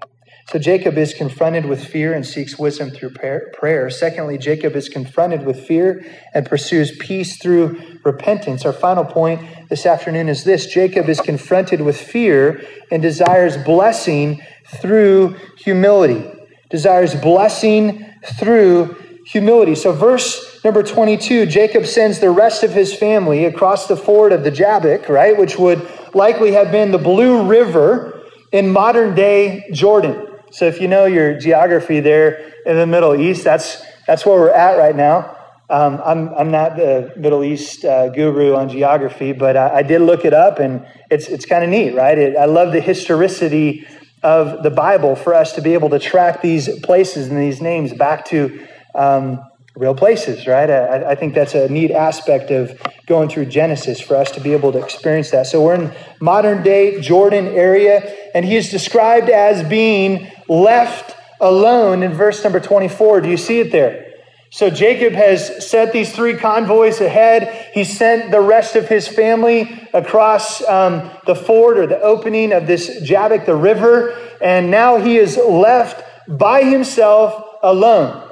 So 0.50 0.58
Jacob 0.58 0.98
is 0.98 1.14
confronted 1.14 1.66
with 1.66 1.84
fear 1.84 2.12
and 2.12 2.26
seeks 2.26 2.58
wisdom 2.58 2.90
through 2.90 3.10
prayer. 3.10 3.88
Secondly, 3.88 4.36
Jacob 4.36 4.74
is 4.74 4.88
confronted 4.88 5.46
with 5.46 5.64
fear 5.64 6.04
and 6.34 6.44
pursues 6.44 6.90
peace 6.98 7.36
through 7.36 7.80
repentance. 8.02 8.64
Our 8.64 8.72
final 8.72 9.04
point 9.04 9.68
this 9.68 9.86
afternoon 9.86 10.28
is 10.28 10.42
this 10.42 10.66
Jacob 10.66 11.08
is 11.08 11.20
confronted 11.20 11.80
with 11.80 11.96
fear 11.96 12.66
and 12.90 13.00
desires 13.00 13.58
blessing 13.58 14.42
through 14.66 15.36
humility. 15.56 16.28
Desires 16.68 17.14
blessing 17.14 18.04
through 18.40 18.96
humility. 19.26 19.76
So, 19.76 19.92
verse 19.92 20.64
number 20.64 20.82
22 20.82 21.46
Jacob 21.46 21.86
sends 21.86 22.18
the 22.18 22.30
rest 22.32 22.64
of 22.64 22.72
his 22.72 22.92
family 22.92 23.44
across 23.44 23.86
the 23.86 23.96
ford 23.96 24.32
of 24.32 24.42
the 24.42 24.50
Jabbok, 24.50 25.08
right, 25.08 25.38
which 25.38 25.60
would 25.60 25.88
likely 26.12 26.50
have 26.50 26.72
been 26.72 26.90
the 26.90 26.98
Blue 26.98 27.46
River 27.46 28.24
in 28.50 28.68
modern 28.68 29.14
day 29.14 29.70
Jordan. 29.72 30.26
So 30.50 30.66
if 30.66 30.80
you 30.80 30.88
know 30.88 31.06
your 31.06 31.38
geography 31.38 32.00
there 32.00 32.52
in 32.66 32.76
the 32.76 32.86
Middle 32.86 33.14
East, 33.14 33.44
that's 33.44 33.82
that's 34.06 34.26
where 34.26 34.38
we're 34.38 34.50
at 34.50 34.76
right 34.76 34.96
now. 34.96 35.36
Um, 35.68 36.00
I'm 36.04 36.28
I'm 36.34 36.50
not 36.50 36.76
the 36.76 37.12
Middle 37.16 37.44
East 37.44 37.84
uh, 37.84 38.08
guru 38.08 38.54
on 38.56 38.68
geography, 38.68 39.32
but 39.32 39.56
I, 39.56 39.76
I, 39.76 39.82
did 39.82 40.00
look 40.00 40.24
it 40.24 40.34
up, 40.34 40.58
and 40.58 40.84
it's 41.10 41.28
it's 41.28 41.46
kind 41.46 41.62
of 41.62 41.70
neat, 41.70 41.94
right? 41.94 42.18
It, 42.18 42.36
I 42.36 42.46
love 42.46 42.72
the 42.72 42.80
historicity 42.80 43.86
of 44.24 44.64
the 44.64 44.70
Bible 44.70 45.14
for 45.14 45.32
us 45.32 45.52
to 45.54 45.62
be 45.62 45.74
able 45.74 45.90
to 45.90 46.00
track 46.00 46.42
these 46.42 46.68
places 46.80 47.28
and 47.28 47.38
these 47.38 47.60
names 47.60 47.92
back 47.92 48.24
to 48.26 48.66
um, 48.96 49.40
real 49.76 49.94
places, 49.94 50.46
right? 50.46 50.68
I, 50.68 51.10
I, 51.10 51.14
think 51.14 51.34
that's 51.34 51.54
a 51.54 51.68
neat 51.68 51.90
aspect 51.90 52.50
of 52.50 52.78
going 53.06 53.28
through 53.28 53.46
Genesis 53.46 54.00
for 54.00 54.16
us 54.16 54.30
to 54.32 54.40
be 54.40 54.52
able 54.52 54.72
to 54.72 54.78
experience 54.78 55.30
that. 55.30 55.46
So 55.46 55.62
we're 55.62 55.74
in 55.74 55.94
modern 56.20 56.62
day 56.62 57.00
Jordan 57.00 57.46
area, 57.46 58.14
and 58.34 58.44
he 58.44 58.56
is 58.56 58.70
described 58.70 59.30
as 59.30 59.66
being 59.68 60.30
left 60.48 61.16
alone 61.40 62.02
in 62.02 62.12
verse 62.12 62.42
number 62.42 62.60
24. 62.60 63.20
Do 63.20 63.30
you 63.30 63.36
see 63.36 63.60
it 63.60 63.70
there? 63.70 64.06
So 64.52 64.68
Jacob 64.68 65.12
has 65.12 65.68
set 65.68 65.92
these 65.92 66.12
three 66.12 66.34
convoys 66.34 67.00
ahead. 67.00 67.70
He 67.72 67.84
sent 67.84 68.32
the 68.32 68.40
rest 68.40 68.74
of 68.74 68.88
his 68.88 69.06
family 69.06 69.88
across 69.94 70.60
um, 70.68 71.08
the 71.24 71.36
ford 71.36 71.78
or 71.78 71.86
the 71.86 72.00
opening 72.00 72.52
of 72.52 72.66
this 72.66 73.00
Jabbok, 73.02 73.46
the 73.46 73.54
river, 73.54 74.18
and 74.42 74.68
now 74.70 74.96
he 74.96 75.16
is 75.16 75.36
left 75.36 76.04
by 76.28 76.64
himself 76.64 77.58
alone. 77.62 78.29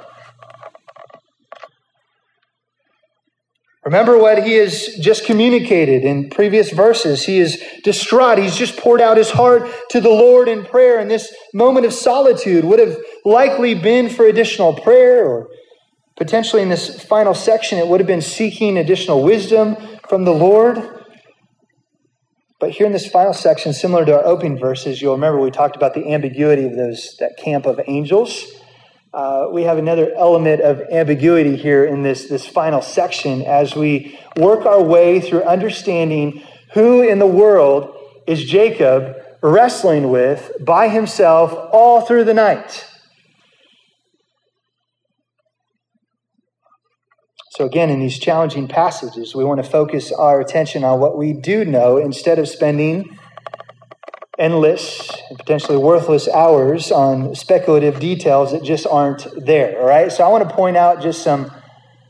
Remember 3.89 4.19
what 4.19 4.43
he 4.43 4.53
has 4.53 4.85
just 5.01 5.25
communicated 5.25 6.03
in 6.03 6.29
previous 6.29 6.69
verses. 6.69 7.25
He 7.25 7.39
is 7.39 7.59
distraught. 7.83 8.37
He's 8.37 8.55
just 8.55 8.77
poured 8.77 9.01
out 9.01 9.17
his 9.17 9.31
heart 9.31 9.67
to 9.89 9.99
the 9.99 10.11
Lord 10.11 10.47
in 10.47 10.63
prayer. 10.63 10.99
And 10.99 11.09
this 11.09 11.33
moment 11.55 11.87
of 11.87 11.93
solitude 11.93 12.65
would 12.65 12.77
have 12.77 12.95
likely 13.25 13.73
been 13.73 14.07
for 14.07 14.27
additional 14.27 14.73
prayer, 14.73 15.25
or 15.25 15.47
potentially 16.17 16.61
in 16.61 16.69
this 16.69 17.03
final 17.03 17.33
section, 17.33 17.79
it 17.79 17.87
would 17.87 17.99
have 17.99 18.05
been 18.05 18.21
seeking 18.21 18.77
additional 18.77 19.23
wisdom 19.23 19.75
from 20.07 20.23
the 20.23 20.33
Lord. 20.33 20.77
But 22.59 22.69
here 22.69 22.85
in 22.85 22.91
this 22.91 23.09
final 23.09 23.33
section, 23.33 23.73
similar 23.73 24.05
to 24.05 24.19
our 24.19 24.23
opening 24.23 24.59
verses, 24.59 25.01
you'll 25.01 25.15
remember 25.15 25.39
we 25.39 25.49
talked 25.49 25.75
about 25.75 25.95
the 25.95 26.13
ambiguity 26.13 26.65
of 26.65 26.75
those 26.75 27.15
that 27.17 27.37
camp 27.37 27.65
of 27.65 27.79
angels 27.87 28.53
uh, 29.13 29.47
we 29.51 29.63
have 29.63 29.77
another 29.77 30.13
element 30.15 30.61
of 30.61 30.81
ambiguity 30.91 31.55
here 31.55 31.83
in 31.83 32.03
this, 32.03 32.29
this 32.29 32.45
final 32.45 32.81
section 32.81 33.41
as 33.41 33.75
we 33.75 34.19
work 34.37 34.65
our 34.65 34.81
way 34.81 35.19
through 35.19 35.43
understanding 35.43 36.43
who 36.73 37.01
in 37.01 37.17
the 37.17 37.25
world 37.25 37.95
is 38.27 38.43
Jacob 38.43 39.15
wrestling 39.41 40.09
with 40.09 40.51
by 40.59 40.89
himself 40.89 41.51
all 41.71 42.01
through 42.01 42.23
the 42.23 42.33
night. 42.33 42.85
So, 47.51 47.65
again, 47.65 47.89
in 47.89 47.99
these 47.99 48.19
challenging 48.19 48.69
passages, 48.69 49.35
we 49.35 49.43
want 49.43 49.61
to 49.61 49.69
focus 49.69 50.13
our 50.13 50.39
attention 50.39 50.83
on 50.85 50.99
what 50.99 51.17
we 51.17 51.33
do 51.33 51.65
know 51.65 51.97
instead 51.97 52.39
of 52.39 52.47
spending 52.47 53.18
endless 54.39 55.11
and 55.29 55.37
potentially 55.37 55.77
worthless 55.77 56.27
hours 56.29 56.91
on 56.91 57.35
speculative 57.35 57.99
details 57.99 58.51
that 58.53 58.63
just 58.63 58.87
aren't 58.87 59.27
there. 59.45 59.79
All 59.79 59.87
right. 59.87 60.11
So 60.11 60.23
I 60.23 60.29
want 60.29 60.47
to 60.47 60.55
point 60.55 60.77
out 60.77 61.01
just 61.01 61.21
some 61.21 61.51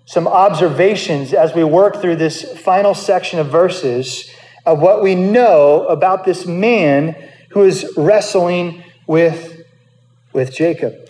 some 0.06 0.28
observations 0.28 1.34
as 1.34 1.54
we 1.54 1.64
work 1.64 2.02
through 2.02 2.16
this 2.16 2.44
final 2.62 2.96
section 2.96 3.38
of 3.38 3.48
verses 3.48 4.30
of 4.66 4.80
what 4.80 5.04
we 5.04 5.14
know 5.14 5.86
about 5.86 6.26
this 6.26 6.48
man 6.48 7.16
who 7.50 7.64
is 7.64 7.92
wrestling 7.98 8.84
with 9.06 9.62
with 10.34 10.54
Jacob. 10.54 11.09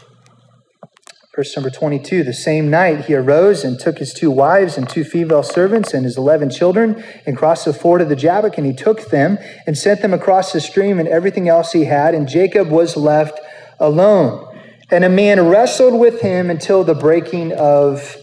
Verse 1.35 1.55
number 1.55 1.69
22 1.69 2.23
The 2.23 2.33
same 2.33 2.69
night 2.69 3.05
he 3.05 3.15
arose 3.15 3.63
and 3.63 3.79
took 3.79 3.99
his 3.99 4.13
two 4.13 4.31
wives 4.31 4.77
and 4.77 4.89
two 4.89 5.03
female 5.03 5.43
servants 5.43 5.93
and 5.93 6.05
his 6.05 6.17
11 6.17 6.49
children 6.49 7.03
and 7.25 7.37
crossed 7.37 7.65
the 7.65 7.73
ford 7.73 8.01
of 8.01 8.09
the 8.09 8.15
Jabbok, 8.15 8.57
and 8.57 8.65
he 8.65 8.73
took 8.73 9.09
them 9.09 9.37
and 9.65 9.77
sent 9.77 10.01
them 10.01 10.13
across 10.13 10.51
the 10.51 10.59
stream 10.59 10.99
and 10.99 11.07
everything 11.07 11.47
else 11.47 11.71
he 11.71 11.85
had, 11.85 12.15
and 12.15 12.27
Jacob 12.27 12.69
was 12.69 12.97
left 12.97 13.39
alone. 13.79 14.45
And 14.91 15.03
a 15.03 15.09
man 15.09 15.47
wrestled 15.47 15.99
with 15.99 16.21
him 16.21 16.49
until 16.49 16.83
the 16.83 16.95
breaking 16.95 17.53
of 17.53 18.17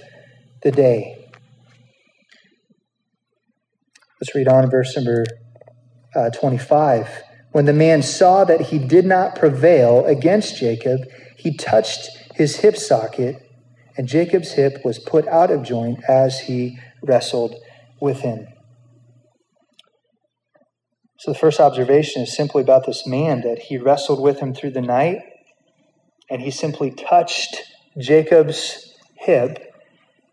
the 0.63 0.73
day. 0.73 1.17
Let's 4.21 4.35
read 4.35 4.49
on 4.49 4.69
verse 4.69 4.97
number 4.97 5.25
uh, 6.15 6.31
25. 6.31 7.23
When 7.53 7.67
the 7.67 7.73
man 7.73 8.03
saw 8.03 8.45
that 8.45 8.63
he 8.63 8.79
did 8.79 9.07
not 9.07 9.37
prevail 9.37 10.05
against 10.07 10.59
Jacob, 10.59 11.03
he 11.37 11.57
touched 11.57 12.09
his 12.37 12.57
hip 12.57 12.77
socket, 12.77 13.43
and 13.97 14.07
Jacob's 14.07 14.53
hip 14.53 14.85
was 14.85 14.99
put 14.99 15.27
out 15.27 15.51
of 15.51 15.63
joint 15.63 16.01
as 16.07 16.41
he 16.41 16.79
wrestled 17.03 17.55
with 17.99 18.21
him. 18.21 18.47
So 21.19 21.33
the 21.33 21.39
first 21.39 21.61
observation 21.61 22.23
is 22.23 22.37
simply 22.37 22.61
about 22.61 22.85
this 22.85 23.07
man 23.07 23.41
that 23.41 23.59
he 23.59 23.79
wrestled 23.79 24.21
with 24.21 24.39
him 24.41 24.53
through 24.53 24.73
the 24.73 24.83
night, 24.83 25.23
and 26.29 26.43
he 26.43 26.51
simply 26.51 26.91
touched 26.91 27.57
Jacob's 27.99 28.95
hip, 29.15 29.73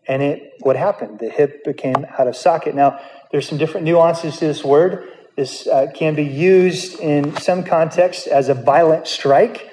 and 0.06 0.22
it 0.22 0.52
what 0.60 0.76
happened? 0.76 1.20
The 1.20 1.30
hip 1.30 1.64
became 1.64 2.04
out 2.18 2.28
of 2.28 2.36
socket. 2.36 2.74
Now, 2.74 3.00
there's 3.32 3.48
some 3.48 3.56
different 3.56 3.86
nuances 3.86 4.36
to 4.36 4.46
this 4.46 4.62
word. 4.62 5.08
This 5.36 5.66
uh, 5.66 5.86
can 5.94 6.14
be 6.14 6.24
used 6.24 7.00
in 7.00 7.34
some 7.38 7.64
context 7.64 8.26
as 8.26 8.50
a 8.50 8.54
violent 8.54 9.06
strike, 9.06 9.70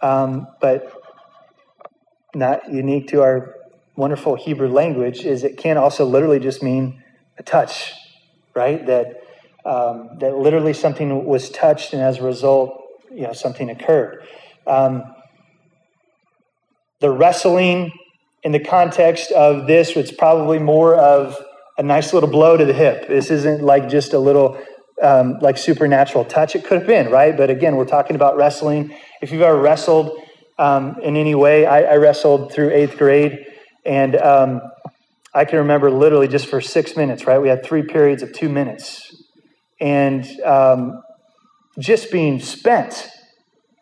um, 0.00 0.46
but 0.60 0.93
not 2.34 2.72
unique 2.72 3.08
to 3.08 3.22
our 3.22 3.54
wonderful 3.96 4.34
Hebrew 4.34 4.68
language 4.68 5.24
is 5.24 5.44
it 5.44 5.56
can 5.56 5.76
also 5.76 6.04
literally 6.04 6.40
just 6.40 6.62
mean 6.62 7.02
a 7.38 7.42
touch, 7.42 7.92
right? 8.54 8.84
That 8.86 9.22
um, 9.64 10.18
that 10.20 10.36
literally 10.36 10.74
something 10.74 11.24
was 11.24 11.48
touched, 11.48 11.94
and 11.94 12.02
as 12.02 12.18
a 12.18 12.22
result, 12.22 12.82
you 13.10 13.22
know, 13.22 13.32
something 13.32 13.70
occurred. 13.70 14.26
Um, 14.66 15.04
the 17.00 17.10
wrestling 17.10 17.92
in 18.42 18.52
the 18.52 18.60
context 18.60 19.32
of 19.32 19.66
this, 19.66 19.96
it's 19.96 20.12
probably 20.12 20.58
more 20.58 20.94
of 20.94 21.38
a 21.78 21.82
nice 21.82 22.12
little 22.12 22.28
blow 22.28 22.56
to 22.56 22.64
the 22.64 22.74
hip. 22.74 23.08
This 23.08 23.30
isn't 23.30 23.62
like 23.62 23.88
just 23.88 24.12
a 24.12 24.18
little 24.18 24.58
um, 25.02 25.38
like 25.40 25.56
supernatural 25.56 26.24
touch. 26.24 26.54
It 26.54 26.64
could 26.64 26.78
have 26.78 26.86
been, 26.86 27.10
right? 27.10 27.36
But 27.36 27.50
again, 27.50 27.76
we're 27.76 27.86
talking 27.86 28.16
about 28.16 28.36
wrestling. 28.36 28.94
If 29.22 29.32
you've 29.32 29.42
ever 29.42 29.58
wrestled 29.58 30.23
um, 30.58 30.96
in 31.02 31.16
any 31.16 31.34
way. 31.34 31.66
I, 31.66 31.82
I, 31.82 31.96
wrestled 31.96 32.52
through 32.52 32.70
eighth 32.70 32.96
grade, 32.96 33.46
and 33.84 34.16
um, 34.16 34.60
I 35.34 35.44
can 35.44 35.58
remember 35.58 35.90
literally 35.90 36.28
just 36.28 36.46
for 36.46 36.60
six 36.60 36.96
minutes, 36.96 37.26
right? 37.26 37.38
We 37.38 37.48
had 37.48 37.64
three 37.64 37.82
periods 37.82 38.22
of 38.22 38.32
two 38.32 38.48
minutes, 38.48 39.22
and 39.80 40.24
um, 40.42 41.02
just 41.78 42.12
being 42.12 42.40
spent. 42.40 43.08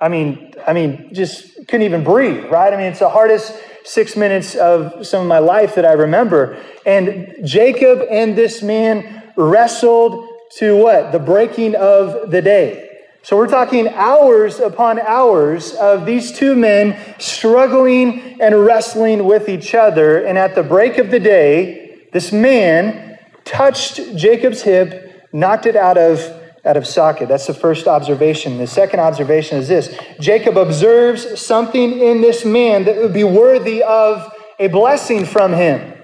I 0.01 0.09
mean, 0.09 0.55
I 0.66 0.73
mean, 0.73 1.11
just 1.12 1.57
couldn't 1.68 1.83
even 1.83 2.03
breathe, 2.03 2.45
right? 2.47 2.73
I 2.73 2.77
mean, 2.77 2.87
it's 2.87 2.99
the 2.99 3.11
hardest 3.11 3.55
six 3.85 4.16
minutes 4.16 4.55
of 4.55 5.07
some 5.07 5.23
of 5.23 5.29
my 5.29 5.39
life 5.39 5.75
that 5.75 5.85
I 5.85 5.93
remember. 5.93 6.59
And 6.87 7.37
Jacob 7.45 8.01
and 8.11 8.37
this 8.37 8.62
man 8.62 9.33
wrestled 9.37 10.29
to 10.59 10.77
what? 10.77 11.12
The 11.12 11.18
breaking 11.18 11.75
of 11.75 12.31
the 12.31 12.43
day. 12.43 12.89
So 13.25 13.37
we're 13.37 13.47
talking 13.47 13.87
hours 13.89 14.59
upon 14.59 14.99
hours 14.99 15.75
of 15.75 16.05
these 16.05 16.33
two 16.33 16.57
men 16.57 16.99
struggling 17.20 18.41
and 18.41 18.64
wrestling 18.64 19.25
with 19.25 19.49
each 19.49 19.77
other. 19.77 20.25
And 20.25 20.37
at 20.37 20.57
the 20.57 20.64
break 20.64 20.99
of 20.99 21.12
the 21.12 21.20
day, 21.20 22.09
this 22.12 22.33
man 22.33 23.16
touched 23.45 24.16
Jacob's 24.16 24.62
hip, 24.62 25.29
knocked 25.33 25.66
it 25.66 25.77
out 25.77 25.97
of, 25.97 26.18
out 26.64 26.77
of 26.77 26.85
socket. 26.85 27.29
That's 27.29 27.47
the 27.47 27.55
first 27.55 27.87
observation. 27.87 28.59
The 28.59 28.66
second 28.66 28.99
observation 28.99 29.59
is 29.59 29.68
this 29.68 29.97
Jacob 30.18 30.57
observes 30.57 31.41
something 31.41 32.01
in 32.01 32.23
this 32.23 32.45
man 32.45 32.85
that 32.87 32.97
would 32.97 33.14
be 33.14 33.25
worthy 33.25 33.85
of 33.85 34.33
a 34.59 34.66
blessing 34.66 35.27
from 35.27 35.53
him. 35.53 35.95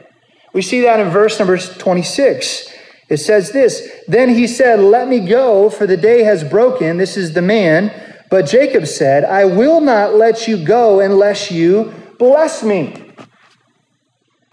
We 0.53 0.63
see 0.63 0.83
that 0.83 1.01
in 1.01 1.11
verse 1.11 1.37
number 1.41 1.59
26. 1.59 2.78
It 3.09 3.19
says 3.19 3.53
this 3.53 3.89
Then 4.07 4.31
he 4.31 4.47
said, 4.47 4.81
Let 4.81 5.09
me 5.09 5.21
go, 5.21 5.71
for 5.71 5.87
the 5.87 5.97
day 5.97 6.23
has 6.25 6.45
broken. 6.45 6.99
This 6.99 7.17
is 7.17 7.33
the 7.33 7.43
man. 7.43 7.93
But 8.31 8.47
Jacob 8.47 8.87
said, 8.87 9.25
I 9.25 9.47
will 9.47 9.81
not 9.81 10.15
let 10.15 10.47
you 10.47 10.63
go 10.63 11.01
unless 11.01 11.51
you 11.51 11.95
bless 12.19 12.63
me. 12.63 13.15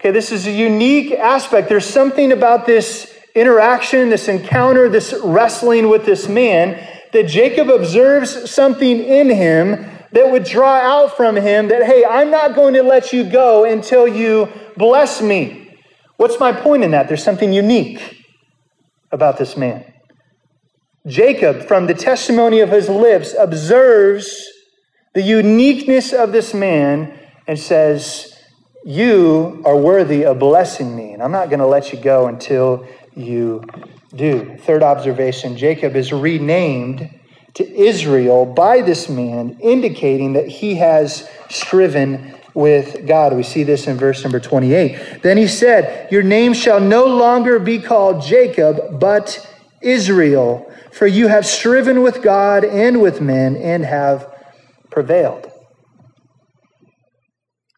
Okay, 0.00 0.10
this 0.10 0.32
is 0.32 0.46
a 0.46 0.52
unique 0.52 1.12
aspect. 1.12 1.68
There's 1.68 1.86
something 1.86 2.32
about 2.32 2.64
this 2.64 3.12
interaction, 3.34 4.08
this 4.08 4.28
encounter, 4.28 4.88
this 4.88 5.14
wrestling 5.22 5.90
with 5.90 6.06
this 6.06 6.26
man 6.26 6.82
that 7.12 7.28
Jacob 7.28 7.68
observes 7.68 8.50
something 8.50 9.02
in 9.02 9.28
him 9.28 9.86
that 10.12 10.30
would 10.30 10.44
draw 10.44 10.76
out 10.76 11.16
from 11.16 11.36
him 11.36 11.68
that, 11.68 11.82
hey, 11.82 12.04
I'm 12.04 12.30
not 12.30 12.54
going 12.54 12.74
to 12.74 12.82
let 12.82 13.12
you 13.12 13.24
go 13.24 13.64
until 13.64 14.08
you 14.08 14.48
bless 14.76 15.20
me. 15.20 15.78
What's 16.16 16.40
my 16.40 16.52
point 16.52 16.82
in 16.82 16.92
that? 16.92 17.08
There's 17.08 17.24
something 17.24 17.52
unique 17.52 18.25
about 19.16 19.38
this 19.38 19.56
man. 19.56 19.92
Jacob, 21.06 21.66
from 21.66 21.86
the 21.86 21.94
testimony 21.94 22.60
of 22.60 22.70
his 22.70 22.88
lips, 22.88 23.34
observes 23.36 24.48
the 25.14 25.22
uniqueness 25.22 26.12
of 26.12 26.30
this 26.30 26.54
man 26.54 27.18
and 27.46 27.58
says, 27.58 28.38
You 28.84 29.62
are 29.64 29.76
worthy 29.76 30.24
of 30.24 30.38
blessing 30.38 30.94
me, 30.94 31.12
and 31.12 31.22
I'm 31.22 31.32
not 31.32 31.48
going 31.48 31.60
to 31.60 31.66
let 31.66 31.92
you 31.92 31.98
go 31.98 32.26
until 32.28 32.86
you 33.14 33.64
do. 34.14 34.56
Third 34.58 34.82
observation 34.82 35.56
Jacob 35.56 35.96
is 35.96 36.12
renamed 36.12 37.10
to 37.54 37.74
Israel 37.74 38.44
by 38.44 38.82
this 38.82 39.08
man, 39.08 39.58
indicating 39.60 40.34
that 40.34 40.48
he 40.48 40.74
has 40.74 41.28
striven 41.48 42.34
with 42.56 43.06
God. 43.06 43.36
We 43.36 43.42
see 43.42 43.62
this 43.62 43.86
in 43.86 43.98
verse 43.98 44.24
number 44.24 44.40
28. 44.40 45.22
Then 45.22 45.36
he 45.36 45.46
said, 45.46 46.10
Your 46.10 46.22
name 46.22 46.54
shall 46.54 46.80
no 46.80 47.04
longer 47.04 47.58
be 47.58 47.78
called 47.78 48.22
Jacob, 48.22 48.98
but 48.98 49.46
Israel, 49.82 50.72
for 50.90 51.06
you 51.06 51.28
have 51.28 51.44
striven 51.44 52.02
with 52.02 52.22
God 52.22 52.64
and 52.64 53.02
with 53.02 53.20
men 53.20 53.56
and 53.56 53.84
have 53.84 54.34
prevailed. 54.90 55.52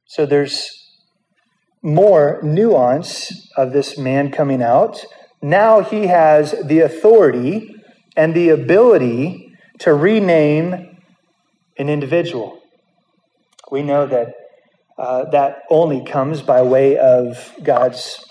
So 0.07 0.24
there's 0.24 0.70
more 1.83 2.41
nuance 2.45 3.51
of 3.57 3.72
this 3.72 3.99
man 3.99 4.31
coming 4.31 4.62
out. 4.62 5.05
Now 5.43 5.81
he 5.81 6.07
has 6.07 6.55
the 6.64 6.81
authority 6.81 7.74
and 8.16 8.33
the 8.33 8.51
ability 8.51 9.53
to 9.81 9.93
rename 9.93 10.99
an 11.76 11.89
individual. 11.89 12.61
We 13.70 13.83
know 13.83 14.07
that 14.07 14.35
uh, 14.99 15.24
that 15.30 15.62
only 15.70 16.05
comes 16.05 16.42
by 16.42 16.62
way 16.62 16.99
of 16.99 17.55
God's 17.62 18.24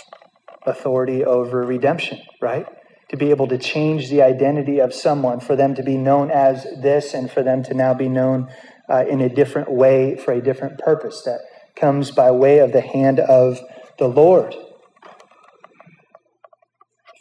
authority 0.65 1.23
over 1.23 1.63
redemption, 1.65 2.19
right? 2.41 2.65
To 3.09 3.17
be 3.17 3.29
able 3.29 3.47
to 3.47 3.57
change 3.57 4.09
the 4.09 4.21
identity 4.21 4.79
of 4.79 4.93
someone, 4.93 5.39
for 5.39 5.55
them 5.55 5.75
to 5.75 5.83
be 5.83 5.95
known 5.95 6.29
as 6.29 6.63
this, 6.81 7.13
and 7.13 7.31
for 7.31 7.41
them 7.41 7.63
to 7.63 7.73
now 7.73 7.93
be 7.93 8.09
known 8.09 8.49
uh, 8.89 9.05
in 9.09 9.21
a 9.21 9.29
different 9.29 9.71
way 9.71 10.17
for 10.17 10.33
a 10.33 10.41
different 10.41 10.77
purpose 10.79 11.21
that 11.23 11.39
comes 11.75 12.11
by 12.11 12.31
way 12.31 12.59
of 12.59 12.73
the 12.73 12.81
hand 12.81 13.19
of 13.19 13.59
the 13.97 14.07
Lord. 14.07 14.55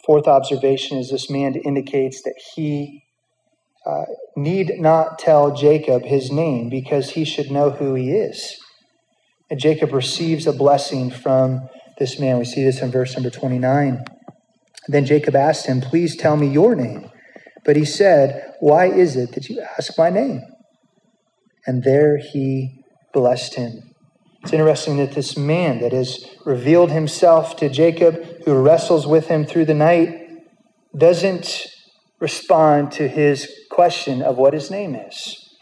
Fourth 0.05 0.27
observation 0.27 0.97
is 0.97 1.09
this 1.09 1.29
man 1.29 1.55
indicates 1.55 2.21
that 2.23 2.35
he 2.55 3.03
uh, 3.85 4.05
need 4.35 4.73
not 4.79 5.19
tell 5.19 5.55
Jacob 5.55 6.03
his 6.03 6.31
name 6.31 6.69
because 6.69 7.11
he 7.11 7.23
should 7.23 7.49
know 7.49 7.71
who 7.71 7.93
he 7.93 8.11
is. 8.11 8.57
And 9.49 9.59
Jacob 9.59 9.93
receives 9.93 10.45
a 10.45 10.53
blessing 10.53 11.09
from 11.09 11.69
this 11.97 12.19
man. 12.19 12.37
We 12.37 12.45
see 12.45 12.63
this 12.63 12.81
in 12.81 12.91
verse 12.91 13.15
number 13.15 13.29
29. 13.29 14.03
Then 14.87 15.05
Jacob 15.05 15.35
asked 15.35 15.67
him, 15.67 15.81
Please 15.81 16.15
tell 16.15 16.37
me 16.37 16.47
your 16.47 16.75
name. 16.75 17.09
But 17.65 17.75
he 17.75 17.85
said, 17.85 18.53
Why 18.59 18.87
is 18.87 19.15
it 19.15 19.33
that 19.33 19.49
you 19.49 19.61
ask 19.77 19.97
my 19.97 20.09
name? 20.09 20.41
And 21.65 21.83
there 21.83 22.17
he 22.17 22.83
blessed 23.13 23.55
him. 23.55 23.93
It's 24.43 24.53
interesting 24.53 24.97
that 24.97 25.11
this 25.11 25.35
man 25.35 25.81
that 25.81 25.91
has 25.91 26.25
revealed 26.45 26.91
himself 26.91 27.57
to 27.57 27.67
Jacob, 27.67 28.43
who 28.45 28.55
wrestles 28.55 29.05
with 29.05 29.27
him 29.27 29.45
through 29.45 29.65
the 29.65 29.73
night, 29.73 30.29
doesn't 30.97 31.67
respond 32.19 32.91
to 32.93 33.07
his 33.07 33.51
question 33.69 34.21
of 34.21 34.37
what 34.37 34.53
his 34.53 34.71
name 34.71 34.95
is. 34.95 35.55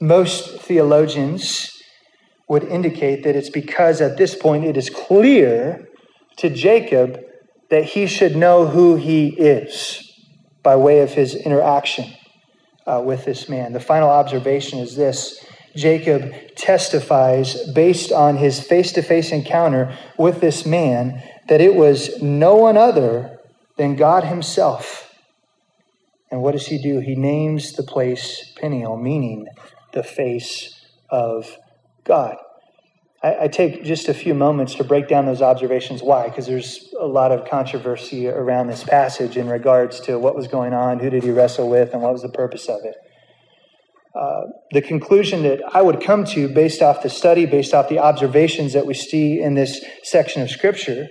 Most 0.00 0.60
theologians 0.60 1.81
would 2.52 2.64
indicate 2.64 3.24
that 3.24 3.34
it's 3.34 3.48
because 3.48 4.02
at 4.02 4.18
this 4.18 4.34
point 4.34 4.62
it 4.62 4.76
is 4.76 4.90
clear 4.90 5.88
to 6.36 6.50
Jacob 6.50 7.18
that 7.70 7.82
he 7.82 8.06
should 8.06 8.36
know 8.36 8.66
who 8.66 8.96
he 8.96 9.28
is 9.28 10.20
by 10.62 10.76
way 10.76 11.00
of 11.00 11.14
his 11.14 11.34
interaction 11.34 12.12
uh, 12.86 13.00
with 13.02 13.24
this 13.24 13.48
man. 13.48 13.72
The 13.72 13.80
final 13.80 14.10
observation 14.10 14.80
is 14.80 14.96
this 14.96 15.42
Jacob 15.74 16.30
testifies 16.54 17.56
based 17.72 18.12
on 18.12 18.36
his 18.36 18.60
face 18.60 18.92
to 18.92 19.02
face 19.02 19.32
encounter 19.32 19.96
with 20.18 20.42
this 20.42 20.66
man 20.66 21.22
that 21.48 21.62
it 21.62 21.74
was 21.74 22.20
no 22.20 22.56
one 22.56 22.76
other 22.76 23.38
than 23.78 23.96
God 23.96 24.24
himself. 24.24 25.10
And 26.30 26.42
what 26.42 26.52
does 26.52 26.66
he 26.66 26.76
do? 26.76 27.00
He 27.00 27.14
names 27.14 27.72
the 27.72 27.82
place 27.82 28.52
Peniel, 28.60 28.98
meaning 28.98 29.46
the 29.94 30.02
face 30.02 30.78
of 31.08 31.56
God. 32.04 32.36
I, 33.22 33.44
I, 33.44 33.48
take 33.48 33.84
just 33.84 34.08
a 34.08 34.14
few 34.14 34.34
moments 34.34 34.74
to 34.76 34.84
break 34.84 35.08
down 35.08 35.26
those 35.26 35.42
observations. 35.42 36.02
Why? 36.02 36.28
Because 36.28 36.46
there's 36.46 36.92
a 36.98 37.06
lot 37.06 37.30
of 37.30 37.48
controversy 37.48 38.28
around 38.28 38.66
this 38.66 38.82
passage 38.82 39.36
in 39.36 39.48
regards 39.48 40.00
to 40.00 40.18
what 40.18 40.34
was 40.34 40.48
going 40.48 40.72
on, 40.72 40.98
who 40.98 41.10
did 41.10 41.22
he 41.22 41.30
wrestle 41.30 41.68
with, 41.68 41.92
and 41.92 42.02
what 42.02 42.12
was 42.12 42.22
the 42.22 42.28
purpose 42.28 42.68
of 42.68 42.80
it. 42.84 42.96
Uh, 44.14 44.42
the 44.72 44.82
conclusion 44.82 45.42
that 45.42 45.62
I 45.72 45.80
would 45.80 46.02
come 46.02 46.24
to 46.26 46.48
based 46.48 46.82
off 46.82 47.02
the 47.02 47.08
study, 47.08 47.46
based 47.46 47.72
off 47.72 47.88
the 47.88 47.98
observations 47.98 48.72
that 48.74 48.86
we 48.86 48.94
see 48.94 49.40
in 49.40 49.54
this 49.54 49.82
section 50.02 50.42
of 50.42 50.50
Scripture, 50.50 51.08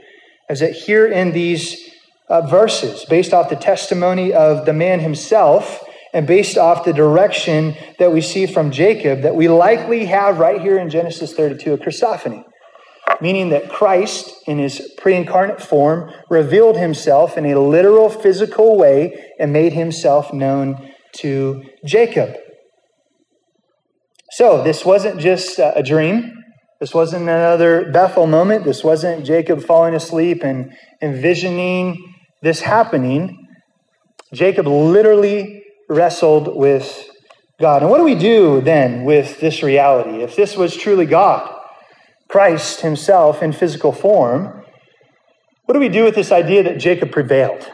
is 0.49 0.59
that 0.59 0.73
here 0.73 1.07
in 1.07 1.31
these 1.31 1.89
uh, 2.29 2.41
verses, 2.41 3.05
based 3.05 3.33
off 3.33 3.49
the 3.49 3.55
testimony 3.55 4.33
of 4.33 4.65
the 4.65 4.73
man 4.73 4.99
himself, 4.99 5.83
and 6.13 6.27
based 6.27 6.57
off 6.57 6.83
the 6.83 6.93
direction 6.93 7.75
that 7.99 8.11
we 8.11 8.21
see 8.21 8.45
from 8.45 8.71
Jacob, 8.71 9.21
that 9.21 9.35
we 9.35 9.47
likely 9.47 10.05
have 10.05 10.39
right 10.39 10.61
here 10.61 10.77
in 10.77 10.89
Genesis 10.89 11.33
32 11.33 11.73
a 11.73 11.77
Christophany, 11.77 12.43
meaning 13.21 13.49
that 13.49 13.69
Christ, 13.69 14.33
in 14.45 14.59
his 14.59 14.93
pre 14.97 15.15
incarnate 15.15 15.61
form, 15.61 16.11
revealed 16.29 16.77
himself 16.77 17.37
in 17.37 17.45
a 17.45 17.59
literal 17.59 18.09
physical 18.09 18.77
way 18.77 19.33
and 19.39 19.53
made 19.53 19.73
himself 19.73 20.33
known 20.33 20.91
to 21.17 21.63
Jacob. 21.85 22.35
So, 24.31 24.63
this 24.63 24.85
wasn't 24.85 25.19
just 25.19 25.59
uh, 25.59 25.73
a 25.75 25.83
dream. 25.83 26.33
This 26.79 26.93
wasn't 26.93 27.23
another 27.23 27.91
Bethel 27.91 28.27
moment. 28.27 28.63
This 28.63 28.83
wasn't 28.83 29.25
Jacob 29.25 29.63
falling 29.63 29.93
asleep 29.93 30.43
and 30.43 30.73
envisioning 31.01 31.97
this 32.41 32.61
happening. 32.61 33.37
Jacob 34.33 34.67
literally 34.67 35.60
wrestled 35.91 36.55
with 36.55 37.09
God. 37.59 37.81
And 37.81 37.91
what 37.91 37.97
do 37.97 38.03
we 38.03 38.15
do 38.15 38.61
then 38.61 39.03
with 39.03 39.39
this 39.39 39.61
reality? 39.61 40.23
If 40.23 40.35
this 40.35 40.55
was 40.55 40.75
truly 40.75 41.05
God, 41.05 41.53
Christ 42.29 42.81
himself 42.81 43.43
in 43.43 43.51
physical 43.51 43.91
form, 43.91 44.63
what 45.65 45.73
do 45.73 45.79
we 45.79 45.89
do 45.89 46.03
with 46.03 46.15
this 46.15 46.31
idea 46.31 46.63
that 46.63 46.79
Jacob 46.79 47.11
prevailed? 47.11 47.69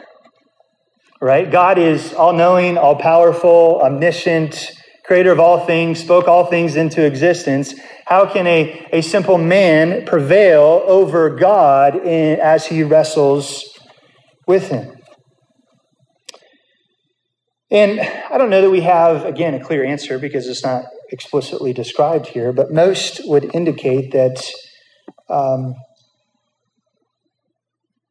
Right? 1.20 1.50
God 1.50 1.78
is 1.78 2.12
all 2.12 2.32
knowing, 2.32 2.76
all 2.76 2.96
powerful, 2.96 3.80
omniscient, 3.82 4.72
creator 5.04 5.32
of 5.32 5.40
all 5.40 5.64
things, 5.64 6.00
spoke 6.00 6.28
all 6.28 6.44
things 6.44 6.76
into 6.76 7.04
existence. 7.04 7.74
How 8.06 8.26
can 8.26 8.46
a, 8.46 8.88
a 8.92 9.00
simple 9.00 9.38
man 9.38 10.04
prevail 10.06 10.82
over 10.86 11.30
God 11.30 11.96
in, 11.96 12.38
as 12.40 12.66
he 12.66 12.82
wrestles 12.82 13.64
with 14.46 14.68
him? 14.68 14.97
And 17.70 18.00
I 18.00 18.38
don't 18.38 18.48
know 18.48 18.62
that 18.62 18.70
we 18.70 18.80
have, 18.80 19.26
again, 19.26 19.54
a 19.54 19.62
clear 19.62 19.84
answer 19.84 20.18
because 20.18 20.46
it's 20.46 20.64
not 20.64 20.84
explicitly 21.10 21.72
described 21.72 22.26
here, 22.26 22.52
but 22.52 22.72
most 22.72 23.20
would 23.24 23.54
indicate 23.54 24.12
that 24.12 24.42
um, 25.28 25.74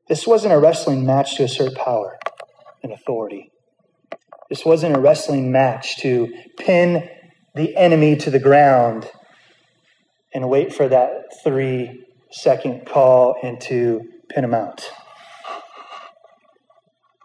this 0.07 0.27
wasn't 0.27 0.53
a 0.53 0.59
wrestling 0.59 1.05
match 1.05 1.37
to 1.37 1.43
assert 1.43 1.75
power 1.75 2.19
and 2.83 2.91
authority. 2.91 3.51
This 4.49 4.63
wasn't 4.63 4.95
a 4.95 4.99
wrestling 4.99 5.51
match 5.51 5.97
to 6.01 6.33
pin 6.57 7.09
the 7.55 7.75
enemy 7.75 8.15
to 8.17 8.29
the 8.29 8.39
ground 8.39 9.09
and 10.33 10.47
wait 10.49 10.73
for 10.73 10.87
that 10.87 11.43
three 11.43 12.05
second 12.31 12.85
call 12.85 13.35
and 13.41 13.59
to 13.61 14.01
pin 14.29 14.43
him 14.43 14.53
out. 14.53 14.89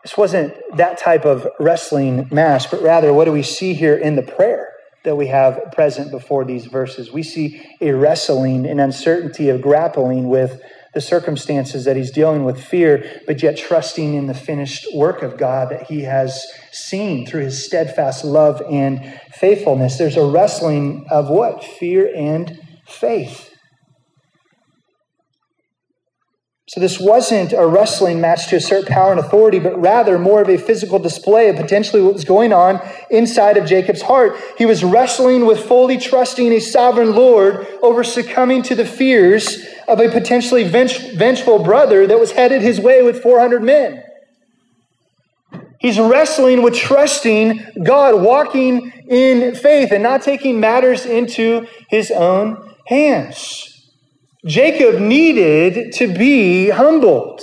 This 0.02 0.16
wasn't 0.16 0.54
that 0.76 0.98
type 0.98 1.24
of 1.24 1.46
wrestling 1.60 2.28
match, 2.30 2.70
but 2.70 2.82
rather, 2.82 3.12
what 3.12 3.26
do 3.26 3.32
we 3.32 3.44
see 3.44 3.74
here 3.74 3.96
in 3.96 4.16
the 4.16 4.22
prayer 4.22 4.72
that 5.04 5.16
we 5.16 5.28
have 5.28 5.60
present 5.72 6.10
before 6.10 6.44
these 6.44 6.66
verses? 6.66 7.12
We 7.12 7.22
see 7.22 7.62
a 7.80 7.92
wrestling, 7.92 8.66
an 8.66 8.80
uncertainty 8.80 9.48
of 9.48 9.62
grappling 9.62 10.28
with 10.28 10.60
the 10.94 11.00
circumstances 11.00 11.84
that 11.84 11.96
he's 11.96 12.10
dealing 12.10 12.44
with 12.44 12.62
fear, 12.62 13.22
but 13.26 13.42
yet 13.42 13.56
trusting 13.56 14.14
in 14.14 14.26
the 14.26 14.34
finished 14.34 14.86
work 14.94 15.22
of 15.22 15.38
God 15.38 15.70
that 15.70 15.84
he 15.84 16.02
has 16.02 16.44
seen 16.72 17.24
through 17.24 17.44
his 17.44 17.64
steadfast 17.64 18.24
love 18.24 18.60
and 18.68 19.18
faithfulness. 19.32 19.98
There's 19.98 20.16
a 20.16 20.26
wrestling 20.26 21.06
of 21.10 21.30
what? 21.30 21.64
Fear 21.64 22.12
and 22.14 22.60
faith. 22.86 23.51
So, 26.72 26.80
this 26.80 26.98
wasn't 26.98 27.52
a 27.52 27.66
wrestling 27.66 28.18
match 28.18 28.48
to 28.48 28.56
assert 28.56 28.86
power 28.86 29.10
and 29.10 29.20
authority, 29.20 29.58
but 29.58 29.78
rather 29.78 30.18
more 30.18 30.40
of 30.40 30.48
a 30.48 30.56
physical 30.56 30.98
display 30.98 31.50
of 31.50 31.56
potentially 31.56 32.00
what 32.00 32.14
was 32.14 32.24
going 32.24 32.50
on 32.50 32.80
inside 33.10 33.58
of 33.58 33.66
Jacob's 33.66 34.00
heart. 34.00 34.38
He 34.56 34.64
was 34.64 34.82
wrestling 34.82 35.44
with 35.44 35.60
fully 35.60 35.98
trusting 35.98 36.50
a 36.50 36.60
sovereign 36.60 37.14
Lord 37.14 37.66
over 37.82 38.02
succumbing 38.02 38.62
to 38.62 38.74
the 38.74 38.86
fears 38.86 39.62
of 39.86 40.00
a 40.00 40.08
potentially 40.08 40.64
vengeful 40.64 41.58
brother 41.58 42.06
that 42.06 42.18
was 42.18 42.32
headed 42.32 42.62
his 42.62 42.80
way 42.80 43.02
with 43.02 43.22
400 43.22 43.62
men. 43.62 44.02
He's 45.78 45.98
wrestling 45.98 46.62
with 46.62 46.74
trusting 46.74 47.82
God, 47.84 48.22
walking 48.22 48.90
in 49.08 49.54
faith, 49.56 49.92
and 49.92 50.02
not 50.02 50.22
taking 50.22 50.58
matters 50.58 51.04
into 51.04 51.66
his 51.90 52.10
own 52.10 52.74
hands. 52.86 53.71
Jacob 54.44 55.00
needed 55.00 55.92
to 55.92 56.12
be 56.12 56.68
humbled. 56.70 57.42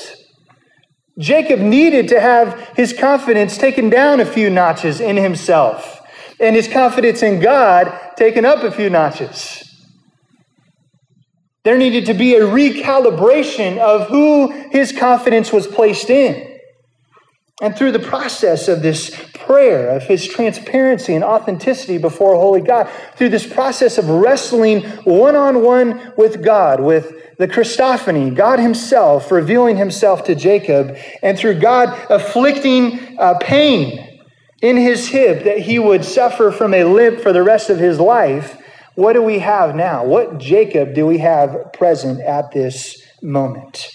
Jacob 1.18 1.60
needed 1.60 2.08
to 2.10 2.20
have 2.20 2.60
his 2.76 2.94
confidence 2.94 3.58
taken 3.58 3.90
down 3.90 4.20
a 4.20 4.26
few 4.26 4.50
notches 4.50 5.00
in 5.00 5.18
himself 5.18 6.02
and 6.40 6.56
his 6.56 6.68
confidence 6.68 7.22
in 7.22 7.40
God 7.40 8.16
taken 8.16 8.46
up 8.46 8.64
a 8.64 8.72
few 8.72 8.90
notches. 8.90 9.64
There 11.64 11.78
needed 11.78 12.06
to 12.06 12.14
be 12.14 12.36
a 12.36 12.42
recalibration 12.42 13.78
of 13.78 14.08
who 14.08 14.52
his 14.72 14.92
confidence 14.92 15.52
was 15.52 15.68
placed 15.68 16.10
in. 16.10 16.49
And 17.62 17.78
through 17.78 17.92
the 17.92 18.00
process 18.00 18.70
of 18.70 18.82
this 18.82 19.14
prayer, 19.34 19.90
of 19.90 20.04
his 20.04 20.28
transparency 20.28 21.14
and 21.14 21.24
authenticity 21.24 21.98
before 21.98 22.36
holy 22.36 22.62
God, 22.62 22.90
through 23.16 23.30
this 23.30 23.46
process 23.46 23.98
of 23.98 24.10
wrestling 24.10 24.82
one 25.04 25.36
on 25.36 25.62
one 25.62 26.14
with 26.16 26.44
God, 26.44 26.80
with 26.80 27.38
the 27.38 27.48
Christophany, 27.48 28.34
God 28.34 28.60
himself 28.60 29.32
revealing 29.32 29.76
himself 29.76 30.24
to 30.26 30.36
Jacob, 30.36 30.98
and 31.22 31.38
through 31.38 31.60
God 31.60 31.90
afflicting 32.10 33.18
uh, 33.18 33.38
pain 33.40 34.22
in 34.62 34.78
his 34.78 35.08
hip 35.08 35.44
that 35.44 35.60
he 35.60 35.80
would 35.80 36.06
suffer 36.06 36.52
from 36.52 36.74
a 36.74 36.84
limp 36.84 37.20
for 37.20 37.34
the 37.34 37.44
rest 37.44 37.70
of 37.70 37.78
his 37.78 38.00
life, 38.00 38.58
what 38.96 39.14
do 39.14 39.22
we 39.22 39.40
have 39.40 39.76
now? 39.76 40.06
What 40.06 40.38
Jacob 40.38 40.94
do 40.94 41.06
we 41.06 41.20
have 41.20 41.72
present 41.74 42.20
at 42.22 42.52
this 42.52 43.02
moment? 43.22 43.88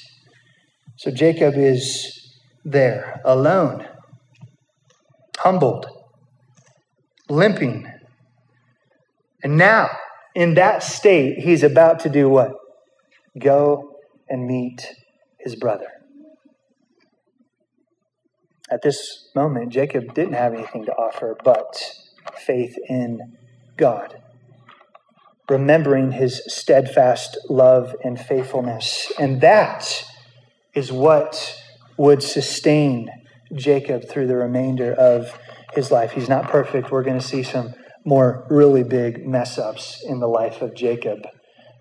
So 0.97 1.11
Jacob 1.11 1.55
is 1.57 2.24
there, 2.65 3.21
alone, 3.25 3.87
humbled, 5.39 5.87
limping. 7.29 7.91
And 9.43 9.57
now, 9.57 9.91
in 10.35 10.55
that 10.55 10.83
state, 10.83 11.39
he's 11.39 11.63
about 11.63 12.01
to 12.01 12.09
do 12.09 12.29
what? 12.29 12.53
Go 13.39 13.99
and 14.29 14.47
meet 14.47 14.95
his 15.39 15.55
brother. 15.55 15.89
At 18.71 18.83
this 18.83 19.29
moment, 19.35 19.71
Jacob 19.71 20.15
didn't 20.15 20.35
have 20.35 20.55
anything 20.55 20.87
to 20.87 20.93
offer 20.93 21.37
but 21.45 21.93
faith 22.39 22.77
in 22.89 23.37
God, 23.77 24.23
remembering 25.49 26.13
his 26.13 26.43
steadfast 26.47 27.37
love 27.51 27.95
and 28.03 28.19
faithfulness. 28.19 29.13
And 29.19 29.43
that 29.43 30.05
is 30.73 30.91
what 30.91 31.61
would 31.97 32.23
sustain 32.23 33.11
Jacob 33.55 34.09
through 34.09 34.27
the 34.27 34.37
remainder 34.37 34.93
of 34.93 35.39
his 35.75 35.91
life. 35.91 36.13
He's 36.13 36.29
not 36.29 36.49
perfect. 36.49 36.91
We're 36.91 37.03
going 37.03 37.19
to 37.19 37.27
see 37.27 37.43
some 37.43 37.75
more 38.05 38.47
really 38.51 38.83
big 38.83 39.27
mess 39.27 39.59
ups 39.59 40.03
in 40.03 40.21
the 40.21 40.29
life 40.29 40.61
of 40.63 40.75
Jacob. 40.75 41.27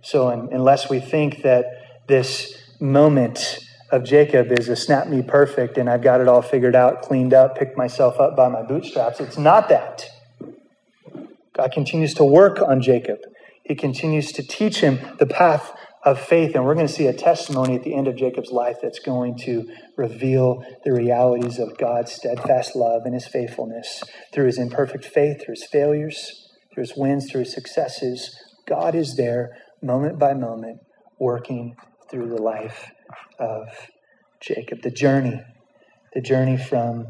So, 0.02 0.30
unless 0.30 0.90
we 0.90 1.00
think 1.00 1.44
that 1.44 1.66
this 2.08 2.58
moment 2.80 3.60
of 3.92 4.04
Jacob 4.04 4.52
is 4.52 4.70
a 4.70 4.76
snap 4.76 5.08
me 5.08 5.22
perfect 5.22 5.78
and 5.78 5.90
I've 5.90 6.02
got 6.02 6.20
it 6.20 6.28
all 6.28 6.42
figured 6.42 6.76
out, 6.76 7.02
cleaned 7.02 7.34
up, 7.34 7.58
picked 7.58 7.78
myself 7.78 8.20
up 8.20 8.36
by 8.36 8.50
my 8.50 8.64
bootstraps, 8.64 9.20
it's 9.20 9.38
not 9.38 9.70
that. 9.70 10.10
God 11.54 11.72
continues 11.72 12.14
to 12.16 12.24
work 12.24 12.60
on 12.62 12.82
Jacob. 12.82 13.20
He 13.64 13.76
continues 13.76 14.32
to 14.34 14.44
teach 14.44 14.78
him 14.78 15.00
the 15.20 15.26
path 15.26 15.72
of 16.06 16.20
faith. 16.20 16.56
And 16.56 16.66
we're 16.66 16.76
going 16.76 16.88
to 16.88 16.94
see 16.94 17.08
a 17.08 17.14
testimony 17.14 17.76
at 17.76 17.84
the 17.84 17.96
end 17.96 18.08
of 18.08 18.16
Jacob's 18.16 18.52
life 18.52 18.78
that's 18.82 19.00
going 19.00 19.38
to 19.40 19.70
reveal 19.98 20.64
the 20.84 20.92
realities 20.92 21.60
of 21.60 21.78
God's 21.78 22.12
steadfast 22.12 22.76
love 22.76 23.04
and 23.06 23.14
his 23.14 23.28
faithfulness 23.28 24.04
through 24.34 24.48
his 24.48 24.58
imperfect 24.58 25.06
faith, 25.06 25.44
through 25.44 25.54
his 25.54 25.66
failures, 25.66 26.50
through 26.74 26.84
his 26.84 26.94
wins, 26.98 27.32
through 27.32 27.42
his 27.42 27.54
successes. 27.54 28.36
God 28.68 28.96
is 28.96 29.16
there 29.16 29.52
moment 29.82 30.20
by 30.20 30.34
moment 30.34 30.80
working 31.20 31.76
through 32.10 32.30
the 32.30 32.42
life 32.42 32.92
of 33.40 33.68
Jacob. 34.42 34.82
The 34.82 34.92
journey, 34.92 35.42
the 36.14 36.22
journey 36.22 36.58
from 36.58 37.08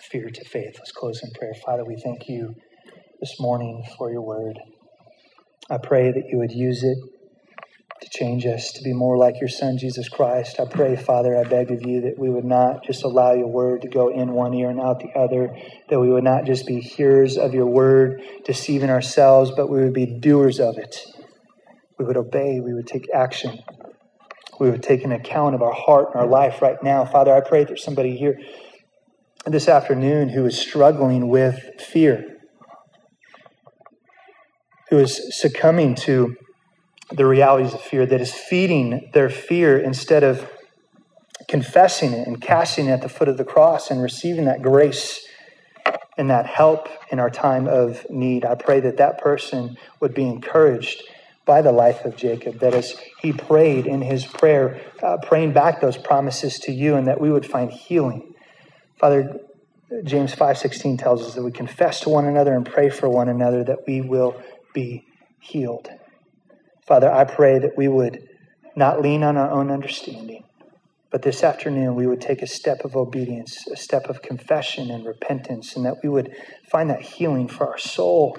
fear 0.00 0.28
to 0.30 0.44
faith. 0.44 0.74
Let's 0.78 0.92
close 0.92 1.22
in 1.22 1.30
prayer. 1.32 1.54
Father, 1.64 1.84
we 1.84 1.96
thank 2.02 2.28
you 2.28 2.54
this 3.20 3.38
morning 3.38 3.84
for 3.96 4.10
your 4.10 4.22
word. 4.22 4.58
I 5.70 5.78
pray 5.78 6.10
that 6.10 6.24
you 6.30 6.38
would 6.38 6.52
use 6.52 6.82
it 6.82 6.98
to 8.00 8.08
change 8.10 8.46
us 8.46 8.72
to 8.72 8.82
be 8.82 8.92
more 8.92 9.16
like 9.16 9.40
your 9.40 9.48
Son, 9.48 9.76
Jesus 9.76 10.08
Christ. 10.08 10.60
I 10.60 10.64
pray, 10.66 10.96
Father, 10.96 11.36
I 11.36 11.44
beg 11.44 11.70
of 11.70 11.84
you 11.84 12.02
that 12.02 12.18
we 12.18 12.30
would 12.30 12.44
not 12.44 12.84
just 12.84 13.02
allow 13.02 13.32
your 13.32 13.48
word 13.48 13.82
to 13.82 13.88
go 13.88 14.08
in 14.08 14.32
one 14.32 14.54
ear 14.54 14.70
and 14.70 14.80
out 14.80 15.00
the 15.00 15.18
other, 15.18 15.56
that 15.88 16.00
we 16.00 16.08
would 16.08 16.24
not 16.24 16.44
just 16.44 16.66
be 16.66 16.80
hearers 16.80 17.36
of 17.36 17.54
your 17.54 17.66
word, 17.66 18.22
deceiving 18.44 18.90
ourselves, 18.90 19.50
but 19.56 19.68
we 19.68 19.80
would 19.80 19.94
be 19.94 20.06
doers 20.06 20.60
of 20.60 20.78
it. 20.78 20.96
We 21.98 22.04
would 22.04 22.16
obey, 22.16 22.60
we 22.60 22.74
would 22.74 22.86
take 22.86 23.08
action. 23.12 23.58
We 24.60 24.70
would 24.70 24.82
take 24.82 25.04
an 25.04 25.12
account 25.12 25.54
of 25.54 25.62
our 25.62 25.72
heart 25.72 26.08
and 26.12 26.20
our 26.20 26.28
life 26.28 26.62
right 26.62 26.80
now. 26.82 27.04
Father, 27.04 27.32
I 27.32 27.40
pray 27.40 27.64
there's 27.64 27.84
somebody 27.84 28.16
here 28.16 28.38
this 29.46 29.68
afternoon 29.68 30.28
who 30.28 30.44
is 30.46 30.58
struggling 30.58 31.28
with 31.28 31.60
fear, 31.80 32.24
who 34.90 34.98
is 34.98 35.40
succumbing 35.40 35.94
to 35.94 36.36
the 37.10 37.26
realities 37.26 37.74
of 37.74 37.80
fear, 37.80 38.06
that 38.06 38.20
is 38.20 38.34
feeding 38.34 39.10
their 39.14 39.30
fear 39.30 39.78
instead 39.78 40.22
of 40.22 40.50
confessing 41.48 42.12
it 42.12 42.26
and 42.26 42.40
casting 42.40 42.86
it 42.86 42.92
at 42.92 43.02
the 43.02 43.08
foot 43.08 43.28
of 43.28 43.36
the 43.36 43.44
cross 43.44 43.90
and 43.90 44.02
receiving 44.02 44.44
that 44.44 44.62
grace 44.62 45.26
and 46.18 46.28
that 46.30 46.46
help 46.46 46.88
in 47.10 47.18
our 47.18 47.30
time 47.30 47.66
of 47.66 48.04
need. 48.10 48.44
I 48.44 48.54
pray 48.56 48.80
that 48.80 48.98
that 48.98 49.18
person 49.18 49.78
would 50.00 50.14
be 50.14 50.24
encouraged 50.24 51.02
by 51.46 51.62
the 51.62 51.72
life 51.72 52.04
of 52.04 52.14
Jacob, 52.14 52.58
that 52.58 52.74
as 52.74 53.00
he 53.20 53.32
prayed 53.32 53.86
in 53.86 54.02
his 54.02 54.26
prayer, 54.26 54.78
uh, 55.02 55.16
praying 55.22 55.52
back 55.52 55.80
those 55.80 55.96
promises 55.96 56.58
to 56.58 56.72
you, 56.72 56.96
and 56.96 57.06
that 57.06 57.18
we 57.18 57.30
would 57.30 57.46
find 57.46 57.72
healing. 57.72 58.34
Father, 58.98 59.40
James 60.04 60.34
5:16 60.34 60.98
tells 60.98 61.26
us 61.26 61.34
that 61.34 61.42
we 61.42 61.50
confess 61.50 62.00
to 62.00 62.10
one 62.10 62.26
another 62.26 62.52
and 62.52 62.66
pray 62.66 62.90
for 62.90 63.08
one 63.08 63.30
another 63.30 63.64
that 63.64 63.86
we 63.86 64.02
will 64.02 64.36
be 64.74 65.06
healed. 65.40 65.88
Father, 66.88 67.12
I 67.12 67.24
pray 67.24 67.58
that 67.58 67.76
we 67.76 67.86
would 67.86 68.26
not 68.74 69.02
lean 69.02 69.22
on 69.22 69.36
our 69.36 69.50
own 69.50 69.70
understanding, 69.70 70.44
but 71.10 71.20
this 71.20 71.44
afternoon 71.44 71.94
we 71.94 72.06
would 72.06 72.22
take 72.22 72.40
a 72.40 72.46
step 72.46 72.82
of 72.82 72.96
obedience, 72.96 73.66
a 73.66 73.76
step 73.76 74.06
of 74.06 74.22
confession 74.22 74.90
and 74.90 75.04
repentance, 75.04 75.76
and 75.76 75.84
that 75.84 75.96
we 76.02 76.08
would 76.08 76.34
find 76.70 76.88
that 76.88 77.02
healing 77.02 77.46
for 77.46 77.68
our 77.68 77.76
soul, 77.76 78.38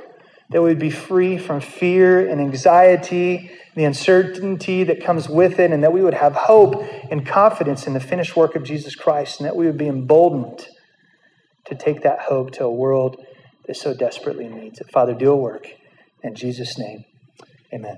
that 0.50 0.64
we 0.64 0.70
would 0.70 0.80
be 0.80 0.90
free 0.90 1.38
from 1.38 1.62
fear 1.62 2.28
and 2.28 2.42
anxiety, 2.42 3.52
the 3.76 3.84
uncertainty 3.84 4.84
that 4.84 5.04
comes 5.04 5.30
with 5.30 5.60
it, 5.60 5.70
and 5.70 5.84
that 5.84 5.94
we 5.94 6.02
would 6.02 6.16
have 6.16 6.34
hope 6.34 6.84
and 7.12 7.28
confidence 7.28 7.86
in 7.86 7.94
the 7.94 8.00
finished 8.00 8.36
work 8.36 8.56
of 8.56 8.64
Jesus 8.64 8.96
Christ, 8.96 9.40
and 9.40 9.46
that 9.46 9.56
we 9.56 9.68
would 9.68 9.78
be 9.78 9.88
emboldened 9.88 10.68
to 11.66 11.76
take 11.76 12.02
that 12.02 12.22
hope 12.22 12.50
to 12.54 12.64
a 12.64 12.74
world 12.74 13.24
that 13.68 13.78
so 13.78 13.94
desperately 13.94 14.48
needs 14.48 14.82
it. 14.82 14.90
Father, 14.90 15.14
do 15.14 15.30
a 15.30 15.38
work. 15.38 15.68
In 16.24 16.34
Jesus' 16.34 16.80
name, 16.80 17.06
amen. 17.72 17.98